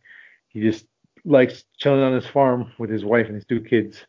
He 0.50 0.62
just 0.62 0.86
likes 1.26 1.64
chilling 1.78 2.02
on 2.02 2.14
his 2.14 2.26
farm 2.26 2.74
with 2.78 2.90
his 2.90 3.06
wife 3.06 3.28
and 3.28 3.36
his 3.36 3.46
two 3.46 3.62
kids, 3.62 4.04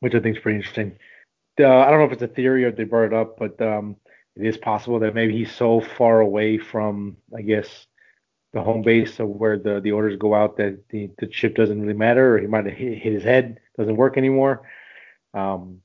which 0.00 0.14
I 0.14 0.20
think 0.20 0.36
is 0.36 0.42
pretty 0.42 0.58
interesting. 0.58 0.98
Uh, 1.58 1.78
I 1.78 1.90
don't 1.90 2.00
know 2.00 2.06
if 2.06 2.12
it's 2.12 2.22
a 2.22 2.28
theory 2.28 2.64
or 2.64 2.72
they 2.72 2.84
brought 2.84 3.06
it 3.06 3.14
up, 3.14 3.38
but 3.38 3.60
um, 3.62 3.96
it 4.36 4.46
is 4.46 4.56
possible 4.56 4.98
that 5.00 5.14
maybe 5.14 5.36
he's 5.36 5.52
so 5.54 5.80
far 5.80 6.20
away 6.20 6.58
from, 6.58 7.16
I 7.36 7.42
guess, 7.42 7.86
the 8.52 8.62
home 8.62 8.82
base 8.82 9.18
of 9.20 9.28
where 9.28 9.58
the, 9.58 9.80
the 9.80 9.92
orders 9.92 10.16
go 10.16 10.34
out 10.34 10.56
that 10.56 10.88
the, 10.88 11.10
the 11.18 11.26
chip 11.26 11.54
doesn't 11.54 11.80
really 11.80 11.94
matter, 11.94 12.34
or 12.34 12.38
he 12.38 12.46
might 12.46 12.66
have 12.66 12.74
hit, 12.74 12.98
hit 12.98 13.12
his 13.12 13.22
head, 13.22 13.58
doesn't 13.76 13.96
work 13.96 14.16
anymore. 14.16 14.68
Um, 15.34 15.80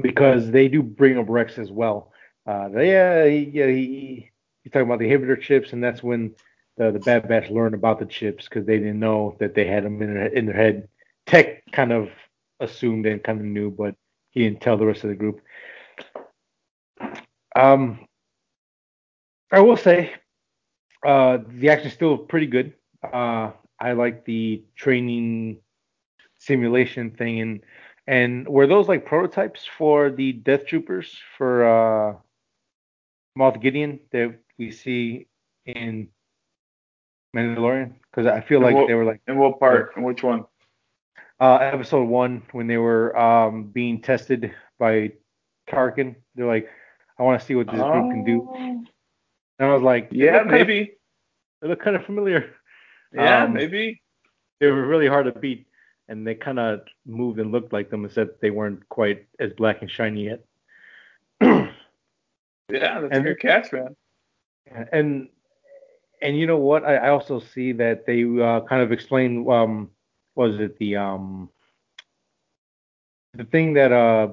because 0.00 0.50
they 0.50 0.68
do 0.68 0.82
bring 0.82 1.18
up 1.18 1.26
Rex 1.28 1.58
as 1.58 1.70
well. 1.70 2.12
Uh, 2.46 2.68
yeah, 2.76 3.26
he, 3.26 3.50
yeah, 3.52 3.66
he, 3.66 4.30
he's 4.62 4.72
talking 4.72 4.86
about 4.86 4.98
the 4.98 5.08
inhibitor 5.08 5.40
chips, 5.40 5.72
and 5.72 5.82
that's 5.82 6.02
when 6.02 6.34
the, 6.76 6.90
the 6.90 6.98
Bad 6.98 7.28
Batch 7.28 7.50
learned 7.50 7.74
about 7.74 7.98
the 7.98 8.06
chips 8.06 8.48
because 8.48 8.66
they 8.66 8.78
didn't 8.78 9.00
know 9.00 9.36
that 9.40 9.54
they 9.54 9.66
had 9.66 9.84
them 9.84 10.00
in 10.02 10.14
their, 10.14 10.26
in 10.26 10.46
their 10.46 10.56
head. 10.56 10.88
Tech 11.26 11.64
kind 11.72 11.92
of 11.92 12.08
assumed 12.60 13.06
and 13.06 13.22
kind 13.22 13.40
of 13.40 13.46
knew, 13.46 13.70
but 13.70 13.94
he 14.30 14.44
didn't 14.44 14.60
tell 14.60 14.76
the 14.76 14.86
rest 14.86 15.04
of 15.04 15.10
the 15.10 15.16
group. 15.16 15.40
Um, 17.56 18.06
I 19.50 19.60
will 19.60 19.76
say, 19.76 20.12
uh, 21.04 21.38
the 21.48 21.70
action's 21.70 21.94
still 21.94 22.18
pretty 22.18 22.46
good. 22.46 22.74
Uh, 23.02 23.52
I 23.78 23.92
like 23.92 24.24
the 24.24 24.64
training 24.76 25.58
simulation 26.38 27.10
thing, 27.10 27.40
and 27.40 27.60
and 28.06 28.48
were 28.48 28.66
those 28.66 28.88
like 28.88 29.06
prototypes 29.06 29.66
for 29.78 30.10
the 30.10 30.32
Death 30.32 30.66
Troopers 30.66 31.16
for 31.36 31.64
uh, 31.64 32.14
Moff 33.38 33.60
Gideon 33.60 34.00
that 34.12 34.38
we 34.58 34.70
see 34.70 35.26
in 35.64 36.08
Mandalorian? 37.34 37.94
Because 38.10 38.26
I 38.26 38.40
feel 38.40 38.60
like 38.60 38.74
what, 38.74 38.88
they 38.88 38.94
were 38.94 39.04
like. 39.04 39.20
In 39.26 39.38
what 39.38 39.58
part? 39.58 39.92
In 39.96 40.02
which 40.02 40.22
one? 40.22 40.44
Uh, 41.40 41.56
episode 41.56 42.04
one 42.04 42.42
when 42.52 42.66
they 42.66 42.76
were 42.76 43.16
um, 43.16 43.64
being 43.64 44.02
tested 44.02 44.52
by 44.78 45.12
Tarkin. 45.70 46.16
They're 46.34 46.46
like, 46.46 46.68
I 47.20 47.22
want 47.22 47.38
to 47.38 47.46
see 47.46 47.54
what 47.54 47.66
this 47.66 47.78
oh. 47.78 47.92
group 47.92 48.10
can 48.10 48.24
do. 48.24 48.48
And 48.54 49.68
I 49.68 49.74
was 49.74 49.82
like, 49.82 50.08
yeah, 50.10 50.42
maybe. 50.42 50.80
Of, 50.80 50.88
they 51.60 51.68
look 51.68 51.82
kind 51.82 51.94
of 51.94 52.06
familiar. 52.06 52.54
Yeah, 53.12 53.44
um, 53.44 53.52
maybe. 53.52 54.00
They 54.58 54.68
were 54.68 54.86
really 54.86 55.06
hard 55.06 55.26
to 55.26 55.38
beat, 55.38 55.66
and 56.08 56.26
they 56.26 56.34
kind 56.34 56.58
of 56.58 56.80
moved 57.04 57.38
and 57.38 57.52
looked 57.52 57.74
like 57.74 57.90
them, 57.90 58.06
except 58.06 58.40
they 58.40 58.50
weren't 58.50 58.88
quite 58.88 59.26
as 59.38 59.52
black 59.52 59.82
and 59.82 59.90
shiny 59.90 60.26
yet. 60.26 60.44
yeah, 61.42 61.70
that's 62.70 63.12
and, 63.12 63.14
a 63.14 63.20
good 63.20 63.40
catch, 63.40 63.70
man. 63.70 63.94
And 64.92 65.28
and 66.22 66.38
you 66.38 66.46
know 66.46 66.58
what? 66.58 66.84
I, 66.84 66.96
I 66.96 67.08
also 67.10 67.40
see 67.40 67.72
that 67.72 68.06
they 68.06 68.22
uh, 68.22 68.60
kind 68.62 68.82
of 68.82 68.92
explain. 68.92 69.50
Um, 69.50 69.90
was 70.36 70.58
it 70.58 70.78
the 70.78 70.96
um 70.96 71.50
the 73.34 73.44
thing 73.44 73.74
that 73.74 73.92
uh 73.92 74.28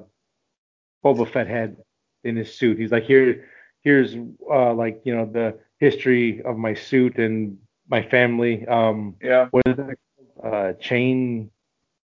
Boba 1.04 1.30
Fett 1.30 1.48
had 1.48 1.76
in 2.24 2.36
his 2.36 2.54
suit? 2.54 2.78
He's 2.78 2.92
like, 2.92 3.04
here, 3.04 3.48
here's 3.80 4.16
uh 4.50 4.74
like 4.74 5.00
you 5.04 5.14
know 5.14 5.26
the 5.26 5.58
history 5.78 6.42
of 6.42 6.56
my 6.56 6.74
suit 6.74 7.18
and 7.18 7.58
my 7.88 8.02
family. 8.02 8.66
Um, 8.66 9.16
yeah. 9.22 9.48
What 9.50 9.62
is 9.66 9.76
that? 9.76 9.98
Uh, 10.42 10.72
chain. 10.74 11.50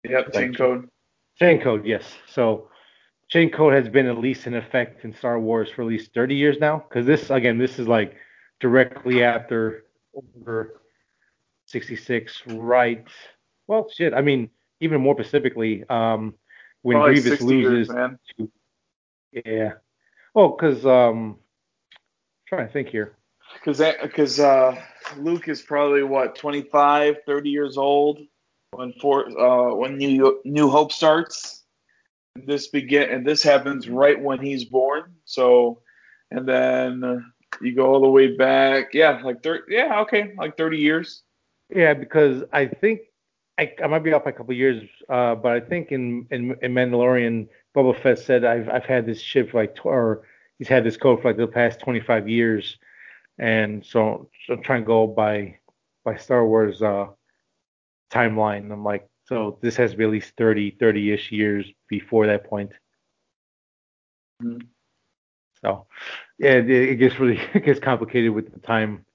Yep. 0.03 0.25
Like, 0.25 0.33
chain 0.33 0.53
code. 0.53 0.89
Chain 1.37 1.61
code. 1.61 1.85
Yes. 1.85 2.03
So 2.27 2.69
chain 3.27 3.49
code 3.49 3.73
has 3.73 3.89
been 3.89 4.07
at 4.07 4.17
least 4.17 4.47
in 4.47 4.55
effect 4.55 5.05
in 5.05 5.13
Star 5.13 5.39
Wars 5.39 5.69
for 5.69 5.81
at 5.81 5.87
least 5.87 6.13
30 6.13 6.35
years 6.35 6.57
now. 6.59 6.83
Because 6.87 7.05
this 7.05 7.29
again, 7.29 7.57
this 7.57 7.79
is 7.79 7.87
like 7.87 8.15
directly 8.59 9.23
after 9.23 9.85
Order 10.13 10.81
66, 11.65 12.43
right? 12.47 13.05
Well, 13.67 13.89
shit. 13.89 14.13
I 14.13 14.21
mean, 14.21 14.49
even 14.79 15.01
more 15.01 15.15
specifically, 15.15 15.83
um, 15.89 16.35
when 16.81 16.97
Probably 16.97 17.21
Grievous 17.21 17.41
loses. 17.41 17.87
Years, 17.89 18.17
to, 18.37 18.51
yeah. 19.45 19.71
Well, 20.33 20.49
because 20.49 20.85
um, 20.85 21.37
I'm 21.91 21.95
trying 22.47 22.67
to 22.67 22.73
think 22.73 22.89
here. 22.89 23.15
Because 23.53 23.81
because 24.01 24.39
uh, 24.39 24.75
Luke 25.17 25.47
is 25.47 25.61
probably 25.61 26.03
what 26.03 26.35
25, 26.35 27.17
30 27.25 27.49
years 27.49 27.77
old 27.77 28.19
when 28.71 28.93
for 28.99 29.27
uh, 29.39 29.75
when 29.75 29.97
New 29.97 30.41
New 30.43 30.69
Hope 30.69 30.91
starts. 30.91 31.63
This 32.35 32.67
begin 32.67 33.11
and 33.11 33.27
this 33.27 33.43
happens 33.43 33.87
right 33.87 34.19
when 34.19 34.39
he's 34.39 34.65
born. 34.65 35.13
So, 35.25 35.81
and 36.31 36.47
then 36.47 37.23
you 37.61 37.75
go 37.75 37.93
all 37.93 38.01
the 38.01 38.09
way 38.09 38.35
back. 38.35 38.93
Yeah, 38.93 39.21
like 39.23 39.43
30. 39.43 39.63
Yeah, 39.69 39.99
okay, 40.01 40.33
like 40.35 40.57
30 40.57 40.77
years. 40.79 41.21
Yeah, 41.69 41.93
because 41.93 42.43
I 42.51 42.65
think 42.65 43.01
I, 43.59 43.71
I 43.83 43.87
might 43.87 44.03
be 44.03 44.13
off 44.13 44.23
by 44.23 44.31
a 44.31 44.33
couple 44.33 44.55
years, 44.55 44.83
uh, 45.09 45.35
but 45.35 45.51
I 45.51 45.59
think 45.59 45.91
in, 45.91 46.25
in 46.31 46.57
in 46.63 46.73
Mandalorian, 46.73 47.47
Boba 47.75 47.99
Fett 48.01 48.19
said 48.19 48.45
I've 48.45 48.69
I've 48.69 48.85
had 48.85 49.05
this 49.05 49.21
ship 49.21 49.51
for 49.51 49.61
like 49.61 49.77
or 49.83 50.23
he's 50.57 50.67
had 50.67 50.83
this 50.83 50.97
code 50.97 51.21
for 51.21 51.29
like 51.29 51.37
the 51.37 51.47
past 51.47 51.79
25 51.79 52.29
years 52.29 52.77
and 53.37 53.85
so, 53.85 54.29
so 54.45 54.53
I'm 54.53 54.63
trying 54.63 54.81
to 54.81 54.87
go 54.87 55.07
by 55.07 55.57
by 56.03 56.17
Star 56.17 56.45
Wars 56.45 56.81
uh, 56.81 57.07
timeline. 58.11 58.71
I'm 58.71 58.83
like, 58.83 59.07
so 59.25 59.57
this 59.61 59.75
has 59.77 59.91
to 59.91 59.97
be 59.97 60.03
at 60.03 60.09
least 60.09 60.33
30, 60.37 60.73
30-ish 60.73 61.31
years 61.31 61.65
before 61.87 62.27
that 62.27 62.43
point. 62.43 62.71
Mm-hmm. 64.41 64.67
So, 65.61 65.87
yeah, 66.37 66.55
it, 66.55 66.69
it, 66.69 66.95
gets 66.97 67.19
really 67.19 67.39
it 67.53 67.65
gets 67.65 67.79
complicated 67.79 68.31
with 68.31 68.53
the 68.53 68.59
time 68.59 69.05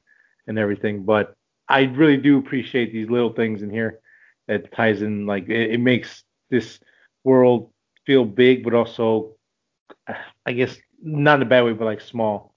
and 0.46 0.58
everything, 0.58 1.04
but 1.04 1.34
I 1.68 1.82
really 1.82 2.16
do 2.16 2.38
appreciate 2.38 2.92
these 2.92 3.10
little 3.10 3.34
things 3.34 3.62
in 3.62 3.70
here 3.70 4.00
that 4.46 4.72
ties 4.72 5.02
in. 5.02 5.26
Like, 5.26 5.48
it, 5.48 5.72
it 5.72 5.80
makes 5.80 6.24
this 6.48 6.80
world 7.22 7.70
feel 8.08 8.24
big, 8.24 8.64
but 8.64 8.72
also, 8.72 9.36
I 10.46 10.52
guess, 10.52 10.74
not 11.02 11.36
in 11.36 11.42
a 11.42 11.44
bad 11.44 11.62
way, 11.62 11.74
but 11.74 11.84
like 11.84 12.00
small 12.00 12.54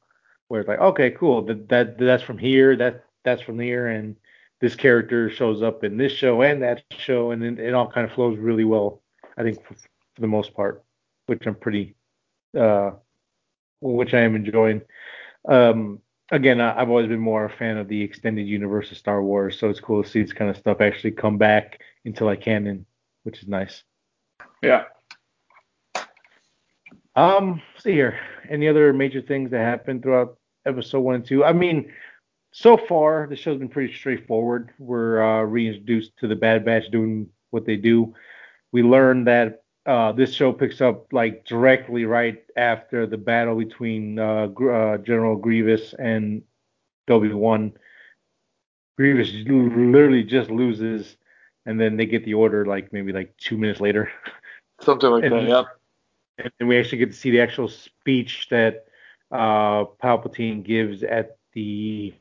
where 0.48 0.62
it's 0.62 0.68
like, 0.68 0.80
okay, 0.80 1.12
cool, 1.12 1.42
that, 1.44 1.68
that 1.68 1.98
that's 1.98 2.24
from 2.24 2.38
here, 2.38 2.76
that 2.78 3.04
that's 3.26 3.42
from 3.42 3.60
here, 3.60 3.88
and 3.88 4.16
this 4.62 4.76
character 4.76 5.30
shows 5.30 5.62
up 5.62 5.84
in 5.84 5.98
this 5.98 6.14
show 6.14 6.42
and 6.42 6.62
that 6.62 6.84
show, 6.92 7.32
and 7.32 7.42
then 7.42 7.58
it 7.58 7.74
all 7.74 7.92
kind 7.92 8.08
of 8.08 8.14
flows 8.14 8.38
really 8.38 8.64
well. 8.64 9.02
I 9.38 9.44
think 9.44 9.62
for, 9.66 9.76
for 9.76 10.22
the 10.22 10.28
most 10.28 10.54
part, 10.54 10.84
which 11.26 11.46
I'm 11.46 11.56
pretty, 11.56 11.96
uh, 12.58 12.92
which 13.82 14.14
I 14.14 14.22
am 14.22 14.36
enjoying. 14.38 14.82
Um, 15.48 16.00
again, 16.32 16.62
I, 16.62 16.80
have 16.80 16.90
always 16.90 17.08
been 17.08 17.20
more 17.20 17.44
a 17.44 17.50
fan 17.50 17.78
of 17.78 17.90
the 17.90 18.02
extended 18.02 18.48
universe 18.48 18.90
of 18.92 18.98
Star 18.98 19.22
Wars, 19.22 19.60
so 19.60 19.70
it's 19.70 19.82
cool 19.82 20.02
to 20.02 20.10
see 20.10 20.22
this 20.22 20.34
kind 20.34 20.50
of 20.50 20.56
stuff 20.56 20.80
actually 20.80 21.12
come 21.12 21.38
back 21.38 21.82
into 22.06 22.24
like 22.24 22.42
canon, 22.42 22.86
which 23.24 23.42
is 23.42 23.50
nice. 23.50 23.84
Yeah. 24.62 24.84
Um, 27.16 27.62
see 27.78 27.92
here. 27.92 28.20
Any 28.50 28.68
other 28.68 28.94
major 28.94 29.22
things 29.22 29.52
that 29.52 29.60
happened 29.60 30.04
throughout 30.04 30.38
episode 30.66 31.02
one 31.02 31.16
and 31.16 31.26
two. 31.26 31.44
I 31.44 31.54
mean, 31.54 31.92
so 32.52 32.78
far 32.78 33.28
the 33.28 33.36
show's 33.36 33.58
been 33.60 33.70
pretty 33.70 33.94
straightforward. 33.94 34.72
We're 34.80 35.22
uh, 35.22 35.44
reintroduced 35.44 36.12
to 36.20 36.28
the 36.28 36.36
Bad 36.36 36.66
Batch 36.66 36.90
doing 36.92 37.28
what 37.50 37.66
they 37.66 37.76
do. 37.76 38.14
We 38.72 38.84
learn 38.84 39.26
that 39.26 39.64
uh, 39.86 40.12
this 40.12 40.34
show 40.34 40.54
picks 40.54 40.80
up 40.80 41.12
like 41.12 41.46
directly 41.46 42.06
right 42.06 42.44
after 42.56 43.06
the 43.06 43.18
battle 43.18 43.56
between 43.56 44.20
uh, 44.20 44.48
uh, 44.48 44.98
General 44.98 45.36
Grievous 45.36 45.94
and 45.98 46.44
Obi 47.10 47.34
Wan. 47.34 47.74
Grievous 48.98 49.32
literally 49.34 50.24
just 50.24 50.50
loses, 50.52 51.18
and 51.66 51.80
then 51.80 51.98
they 51.98 52.06
get 52.06 52.24
the 52.24 52.36
order 52.36 52.66
like 52.66 52.94
maybe 52.94 53.12
like 53.12 53.36
two 53.38 53.58
minutes 53.58 53.82
later. 53.82 54.12
Something 54.82 55.10
like 55.10 55.24
and, 55.24 55.34
that, 55.34 55.44
yeah. 55.48 55.64
And 56.38 56.68
we 56.68 56.80
actually 56.80 57.00
get 57.00 57.12
to 57.12 57.18
see 57.18 57.32
the 57.32 57.42
actual 57.42 57.68
speech 57.68 58.48
that 58.50 58.86
uh, 59.32 59.86
Palpatine 60.04 60.64
gives 60.64 61.04
at 61.04 61.38
the 61.54 62.14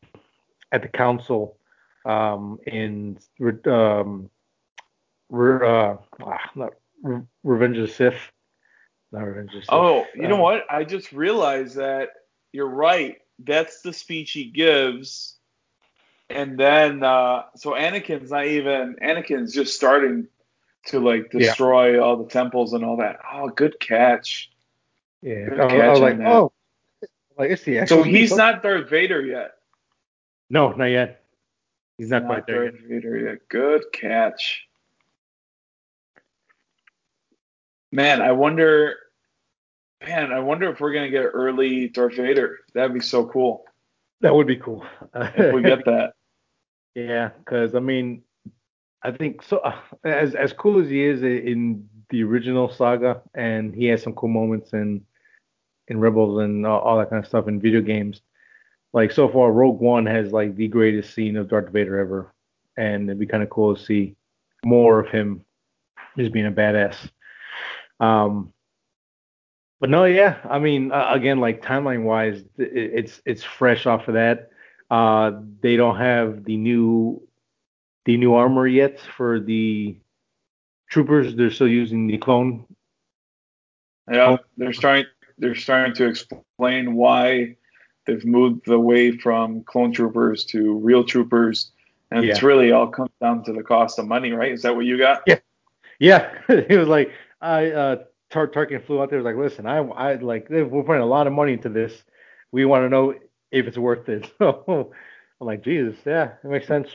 at 0.73 0.83
the 0.83 0.89
council 0.89 1.57
um, 2.05 2.59
in 2.67 3.19
um, 3.67 4.31
Re, 5.29 5.67
uh, 5.67 5.97
ah, 6.23 6.51
not 6.55 6.73
Re, 7.03 7.21
Revenge 7.43 7.79
of 7.79 7.89
the 7.89 7.93
Sith. 7.93 8.33
Not 9.13 9.23
Revenge 9.23 9.51
of 9.51 9.61
the 9.61 9.63
Sith. 9.63 9.73
Oh, 9.73 10.07
you 10.15 10.29
know 10.29 10.37
uh, 10.37 10.43
what? 10.43 10.65
I 10.71 10.85
just 10.85 11.13
realized 11.13 11.77
that 11.77 12.11
you're 12.53 12.69
right. 12.69 13.19
That's 13.39 13.81
the 13.83 13.93
speech 13.93 14.33
he 14.33 14.45
gives. 14.45 15.37
And 16.29 16.59
then, 16.59 17.03
uh, 17.03 17.45
so 17.57 17.73
Anakin's 17.73 18.31
not 18.31 18.47
even, 18.47 18.97
Anakin's 19.03 19.53
just 19.53 19.75
starting 19.75 20.29
to 20.87 21.01
like 21.01 21.31
destroy 21.31 21.95
yeah. 21.95 22.01
all 22.01 22.17
the 22.17 22.29
temples 22.29 22.73
and 22.73 22.85
all 22.85 22.97
that. 22.99 23.19
Oh, 23.33 23.49
good 23.49 23.79
catch. 23.81 24.51
Yeah. 25.23 25.49
Good 25.49 25.59
catch 25.59 25.73
I 25.73 25.89
was 25.89 26.01
like, 26.01 26.19
that. 26.19 26.27
oh, 26.27 26.53
like 27.39 27.51
it's 27.51 27.63
the 27.63 27.87
So 27.87 28.03
he's 28.03 28.35
not 28.35 28.63
Darth 28.63 28.89
Vader 28.89 29.23
yet. 29.23 29.53
No, 30.49 30.73
not 30.73 30.87
yet. 30.87 31.25
He's 31.99 32.09
not, 32.09 32.23
not 32.23 32.29
quite 32.29 32.47
there 32.47 32.71
Darth 32.71 32.81
yet. 32.81 32.89
Vader 32.89 33.19
yet. 33.19 33.49
Good 33.49 33.85
catch. 33.93 34.67
Man, 37.93 38.23
I 38.23 38.33
wonder. 38.33 38.97
Man, 40.01 40.33
I 40.33 40.39
wonder 40.39 40.71
if 40.71 40.81
we're 40.81 40.93
gonna 40.93 41.11
get 41.11 41.25
early 41.25 41.89
Darth 41.89 42.17
Vader. 42.17 42.61
That'd 42.73 42.95
be 42.95 43.01
so 43.01 43.27
cool. 43.27 43.65
That 44.23 44.35
would 44.35 44.47
be 44.47 44.57
cool. 44.57 44.85
if 45.15 45.55
we 45.55 45.63
get 45.63 45.85
that. 45.85 46.15
Yeah, 46.97 47.31
because 47.39 47.77
I 47.77 47.79
mean, 47.79 48.23
I 49.03 49.13
think 49.13 49.43
so. 49.43 49.61
As 50.05 50.35
as 50.35 50.53
cool 50.53 50.81
as 50.81 50.89
he 50.89 51.03
is 51.03 51.23
in 51.23 51.89
the 52.11 52.23
original 52.23 52.69
saga, 52.71 53.23
and 53.35 53.75
he 53.75 53.87
has 53.87 54.03
some 54.03 54.15
cool 54.15 54.29
moments 54.29 54.73
in 54.73 55.05
in 55.89 56.01
Rebels 56.01 56.43
and 56.43 56.67
all, 56.67 56.81
all 56.81 56.99
that 56.99 57.11
kind 57.11 57.23
of 57.23 57.29
stuff 57.29 57.49
in 57.49 57.61
video 57.61 57.81
games. 57.81 58.21
Like 58.93 59.13
so 59.13 59.29
far, 59.29 59.53
Rogue 59.53 59.81
One 59.81 60.07
has 60.07 60.33
like 60.33 60.57
the 60.57 60.69
greatest 60.69 61.15
scene 61.15 61.37
of 61.37 61.49
Darth 61.49 61.71
Vader 61.71 61.99
ever, 61.99 62.35
and 62.77 63.09
it'd 63.09 63.19
be 63.19 63.27
kind 63.27 63.43
of 63.43 63.51
cool 63.51 63.75
to 63.75 63.83
see 63.83 64.17
more 64.65 65.01
of 65.01 65.09
him 65.09 65.45
just 66.19 66.33
being 66.33 66.47
a 66.47 66.53
badass. 66.53 66.97
Um, 68.01 68.53
but 69.81 69.89
no, 69.89 70.05
yeah. 70.05 70.39
I 70.49 70.59
mean, 70.59 70.93
uh, 70.93 71.11
again, 71.11 71.41
like 71.41 71.63
timeline 71.63 72.03
wise, 72.03 72.41
it, 72.59 72.71
it's 72.75 73.23
it's 73.25 73.43
fresh 73.43 73.87
off 73.87 74.09
of 74.09 74.15
that. 74.15 74.51
Uh, 74.91 75.41
they 75.63 75.77
don't 75.77 75.97
have 75.97 76.45
the 76.45 76.57
new 76.57 77.23
the 78.05 78.17
new 78.17 78.35
armor 78.35 78.67
yet 78.67 79.01
for 79.17 79.41
the 79.41 79.97
troopers. 80.91 81.35
They're 81.35 81.51
still 81.51 81.69
using 81.69 82.07
the 82.07 82.19
clone. 82.19 82.67
Yeah, 84.11 84.39
they're 84.57 84.73
starting 84.73 85.07
they're 85.39 85.55
starting 85.55 85.95
to 85.95 86.07
explain 86.07 86.95
why 86.95 87.57
they've 88.07 88.25
moved 88.25 88.69
away 88.69 89.13
from 89.13 89.63
clone 89.65 89.93
troopers 89.93 90.45
to 90.47 90.75
real 90.79 91.05
troopers, 91.05 91.71
and 92.11 92.25
yeah. 92.25 92.33
it's 92.33 92.43
really 92.43 92.73
all 92.73 92.89
comes 92.89 93.11
down 93.21 93.45
to 93.45 93.53
the 93.53 93.63
cost 93.63 93.99
of 93.99 94.07
money, 94.07 94.33
right? 94.33 94.53
Is 94.53 94.63
that 94.63 94.75
what 94.75 94.85
you 94.85 94.99
got? 94.99 95.23
Yeah, 95.27 95.39
yeah. 95.99 96.33
it 96.49 96.79
was 96.79 96.89
like 96.89 97.13
I 97.41 97.71
uh, 97.71 97.97
Tar- 98.31 98.49
Tarkin 98.49 98.85
flew 98.85 99.01
out 99.01 99.11
there. 99.11 99.19
Was 99.19 99.25
like, 99.25 99.37
listen, 99.37 99.67
I 99.67 99.79
I 99.79 100.15
like 100.17 100.49
we're 100.51 100.83
putting 100.83 101.03
a 101.03 101.07
lot 101.07 101.27
of 101.27 101.33
money 101.33 101.53
into 101.53 101.69
this. 101.69 101.93
We 102.53 102.65
want 102.65 102.85
to 102.85 102.89
know 102.89 103.15
if 103.51 103.67
it's 103.67 103.79
worth 103.79 104.09
it. 104.09 104.31
So 104.39 104.93
I'm 105.43 105.47
like, 105.47 105.65
Jesus, 105.65 105.97
yeah, 106.05 106.33
it 106.45 106.51
makes 106.51 106.67
sense. 106.67 106.89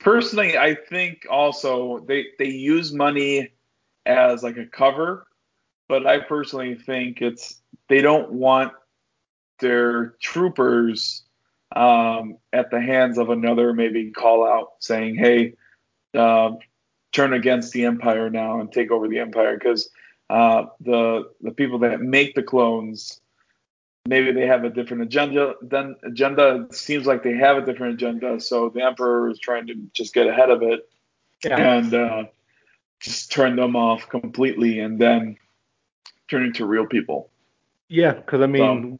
Personally, 0.00 0.56
I 0.56 0.74
think 0.74 1.26
also 1.30 2.00
they 2.06 2.26
they 2.38 2.48
use 2.48 2.92
money 2.92 3.52
as 4.04 4.42
like 4.42 4.56
a 4.56 4.66
cover, 4.66 5.26
but 5.88 6.06
I 6.06 6.20
personally 6.20 6.74
think 6.74 7.22
it's 7.22 7.60
they 7.88 8.00
don't 8.00 8.32
want 8.32 8.72
their 9.58 10.14
troopers 10.20 11.24
um, 11.74 12.38
at 12.52 12.70
the 12.70 12.80
hands 12.80 13.18
of 13.18 13.30
another 13.30 13.72
maybe 13.72 14.10
call 14.10 14.46
out 14.46 14.74
saying, 14.80 15.16
hey, 15.16 15.54
uh, 16.14 16.52
turn 17.12 17.32
against 17.32 17.72
the 17.72 17.84
empire 17.84 18.30
now 18.30 18.60
and 18.60 18.70
take 18.70 18.90
over 18.90 19.08
the 19.08 19.18
empire 19.18 19.58
because 19.58 19.88
uh, 20.30 20.64
the 20.80 21.30
the 21.40 21.52
people 21.52 21.78
that 21.80 22.00
make 22.00 22.34
the 22.34 22.42
clones 22.42 23.20
maybe 24.06 24.32
they 24.32 24.46
have 24.46 24.64
a 24.64 24.70
different 24.70 25.02
agenda 25.02 25.54
then 25.62 25.96
agenda. 26.02 26.66
Seems 26.70 27.06
like 27.06 27.22
they 27.22 27.36
have 27.36 27.56
a 27.56 27.64
different 27.64 27.94
agenda 27.94 28.40
so 28.40 28.68
the 28.68 28.82
emperor 28.82 29.30
is 29.30 29.38
trying 29.38 29.66
to 29.68 29.74
just 29.92 30.14
get 30.14 30.26
ahead 30.26 30.50
of 30.50 30.62
it. 30.62 30.88
Yeah. 31.44 31.76
and 31.76 31.94
uh, 31.94 32.24
just 32.98 33.30
turn 33.30 33.56
them 33.56 33.76
off 33.76 34.08
completely 34.08 34.80
and 34.80 34.98
then 34.98 35.36
turn 36.28 36.44
into 36.44 36.64
real 36.64 36.86
people. 36.86 37.30
Yeah 37.88 38.14
because 38.14 38.40
i 38.40 38.46
mean 38.46 38.98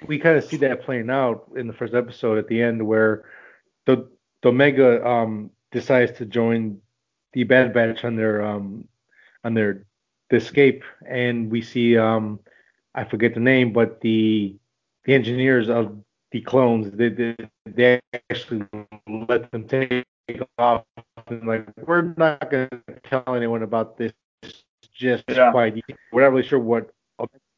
so, 0.00 0.06
we 0.06 0.18
kind 0.18 0.36
of 0.36 0.44
see 0.44 0.58
that 0.58 0.82
playing 0.82 1.10
out 1.10 1.50
in 1.56 1.66
the 1.66 1.72
first 1.72 1.94
episode 1.94 2.38
at 2.38 2.46
the 2.46 2.62
end 2.62 2.86
where 2.86 3.24
the 3.86 4.08
the 4.42 4.50
Omega 4.50 5.06
um 5.06 5.50
decides 5.72 6.16
to 6.18 6.26
join 6.26 6.80
the 7.32 7.44
Bad 7.44 7.72
Batch 7.72 8.04
on 8.04 8.16
their 8.16 8.42
um 8.42 8.86
on 9.44 9.54
their 9.54 9.84
the 10.30 10.36
escape, 10.36 10.84
and 11.06 11.50
we 11.50 11.62
see 11.62 11.96
um 11.96 12.40
I 12.94 13.04
forget 13.04 13.34
the 13.34 13.40
name, 13.40 13.72
but 13.72 14.00
the 14.00 14.56
the 15.04 15.14
engineers 15.14 15.68
of 15.68 15.96
the 16.32 16.40
clones 16.42 16.90
they 16.92 17.08
they, 17.08 17.36
they 17.66 18.00
actually 18.30 18.64
let 19.08 19.50
them 19.50 19.66
take 19.66 20.04
off 20.58 20.84
and 21.28 21.46
like 21.46 21.66
we're 21.86 22.12
not 22.18 22.50
gonna 22.50 22.68
tell 23.04 23.24
anyone 23.28 23.62
about 23.62 23.96
this 23.96 24.12
just 24.92 25.24
yeah. 25.28 25.50
quite 25.50 25.82
we're 26.12 26.22
not 26.22 26.32
really 26.32 26.46
sure 26.46 26.58
what 26.58 26.90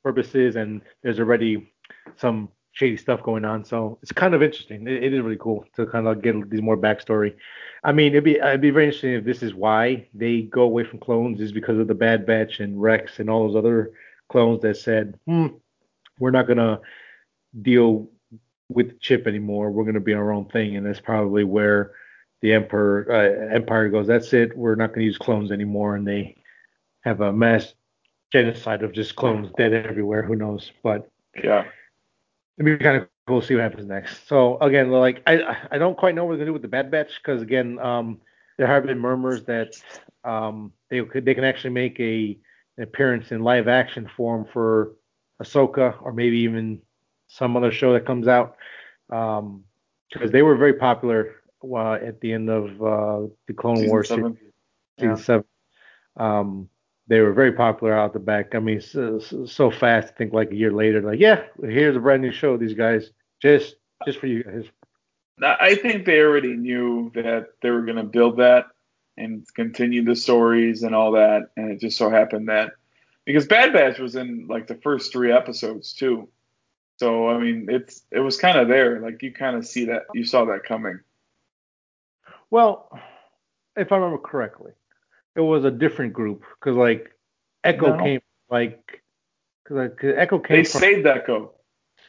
purpose 0.04 0.34
is 0.34 0.56
and 0.56 0.80
there's 1.02 1.18
already 1.18 1.72
some 2.16 2.48
shady 2.72 2.96
stuff 2.96 3.22
going 3.22 3.44
on. 3.44 3.64
So 3.64 3.98
it's 4.02 4.12
kind 4.12 4.34
of 4.34 4.42
interesting. 4.42 4.86
It, 4.86 5.04
it 5.04 5.14
is 5.14 5.20
really 5.20 5.36
cool 5.36 5.64
to 5.76 5.86
kind 5.86 6.06
of 6.06 6.22
get 6.22 6.50
these 6.50 6.62
more 6.62 6.76
backstory. 6.76 7.34
I 7.84 7.92
mean, 7.92 8.12
it'd 8.12 8.24
be 8.24 8.36
it'd 8.36 8.60
be 8.60 8.70
very 8.70 8.86
interesting 8.86 9.14
if 9.14 9.24
this 9.24 9.42
is 9.42 9.54
why 9.54 10.08
they 10.14 10.42
go 10.42 10.62
away 10.62 10.84
from 10.84 10.98
clones 10.98 11.40
is 11.40 11.52
because 11.52 11.78
of 11.78 11.88
the 11.88 11.94
Bad 11.94 12.26
Batch 12.26 12.60
and 12.60 12.80
Rex 12.80 13.18
and 13.18 13.28
all 13.28 13.46
those 13.46 13.56
other 13.56 13.92
clones 14.30 14.62
that 14.62 14.76
said, 14.76 15.18
hmm, 15.26 15.48
we're 16.18 16.30
not 16.30 16.46
gonna 16.46 16.80
deal 17.62 18.08
with 18.68 18.90
the 18.90 18.96
chip 19.00 19.26
anymore. 19.26 19.70
We're 19.70 19.84
gonna 19.84 20.00
be 20.00 20.14
our 20.14 20.32
own 20.32 20.46
thing, 20.46 20.76
and 20.76 20.86
that's 20.86 21.00
probably 21.00 21.44
where 21.44 21.92
the 22.40 22.52
Emperor 22.52 23.06
uh, 23.10 23.54
Empire 23.54 23.88
goes. 23.88 24.06
That's 24.06 24.32
it. 24.32 24.56
We're 24.56 24.76
not 24.76 24.92
gonna 24.92 25.04
use 25.04 25.18
clones 25.18 25.50
anymore, 25.50 25.96
and 25.96 26.06
they 26.06 26.36
have 27.02 27.20
a 27.20 27.32
mass 27.32 27.74
genocide 28.32 28.82
of 28.82 28.92
just 28.92 29.16
clones 29.16 29.50
dead 29.56 29.72
everywhere. 29.72 30.22
Who 30.22 30.36
knows? 30.36 30.70
But 30.82 31.10
yeah 31.42 31.64
it'd 32.60 32.78
be 32.78 32.84
kind 32.84 32.98
of 32.98 33.08
cool 33.26 33.40
to 33.40 33.46
see 33.46 33.54
what 33.54 33.62
happens 33.62 33.86
next. 33.86 34.28
So 34.28 34.58
again, 34.58 34.90
like 34.90 35.22
I 35.26 35.56
I 35.70 35.78
don't 35.78 35.96
quite 35.96 36.14
know 36.14 36.24
what 36.24 36.32
they're 36.32 36.38
gonna 36.38 36.50
do 36.50 36.52
with 36.52 36.62
the 36.62 36.68
Bad 36.68 36.90
Batch 36.90 37.20
because 37.22 37.42
again, 37.42 37.78
um, 37.78 38.20
there 38.58 38.66
have 38.66 38.84
been 38.84 38.98
murmurs 38.98 39.44
that 39.44 39.74
um, 40.24 40.72
they 40.90 41.02
could 41.02 41.24
they 41.24 41.34
can 41.34 41.44
actually 41.44 41.70
make 41.70 41.98
a 41.98 42.38
an 42.80 42.84
appearance 42.84 43.30
in 43.30 43.42
live 43.42 43.68
action 43.68 44.08
form 44.16 44.46
for 44.50 44.92
Ahsoka 45.42 46.00
or 46.02 46.14
maybe 46.14 46.38
even 46.38 46.80
some 47.28 47.54
other 47.54 47.70
show 47.70 47.92
that 47.92 48.06
comes 48.06 48.26
out 48.26 48.56
because 49.08 49.42
um, 49.42 49.64
they 50.32 50.40
were 50.40 50.56
very 50.56 50.72
popular 50.72 51.42
uh, 51.62 51.92
at 51.92 52.18
the 52.22 52.32
end 52.32 52.48
of 52.48 52.82
uh, 52.82 53.28
the 53.46 53.52
Clone 53.54 53.76
season 53.76 53.90
Wars 53.90 54.08
seven. 54.08 54.38
season 54.98 55.10
yeah. 55.10 55.22
seven. 55.22 55.44
Um, 56.16 56.68
they 57.06 57.20
were 57.20 57.34
very 57.34 57.52
popular 57.52 57.92
out 57.92 58.14
the 58.14 58.18
back. 58.18 58.54
I 58.54 58.60
mean, 58.60 58.80
so, 58.80 59.18
so 59.18 59.70
fast. 59.70 60.08
I 60.08 60.16
think 60.16 60.32
like 60.32 60.50
a 60.50 60.56
year 60.56 60.72
later, 60.72 61.02
like, 61.02 61.20
yeah, 61.20 61.42
here's 61.62 61.96
a 61.96 62.00
brand 62.00 62.22
new 62.22 62.32
show. 62.32 62.56
These 62.56 62.74
guys, 62.74 63.10
just 63.42 63.74
just 64.06 64.18
for 64.18 64.26
you 64.26 64.42
guys. 64.42 64.64
I 65.42 65.74
think 65.74 66.06
they 66.06 66.20
already 66.20 66.54
knew 66.54 67.10
that 67.14 67.48
they 67.62 67.70
were 67.70 67.82
going 67.82 67.96
to 67.96 68.04
build 68.04 68.38
that 68.38 68.66
and 69.20 69.46
continue 69.54 70.04
the 70.04 70.16
stories 70.16 70.82
and 70.82 70.94
all 70.94 71.12
that, 71.12 71.50
and 71.56 71.70
it 71.70 71.80
just 71.80 71.98
so 71.98 72.10
happened 72.10 72.48
that 72.48 72.72
because 73.24 73.46
Bad 73.46 73.72
Batch 73.72 73.98
was 73.98 74.16
in 74.16 74.46
like 74.48 74.66
the 74.66 74.74
first 74.76 75.12
three 75.12 75.32
episodes 75.32 75.92
too. 75.92 76.28
So 76.98 77.28
I 77.28 77.38
mean, 77.38 77.66
it's 77.68 78.02
it 78.10 78.20
was 78.20 78.36
kind 78.36 78.58
of 78.58 78.68
there. 78.68 79.00
Like 79.00 79.22
you 79.22 79.32
kind 79.32 79.56
of 79.56 79.66
see 79.66 79.86
that 79.86 80.02
you 80.14 80.24
saw 80.24 80.46
that 80.46 80.64
coming. 80.64 81.00
Well, 82.50 82.90
if 83.76 83.92
I 83.92 83.96
remember 83.96 84.18
correctly, 84.18 84.72
it 85.36 85.40
was 85.40 85.64
a 85.64 85.70
different 85.70 86.12
group 86.12 86.44
because 86.58 86.76
like 86.76 87.12
Echo 87.62 87.96
no. 87.96 88.02
came 88.02 88.20
like 88.50 89.02
because 89.64 89.90
Echo 90.02 90.38
came. 90.38 90.56
They 90.56 90.64
from, 90.64 90.80
saved 90.80 91.06
Echo. 91.06 91.52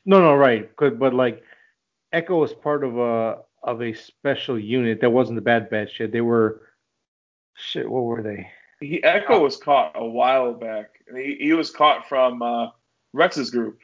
No, 0.06 0.20
no, 0.20 0.36
right. 0.36 0.76
Cause, 0.76 0.94
but 0.98 1.14
like 1.14 1.44
Echo 2.12 2.40
was 2.40 2.54
part 2.54 2.84
of 2.84 2.98
a 2.98 3.38
of 3.64 3.82
a 3.82 3.94
special 3.94 4.60
unit 4.60 5.02
that 5.02 5.12
wasn't 5.12 5.36
the 5.36 5.42
Bad 5.42 5.70
Batch 5.70 6.00
yet. 6.00 6.12
They 6.12 6.22
were 6.22 6.62
shit. 7.62 7.90
What 7.90 8.04
were 8.04 8.22
they? 8.22 8.50
He, 8.80 9.04
Echo 9.04 9.40
was 9.40 9.58
caught 9.58 9.94
a 9.96 10.06
while 10.06 10.54
back. 10.54 10.90
He, 11.16 11.38
he 11.40 11.54
was 11.54 11.70
caught 11.70 12.10
from 12.10 12.42
uh, 12.42 12.68
Rex's 13.14 13.52
group. 13.52 13.80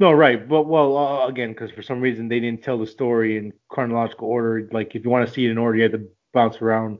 No, 0.00 0.12
right, 0.12 0.48
but 0.48 0.62
well, 0.62 0.96
uh, 0.96 1.28
again, 1.28 1.50
because 1.50 1.70
for 1.70 1.82
some 1.82 2.00
reason 2.00 2.28
they 2.28 2.40
didn't 2.40 2.62
tell 2.62 2.78
the 2.78 2.86
story 2.86 3.36
in 3.36 3.52
chronological 3.68 4.28
order. 4.28 4.68
Like, 4.72 4.94
if 4.94 5.04
you 5.04 5.10
want 5.10 5.26
to 5.26 5.32
see 5.32 5.46
it 5.46 5.50
in 5.50 5.58
order, 5.58 5.76
you 5.76 5.84
have 5.84 5.92
to 5.92 6.08
bounce 6.32 6.60
around 6.60 6.98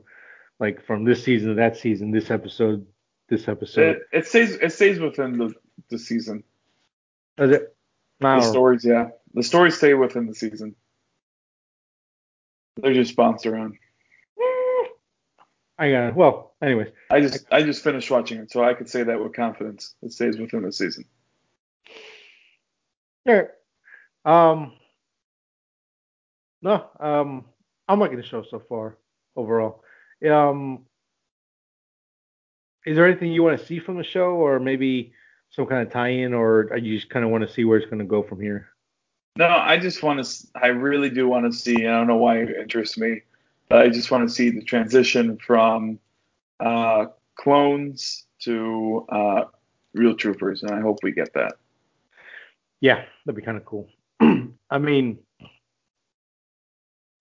like 0.59 0.85
from 0.85 1.03
this 1.03 1.23
season 1.23 1.49
to 1.49 1.55
that 1.55 1.77
season, 1.77 2.11
this 2.11 2.31
episode, 2.31 2.85
this 3.27 3.47
episode. 3.47 3.97
It, 3.97 4.19
it 4.19 4.27
stays 4.27 4.51
it 4.51 4.71
stays 4.71 4.99
within 4.99 5.37
the 5.37 5.53
the 5.89 5.99
season. 5.99 6.43
Is 7.37 7.51
it? 7.51 7.75
The 8.19 8.41
stories, 8.41 8.83
yeah, 8.83 9.09
the 9.33 9.43
stories 9.43 9.77
stay 9.77 9.93
within 9.93 10.27
the 10.27 10.35
season. 10.35 10.75
They're 12.75 12.93
just 12.93 13.15
bounced 13.15 13.45
around. 13.45 13.77
I 15.79 15.91
got 15.91 16.09
it. 16.09 16.15
Well, 16.15 16.53
anyways. 16.61 16.89
I 17.09 17.21
just 17.21 17.45
I 17.51 17.63
just 17.63 17.83
finished 17.83 18.11
watching 18.11 18.39
it, 18.39 18.51
so 18.51 18.63
I 18.63 18.73
could 18.73 18.89
say 18.89 19.01
that 19.03 19.23
with 19.23 19.33
confidence. 19.33 19.95
It 20.01 20.11
stays 20.11 20.37
within 20.37 20.63
the 20.63 20.73
season. 20.73 21.05
Yeah. 23.25 23.43
Um. 24.25 24.73
No. 26.61 26.85
Um. 26.99 27.45
I'm 27.87 27.99
liking 27.99 28.17
the 28.17 28.23
show 28.23 28.43
so 28.43 28.59
far 28.59 28.97
overall. 29.35 29.83
Um, 30.29 30.85
is 32.85 32.95
there 32.95 33.07
anything 33.07 33.31
you 33.31 33.41
want 33.41 33.59
to 33.59 33.65
see 33.65 33.79
from 33.79 33.97
the 33.97 34.03
show, 34.03 34.31
or 34.31 34.59
maybe 34.59 35.13
some 35.51 35.65
kind 35.65 35.87
of 35.87 35.91
tie-in, 35.91 36.33
or 36.33 36.69
you 36.77 36.97
just 36.97 37.09
kind 37.09 37.25
of 37.25 37.31
want 37.31 37.47
to 37.47 37.53
see 37.53 37.63
where 37.63 37.77
it's 37.77 37.89
going 37.89 37.99
to 37.99 38.05
go 38.05 38.21
from 38.21 38.41
here? 38.41 38.69
No, 39.37 39.47
I 39.47 39.77
just 39.77 40.03
want 40.03 40.23
to. 40.23 40.47
I 40.55 40.67
really 40.67 41.09
do 41.09 41.27
want 41.27 41.51
to 41.51 41.57
see. 41.57 41.87
I 41.87 41.91
don't 41.91 42.07
know 42.07 42.17
why 42.17 42.39
it 42.39 42.49
interests 42.49 42.97
me, 42.97 43.21
I 43.71 43.89
just 43.89 44.09
want 44.09 44.27
to 44.27 44.33
see 44.33 44.49
the 44.49 44.63
transition 44.63 45.37
from 45.37 45.99
uh, 46.59 47.05
clones 47.35 48.25
to 48.41 49.05
uh, 49.09 49.43
real 49.93 50.15
troopers, 50.15 50.63
and 50.63 50.71
I 50.71 50.81
hope 50.81 50.99
we 51.03 51.11
get 51.11 51.33
that. 51.33 51.53
Yeah, 52.81 53.03
that'd 53.25 53.35
be 53.35 53.41
kind 53.43 53.57
of 53.57 53.65
cool. 53.65 53.87
I 54.19 54.77
mean, 54.79 55.19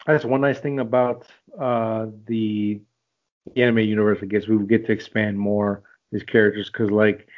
that's 0.07 0.25
one 0.25 0.41
nice 0.41 0.59
thing 0.59 0.81
about 0.81 1.27
uh, 1.61 2.07
the 2.27 2.81
anime 3.57 3.79
universe, 3.81 4.19
I 4.23 4.27
guess, 4.27 4.47
we 4.47 4.57
get 4.67 4.87
to 4.87 4.93
expand 4.93 5.39
more 5.39 5.83
these 6.13 6.23
characters 6.23 6.71
because, 6.71 6.91
like, 6.91 7.29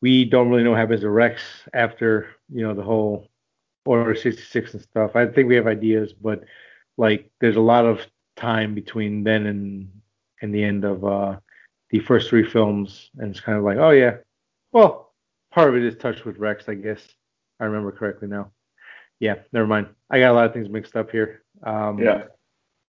we 0.00 0.24
don't 0.24 0.48
really 0.48 0.62
know 0.62 0.70
what 0.70 0.78
happens 0.78 1.02
to 1.02 1.10
Rex 1.10 1.42
after, 1.74 2.28
you 2.50 2.66
know, 2.66 2.74
the 2.74 2.82
whole 2.82 3.28
Order 3.84 4.14
66 4.14 4.74
and 4.74 4.82
stuff. 4.82 5.16
I 5.16 5.26
think 5.26 5.48
we 5.48 5.56
have 5.56 5.66
ideas, 5.66 6.12
but, 6.12 6.44
like, 6.96 7.30
there's 7.40 7.56
a 7.56 7.60
lot 7.60 7.84
of 7.84 8.00
time 8.38 8.74
between 8.74 9.24
then 9.24 9.46
and 9.46 9.90
and 10.40 10.54
the 10.54 10.62
end 10.62 10.84
of 10.84 11.04
uh, 11.04 11.36
the 11.90 11.98
first 12.00 12.28
three 12.28 12.48
films, 12.48 13.10
and 13.18 13.30
it's 13.30 13.40
kind 13.40 13.58
of 13.58 13.64
like, 13.64 13.78
oh, 13.78 13.90
yeah, 13.90 14.18
well, 14.72 15.12
part 15.50 15.68
of 15.68 15.76
it 15.76 15.84
is 15.84 15.96
Touch 15.96 16.24
with 16.24 16.38
Rex, 16.38 16.68
I 16.68 16.74
guess. 16.74 17.00
I 17.60 17.64
remember 17.64 17.90
correctly 17.90 18.28
now. 18.28 18.52
Yeah, 19.18 19.36
never 19.52 19.66
mind. 19.66 19.88
I 20.10 20.20
got 20.20 20.30
a 20.30 20.34
lot 20.34 20.46
of 20.46 20.52
things 20.52 20.68
mixed 20.68 20.96
up 20.96 21.10
here. 21.10 21.42
Um, 21.64 21.98
Yeah. 21.98 22.24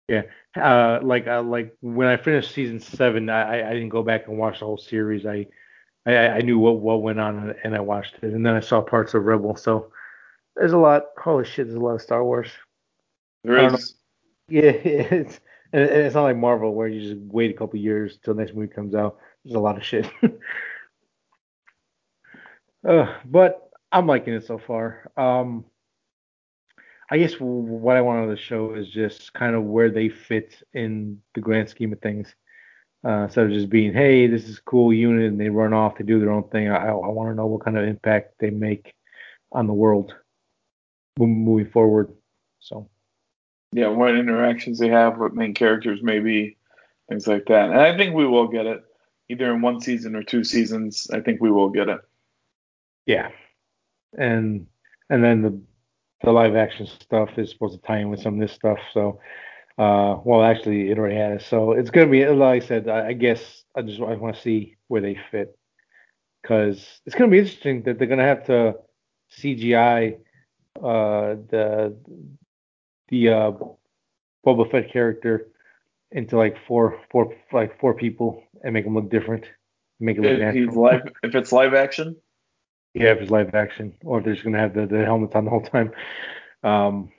Yeah. 0.07 0.23
Uh, 0.55 0.99
like 1.01 1.27
uh, 1.27 1.41
like 1.41 1.75
when 1.81 2.07
I 2.07 2.17
finished 2.17 2.51
season 2.51 2.79
seven, 2.79 3.29
I, 3.29 3.67
I 3.67 3.73
didn't 3.73 3.89
go 3.89 4.03
back 4.03 4.27
and 4.27 4.37
watch 4.37 4.59
the 4.59 4.65
whole 4.65 4.77
series. 4.77 5.25
I 5.25 5.47
I, 6.05 6.27
I 6.27 6.39
knew 6.41 6.59
what, 6.59 6.77
what 6.79 7.01
went 7.01 7.19
on 7.19 7.55
and 7.63 7.75
I 7.75 7.79
watched 7.79 8.15
it, 8.21 8.33
and 8.33 8.45
then 8.45 8.53
I 8.53 8.59
saw 8.59 8.81
parts 8.81 9.15
of 9.15 9.25
Rebel. 9.25 9.55
So 9.55 9.91
there's 10.55 10.73
a 10.73 10.77
lot. 10.77 11.05
Holy 11.17 11.43
shit, 11.43 11.65
there's 11.67 11.77
a 11.77 11.79
lot 11.79 11.95
of 11.95 12.01
Star 12.01 12.23
Wars. 12.23 12.49
There 13.43 13.57
is. 13.73 13.95
Yeah, 14.47 14.61
it's 14.71 15.39
and 15.73 15.83
it's 15.83 16.15
not 16.15 16.23
like 16.23 16.37
Marvel 16.37 16.73
where 16.73 16.87
you 16.87 17.01
just 17.01 17.21
wait 17.21 17.51
a 17.51 17.57
couple 17.57 17.79
years 17.79 18.17
till 18.23 18.33
next 18.33 18.53
movie 18.53 18.73
comes 18.73 18.95
out. 18.95 19.17
There's 19.43 19.55
a 19.55 19.59
lot 19.59 19.77
of 19.77 19.83
shit. 19.83 20.09
uh, 22.87 23.13
but 23.25 23.69
I'm 23.91 24.07
liking 24.07 24.33
it 24.33 24.45
so 24.45 24.57
far. 24.57 25.11
Um, 25.17 25.65
I 27.09 27.17
guess 27.17 27.33
what 27.39 27.97
I 27.97 28.01
want 28.01 28.21
wanted 28.21 28.35
to 28.35 28.41
show 28.41 28.73
is 28.73 28.89
just 28.89 29.33
kind 29.33 29.55
of 29.55 29.63
where 29.63 29.91
they 29.91 30.09
fit 30.09 30.63
in 30.73 31.21
the 31.35 31.41
grand 31.41 31.69
scheme 31.69 31.93
of 31.93 32.01
things. 32.01 32.33
Uh, 33.05 33.23
instead 33.25 33.45
of 33.45 33.51
just 33.51 33.69
being, 33.69 33.93
hey, 33.93 34.25
this 34.25 34.47
is 34.49 34.57
a 34.57 34.63
cool 34.63 34.91
unit, 34.91 35.27
and 35.27 35.39
they 35.39 35.49
run 35.49 35.73
off 35.73 35.95
to 35.95 36.03
do 36.03 36.19
their 36.19 36.31
own 36.31 36.49
thing. 36.49 36.69
I, 36.69 36.87
I 36.87 36.93
want 36.93 37.29
to 37.29 37.35
know 37.35 37.45
what 37.45 37.63
kind 37.63 37.77
of 37.77 37.87
impact 37.87 38.33
they 38.39 38.49
make 38.49 38.95
on 39.51 39.67
the 39.67 39.73
world 39.73 40.15
moving 41.19 41.69
forward. 41.71 42.11
So 42.59 42.89
Yeah, 43.75 43.89
what 43.89 44.15
interactions 44.15 44.79
they 44.79 44.89
have, 44.89 45.19
what 45.19 45.35
main 45.35 45.53
characters 45.53 45.99
maybe, 46.01 46.57
things 47.09 47.27
like 47.27 47.45
that. 47.47 47.71
And 47.71 47.79
I 47.81 47.97
think 47.97 48.15
we 48.15 48.27
will 48.27 48.47
get 48.47 48.65
it. 48.67 48.83
Either 49.29 49.53
in 49.53 49.61
one 49.61 49.81
season 49.81 50.15
or 50.15 50.23
two 50.23 50.43
seasons, 50.45 51.07
I 51.13 51.19
think 51.21 51.41
we 51.41 51.51
will 51.51 51.69
get 51.69 51.89
it. 51.89 51.99
yeah, 53.05 53.29
and 54.17 54.67
and 55.09 55.23
then 55.23 55.41
the 55.43 55.61
the 56.23 56.31
live 56.31 56.55
action 56.55 56.87
stuff 56.87 57.29
is 57.37 57.51
supposed 57.51 57.75
to 57.75 57.87
tie 57.87 57.99
in 57.99 58.09
with 58.09 58.21
some 58.21 58.35
of 58.35 58.39
this 58.39 58.53
stuff. 58.55 58.79
So, 58.93 59.19
uh, 59.77 60.17
well, 60.25 60.43
actually, 60.43 60.91
it 60.91 60.99
already 60.99 61.17
has. 61.17 61.45
So 61.45 61.73
it's 61.73 61.91
gonna 61.91 62.07
be, 62.11 62.25
like 62.27 62.63
I 62.63 62.67
said, 62.67 62.89
I, 62.89 63.09
I 63.09 63.13
guess 63.13 63.63
I 63.75 63.81
just 63.83 64.01
I 64.01 64.15
want 64.15 64.35
to 64.35 64.41
see 64.41 64.77
where 64.87 65.01
they 65.01 65.19
fit 65.31 65.57
because 66.41 67.01
it's 67.05 67.15
gonna 67.15 67.31
be 67.31 67.39
interesting 67.39 67.83
that 67.83 67.99
they're 67.99 68.07
gonna 68.07 68.23
have 68.23 68.45
to 68.47 68.75
CGI 69.39 70.17
uh, 70.77 71.35
the 71.49 71.97
the 73.09 73.29
uh, 73.29 73.51
Boba 74.45 74.69
Fett 74.71 74.91
character 74.91 75.47
into 76.11 76.37
like 76.37 76.57
four 76.67 76.99
four 77.11 77.33
like 77.51 77.79
four 77.79 77.93
people 77.93 78.43
and 78.63 78.73
make 78.73 78.85
them 78.85 78.95
look 78.95 79.09
different, 79.09 79.45
make 79.99 80.17
it 80.17 80.21
look 80.21 80.33
If, 80.33 80.39
natural. 80.39 80.81
live, 80.83 81.01
if 81.23 81.35
it's 81.35 81.51
live 81.51 81.73
action, 81.73 82.15
Yeah, 82.93 83.11
if 83.11 83.19
it's 83.21 83.31
live 83.31 83.53
action, 83.55 83.93
or 84.03 84.19
if 84.19 84.25
they're 84.25 84.33
just 84.33 84.43
gonna 84.45 84.59
have 84.59 84.73
the, 84.73 84.85
the 84.87 85.03
helmets 85.05 85.35
on 85.35 85.45
the 85.45 85.51
whole 85.51 85.61
time. 85.63 85.91
Um, 86.63 87.11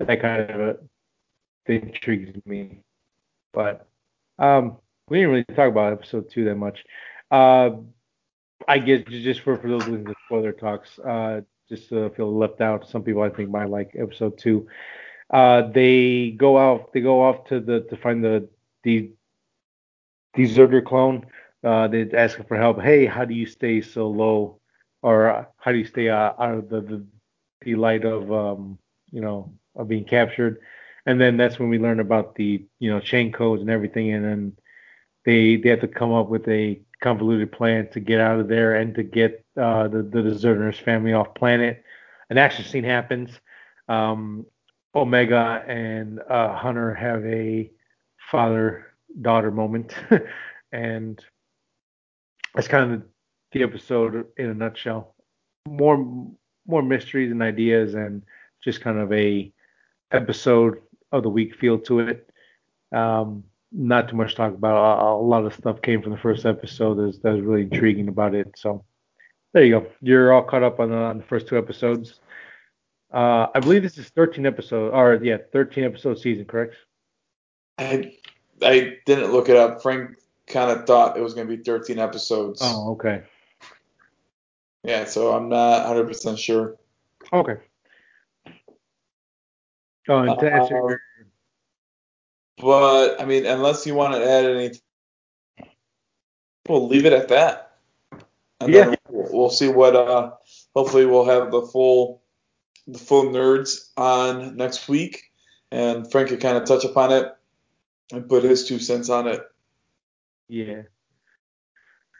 that 0.00 0.20
kind 0.20 0.50
of 0.50 0.60
uh, 0.76 0.80
intrigues 1.66 2.36
me. 2.46 2.80
But 3.52 3.86
um, 4.38 4.76
we 5.08 5.18
didn't 5.18 5.30
really 5.30 5.44
talk 5.44 5.68
about 5.70 5.92
episode 5.92 6.30
two 6.30 6.44
that 6.44 6.56
much. 6.56 6.84
Uh, 7.30 7.70
I 8.68 8.78
guess 8.78 9.02
just 9.08 9.40
for 9.40 9.56
for 9.58 9.68
those 9.68 9.86
listening 9.86 10.06
to 10.06 10.14
spoiler 10.26 10.52
talks, 10.52 10.98
uh, 10.98 11.42
just 11.68 11.88
to 11.90 12.10
feel 12.10 12.36
left 12.36 12.60
out. 12.60 12.88
Some 12.88 13.02
people 13.02 13.22
I 13.22 13.30
think 13.30 13.50
might 13.50 13.70
like 13.70 13.96
episode 13.98 14.38
two. 14.38 14.68
Uh, 15.30 15.62
they 15.62 16.30
go 16.36 16.58
out. 16.58 16.92
They 16.92 17.00
go 17.00 17.22
off 17.22 17.44
to 17.46 17.60
the 17.60 17.80
to 17.90 17.96
find 17.96 18.22
the 18.24 18.48
the 18.84 19.12
deserter 20.34 20.82
clone. 20.82 21.26
Uh, 21.64 21.88
they 21.88 22.08
ask 22.12 22.38
for 22.46 22.56
help. 22.56 22.80
Hey, 22.80 23.06
how 23.06 23.24
do 23.24 23.34
you 23.34 23.46
stay 23.46 23.80
so 23.80 24.08
low, 24.08 24.60
or 25.02 25.30
uh, 25.30 25.44
how 25.58 25.72
do 25.72 25.78
you 25.78 25.84
stay 25.84 26.08
uh, 26.08 26.32
out 26.38 26.54
of 26.54 26.68
the, 26.68 26.80
the 26.80 27.06
the 27.62 27.74
light 27.74 28.04
of 28.04 28.30
um 28.32 28.78
you 29.10 29.20
know 29.20 29.52
of 29.74 29.88
being 29.88 30.04
captured? 30.04 30.60
And 31.06 31.20
then 31.20 31.36
that's 31.36 31.58
when 31.58 31.68
we 31.68 31.78
learn 31.78 32.00
about 32.00 32.34
the 32.36 32.64
you 32.78 32.90
know 32.90 33.00
chain 33.00 33.32
codes 33.32 33.62
and 33.62 33.70
everything, 33.70 34.12
and 34.12 34.24
then 34.24 34.52
they 35.24 35.56
they 35.56 35.70
have 35.70 35.80
to 35.80 35.88
come 35.88 36.12
up 36.12 36.28
with 36.28 36.46
a 36.48 36.80
convoluted 37.02 37.52
plan 37.52 37.88
to 37.90 38.00
get 38.00 38.20
out 38.20 38.40
of 38.40 38.48
there 38.48 38.76
and 38.76 38.94
to 38.94 39.02
get 39.02 39.44
uh, 39.56 39.88
the 39.88 40.02
the 40.02 40.22
deserter's 40.22 40.78
family 40.78 41.12
off 41.12 41.34
planet. 41.34 41.82
An 42.30 42.38
action 42.38 42.64
scene 42.64 42.84
happens. 42.84 43.30
Um, 43.88 44.46
Omega 44.94 45.62
and 45.68 46.20
uh, 46.28 46.56
Hunter 46.56 46.94
have 46.94 47.24
a 47.24 47.70
father 48.30 48.86
daughter 49.20 49.50
moment, 49.50 49.94
and 50.72 51.22
that's 52.54 52.68
kind 52.68 52.92
of 52.92 53.02
the 53.52 53.62
episode 53.62 54.26
in 54.38 54.46
a 54.46 54.54
nutshell. 54.54 55.14
More 55.68 56.26
more 56.66 56.82
mysteries 56.82 57.30
and 57.30 57.42
ideas, 57.42 57.94
and 57.94 58.22
just 58.64 58.80
kind 58.80 58.98
of 58.98 59.12
a 59.12 59.52
episode 60.12 60.80
of 61.12 61.22
the 61.22 61.30
week 61.30 61.54
feel 61.54 61.78
to 61.80 62.00
it. 62.00 62.30
Um, 62.92 63.44
not 63.72 64.08
too 64.08 64.16
much 64.16 64.34
talk 64.34 64.54
about. 64.54 64.76
A, 64.76 65.16
a 65.16 65.22
lot 65.22 65.44
of 65.44 65.54
stuff 65.54 65.82
came 65.82 66.02
from 66.02 66.12
the 66.12 66.18
first 66.18 66.46
episode 66.46 66.94
that's, 66.94 67.18
that 67.18 67.32
was 67.32 67.42
really 67.42 67.62
intriguing 67.62 68.08
about 68.08 68.34
it. 68.34 68.52
So 68.56 68.84
there 69.52 69.64
you 69.64 69.80
go. 69.80 69.86
You're 70.00 70.32
all 70.32 70.42
caught 70.42 70.62
up 70.62 70.80
on 70.80 70.90
the, 70.90 70.96
on 70.96 71.18
the 71.18 71.24
first 71.24 71.48
two 71.48 71.58
episodes. 71.58 72.20
Uh, 73.12 73.46
I 73.54 73.60
believe 73.60 73.82
this 73.82 73.98
is 73.98 74.08
13 74.10 74.46
episode, 74.46 74.92
or 74.92 75.14
yeah, 75.22 75.38
13 75.52 75.84
episode 75.84 76.18
season, 76.18 76.44
correct? 76.44 76.74
I 77.78 78.12
I 78.62 78.96
didn't 79.06 79.32
look 79.32 79.48
it 79.48 79.56
up. 79.56 79.82
Frank 79.82 80.16
kind 80.46 80.70
of 80.70 80.86
thought 80.86 81.16
it 81.16 81.22
was 81.22 81.34
going 81.34 81.46
to 81.48 81.56
be 81.56 81.62
13 81.62 81.98
episodes. 81.98 82.60
Oh, 82.62 82.92
okay. 82.92 83.22
Yeah, 84.82 85.04
so 85.04 85.32
I'm 85.32 85.48
not 85.48 85.86
100% 85.86 86.38
sure. 86.38 86.76
Okay. 87.32 87.56
Oh, 90.08 90.18
and 90.18 90.38
to 90.38 90.52
answer 90.52 90.74
your, 90.76 91.00
But 92.58 93.20
I 93.20 93.24
mean, 93.24 93.46
unless 93.46 93.86
you 93.86 93.94
want 93.94 94.14
to 94.14 94.24
add 94.24 94.44
anything, 94.46 94.80
we'll 96.68 96.86
leave 96.88 97.06
it 97.06 97.12
at 97.12 97.28
that. 97.28 97.76
And 98.60 98.72
Yeah. 98.72 98.86
then 98.86 98.96
we'll, 99.10 99.28
we'll 99.32 99.50
see 99.50 99.68
what. 99.68 99.94
Uh, 99.94 100.32
hopefully, 100.74 101.06
we'll 101.06 101.26
have 101.26 101.50
the 101.50 101.62
full 101.62 102.22
the 102.86 102.98
full 102.98 103.24
nerds 103.24 103.90
on 103.96 104.56
next 104.56 104.88
week, 104.88 105.24
and 105.70 106.10
Frank 106.10 106.28
can 106.28 106.38
kind 106.38 106.56
of 106.56 106.64
touch 106.64 106.84
upon 106.84 107.12
it 107.12 107.32
and 108.12 108.28
put 108.28 108.44
his 108.44 108.66
two 108.66 108.78
cents 108.78 109.10
on 109.10 109.26
it. 109.28 109.42
yeah. 110.48 110.82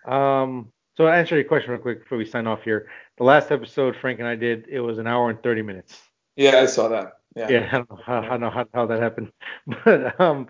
Um, 0.05 0.73
so 0.97 1.05
to 1.05 1.11
answer 1.13 1.35
your 1.37 1.45
question 1.45 1.73
real 1.73 1.81
quick 1.81 2.03
before 2.03 2.19
we 2.19 2.25
sign 2.27 2.47
off 2.47 2.63
here. 2.63 2.89
The 3.19 3.25
last 3.25 3.51
episode 3.51 3.97
Frank 4.01 4.19
and 4.19 4.29
I 4.29 4.37
did, 4.37 4.67
it 4.69 4.81
was 4.81 4.99
an 4.99 5.07
hour 5.07 5.31
and 5.31 5.43
30 5.43 5.63
minutes. 5.63 6.01
Yeah, 6.37 6.59
I 6.59 6.67
saw 6.67 6.89
that. 6.89 7.16
Yeah. 7.37 7.49
Yeah, 7.51 7.69
I 7.71 7.77
don't 7.77 7.91
know 7.91 8.01
how, 8.03 8.21
I 8.21 8.37
know 8.39 8.51
how, 8.51 8.67
how 8.73 8.87
that 8.87 9.03
happened, 9.03 9.31
but 9.85 10.19
um, 10.19 10.49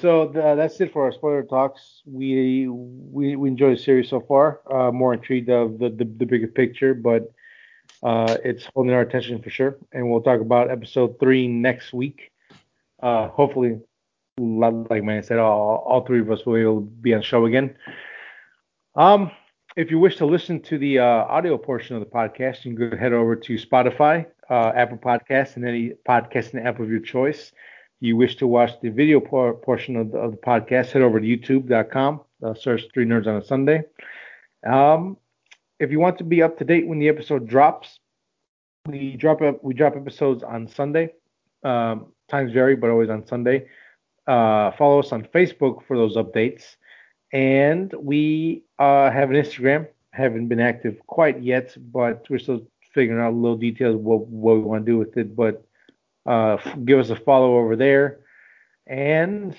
so 0.00 0.28
the, 0.28 0.54
that's 0.54 0.78
it 0.82 0.92
for 0.92 1.04
our 1.04 1.12
spoiler 1.12 1.42
talks. 1.42 2.02
We 2.04 2.68
we, 2.68 3.36
we 3.36 3.48
enjoyed 3.48 3.78
the 3.78 3.82
series 3.82 4.10
so 4.10 4.20
far. 4.20 4.60
Uh, 4.70 4.92
more 4.92 5.14
intrigued 5.14 5.48
of 5.48 5.78
the, 5.78 5.88
the 5.88 6.04
the 6.04 6.26
bigger 6.26 6.48
picture, 6.48 6.92
but 6.92 7.32
uh, 8.02 8.36
it's 8.44 8.68
holding 8.74 8.92
our 8.92 9.00
attention 9.00 9.40
for 9.40 9.48
sure. 9.48 9.78
And 9.92 10.10
we'll 10.10 10.20
talk 10.20 10.40
about 10.40 10.70
episode 10.70 11.18
three 11.18 11.48
next 11.48 11.94
week. 11.94 12.30
Uh, 13.02 13.28
hopefully, 13.28 13.80
like 14.38 15.02
man 15.02 15.22
said, 15.22 15.38
all, 15.38 15.84
all 15.86 16.04
three 16.04 16.20
of 16.20 16.30
us 16.30 16.44
will 16.44 16.80
be 16.80 17.14
on 17.14 17.22
show 17.22 17.46
again. 17.46 17.76
Um, 18.94 19.30
if 19.76 19.90
you 19.90 19.98
wish 19.98 20.16
to 20.16 20.26
listen 20.26 20.60
to 20.62 20.78
the 20.78 20.98
uh, 20.98 21.04
audio 21.04 21.58
portion 21.58 21.96
of 21.96 22.00
the 22.00 22.10
podcast, 22.10 22.64
you 22.64 22.74
can 22.74 22.90
go 22.90 22.96
head 22.96 23.12
over 23.12 23.36
to 23.36 23.54
Spotify, 23.54 24.26
uh, 24.50 24.72
Apple 24.74 24.98
Podcasts, 24.98 25.56
and 25.56 25.66
any 25.66 25.92
podcasting 26.08 26.64
app 26.64 26.80
of 26.80 26.90
your 26.90 27.00
choice. 27.00 27.52
You 28.00 28.16
wish 28.16 28.36
to 28.36 28.46
watch 28.46 28.72
the 28.82 28.90
video 28.90 29.20
por- 29.20 29.54
portion 29.54 29.96
of 29.96 30.12
the, 30.12 30.18
of 30.18 30.30
the 30.32 30.36
podcast, 30.36 30.90
head 30.90 31.02
over 31.02 31.18
to 31.18 31.26
youtube.com, 31.26 32.20
uh, 32.42 32.54
search 32.54 32.82
Three 32.92 33.06
Nerds 33.06 33.26
on 33.26 33.36
a 33.36 33.44
Sunday. 33.44 33.84
Um, 34.66 35.16
if 35.78 35.90
you 35.90 36.00
want 36.00 36.18
to 36.18 36.24
be 36.24 36.42
up 36.42 36.58
to 36.58 36.64
date 36.64 36.86
when 36.86 36.98
the 36.98 37.08
episode 37.08 37.48
drops, 37.48 38.00
we 38.86 39.16
drop 39.16 39.40
we 39.62 39.74
drop 39.74 39.96
episodes 39.96 40.42
on 40.42 40.68
Sunday. 40.68 41.12
Um, 41.62 42.12
times 42.28 42.52
vary, 42.52 42.76
but 42.76 42.90
always 42.90 43.10
on 43.10 43.26
Sunday. 43.26 43.68
Uh, 44.26 44.72
follow 44.72 45.00
us 45.00 45.12
on 45.12 45.24
Facebook 45.34 45.86
for 45.86 45.96
those 45.96 46.16
updates. 46.16 46.76
And 47.32 47.92
we 47.92 48.64
uh, 48.78 49.10
have 49.10 49.30
an 49.30 49.36
Instagram. 49.36 49.88
Haven't 50.12 50.48
been 50.48 50.60
active 50.60 50.98
quite 51.06 51.42
yet, 51.42 51.76
but 51.92 52.26
we're 52.30 52.38
still 52.38 52.66
figuring 52.96 53.22
out 53.22 53.30
a 53.30 53.36
little 53.36 53.56
details 53.56 53.94
what 53.94 54.26
what 54.26 54.56
we 54.56 54.62
want 54.62 54.84
to 54.84 54.92
do 54.92 54.98
with 54.98 55.16
it. 55.16 55.36
But 55.36 55.64
uh, 56.26 56.56
give 56.84 56.98
us 56.98 57.10
a 57.10 57.16
follow 57.16 57.58
over 57.58 57.76
there. 57.76 58.20
And 58.88 59.54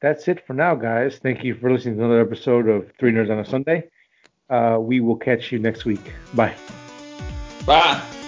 that's 0.00 0.28
it 0.28 0.46
for 0.46 0.54
now, 0.54 0.74
guys. 0.74 1.18
Thank 1.22 1.44
you 1.44 1.54
for 1.54 1.70
listening 1.70 1.98
to 1.98 2.04
another 2.04 2.20
episode 2.20 2.68
of 2.68 2.90
Three 2.98 3.12
Nerds 3.12 3.30
on 3.30 3.38
a 3.38 3.44
Sunday. 3.44 3.88
Uh, 4.48 4.78
we 4.80 5.00
will 5.00 5.16
catch 5.16 5.52
you 5.52 5.58
next 5.58 5.84
week. 5.84 6.12
Bye. 6.34 6.54
Bye. 7.66 8.21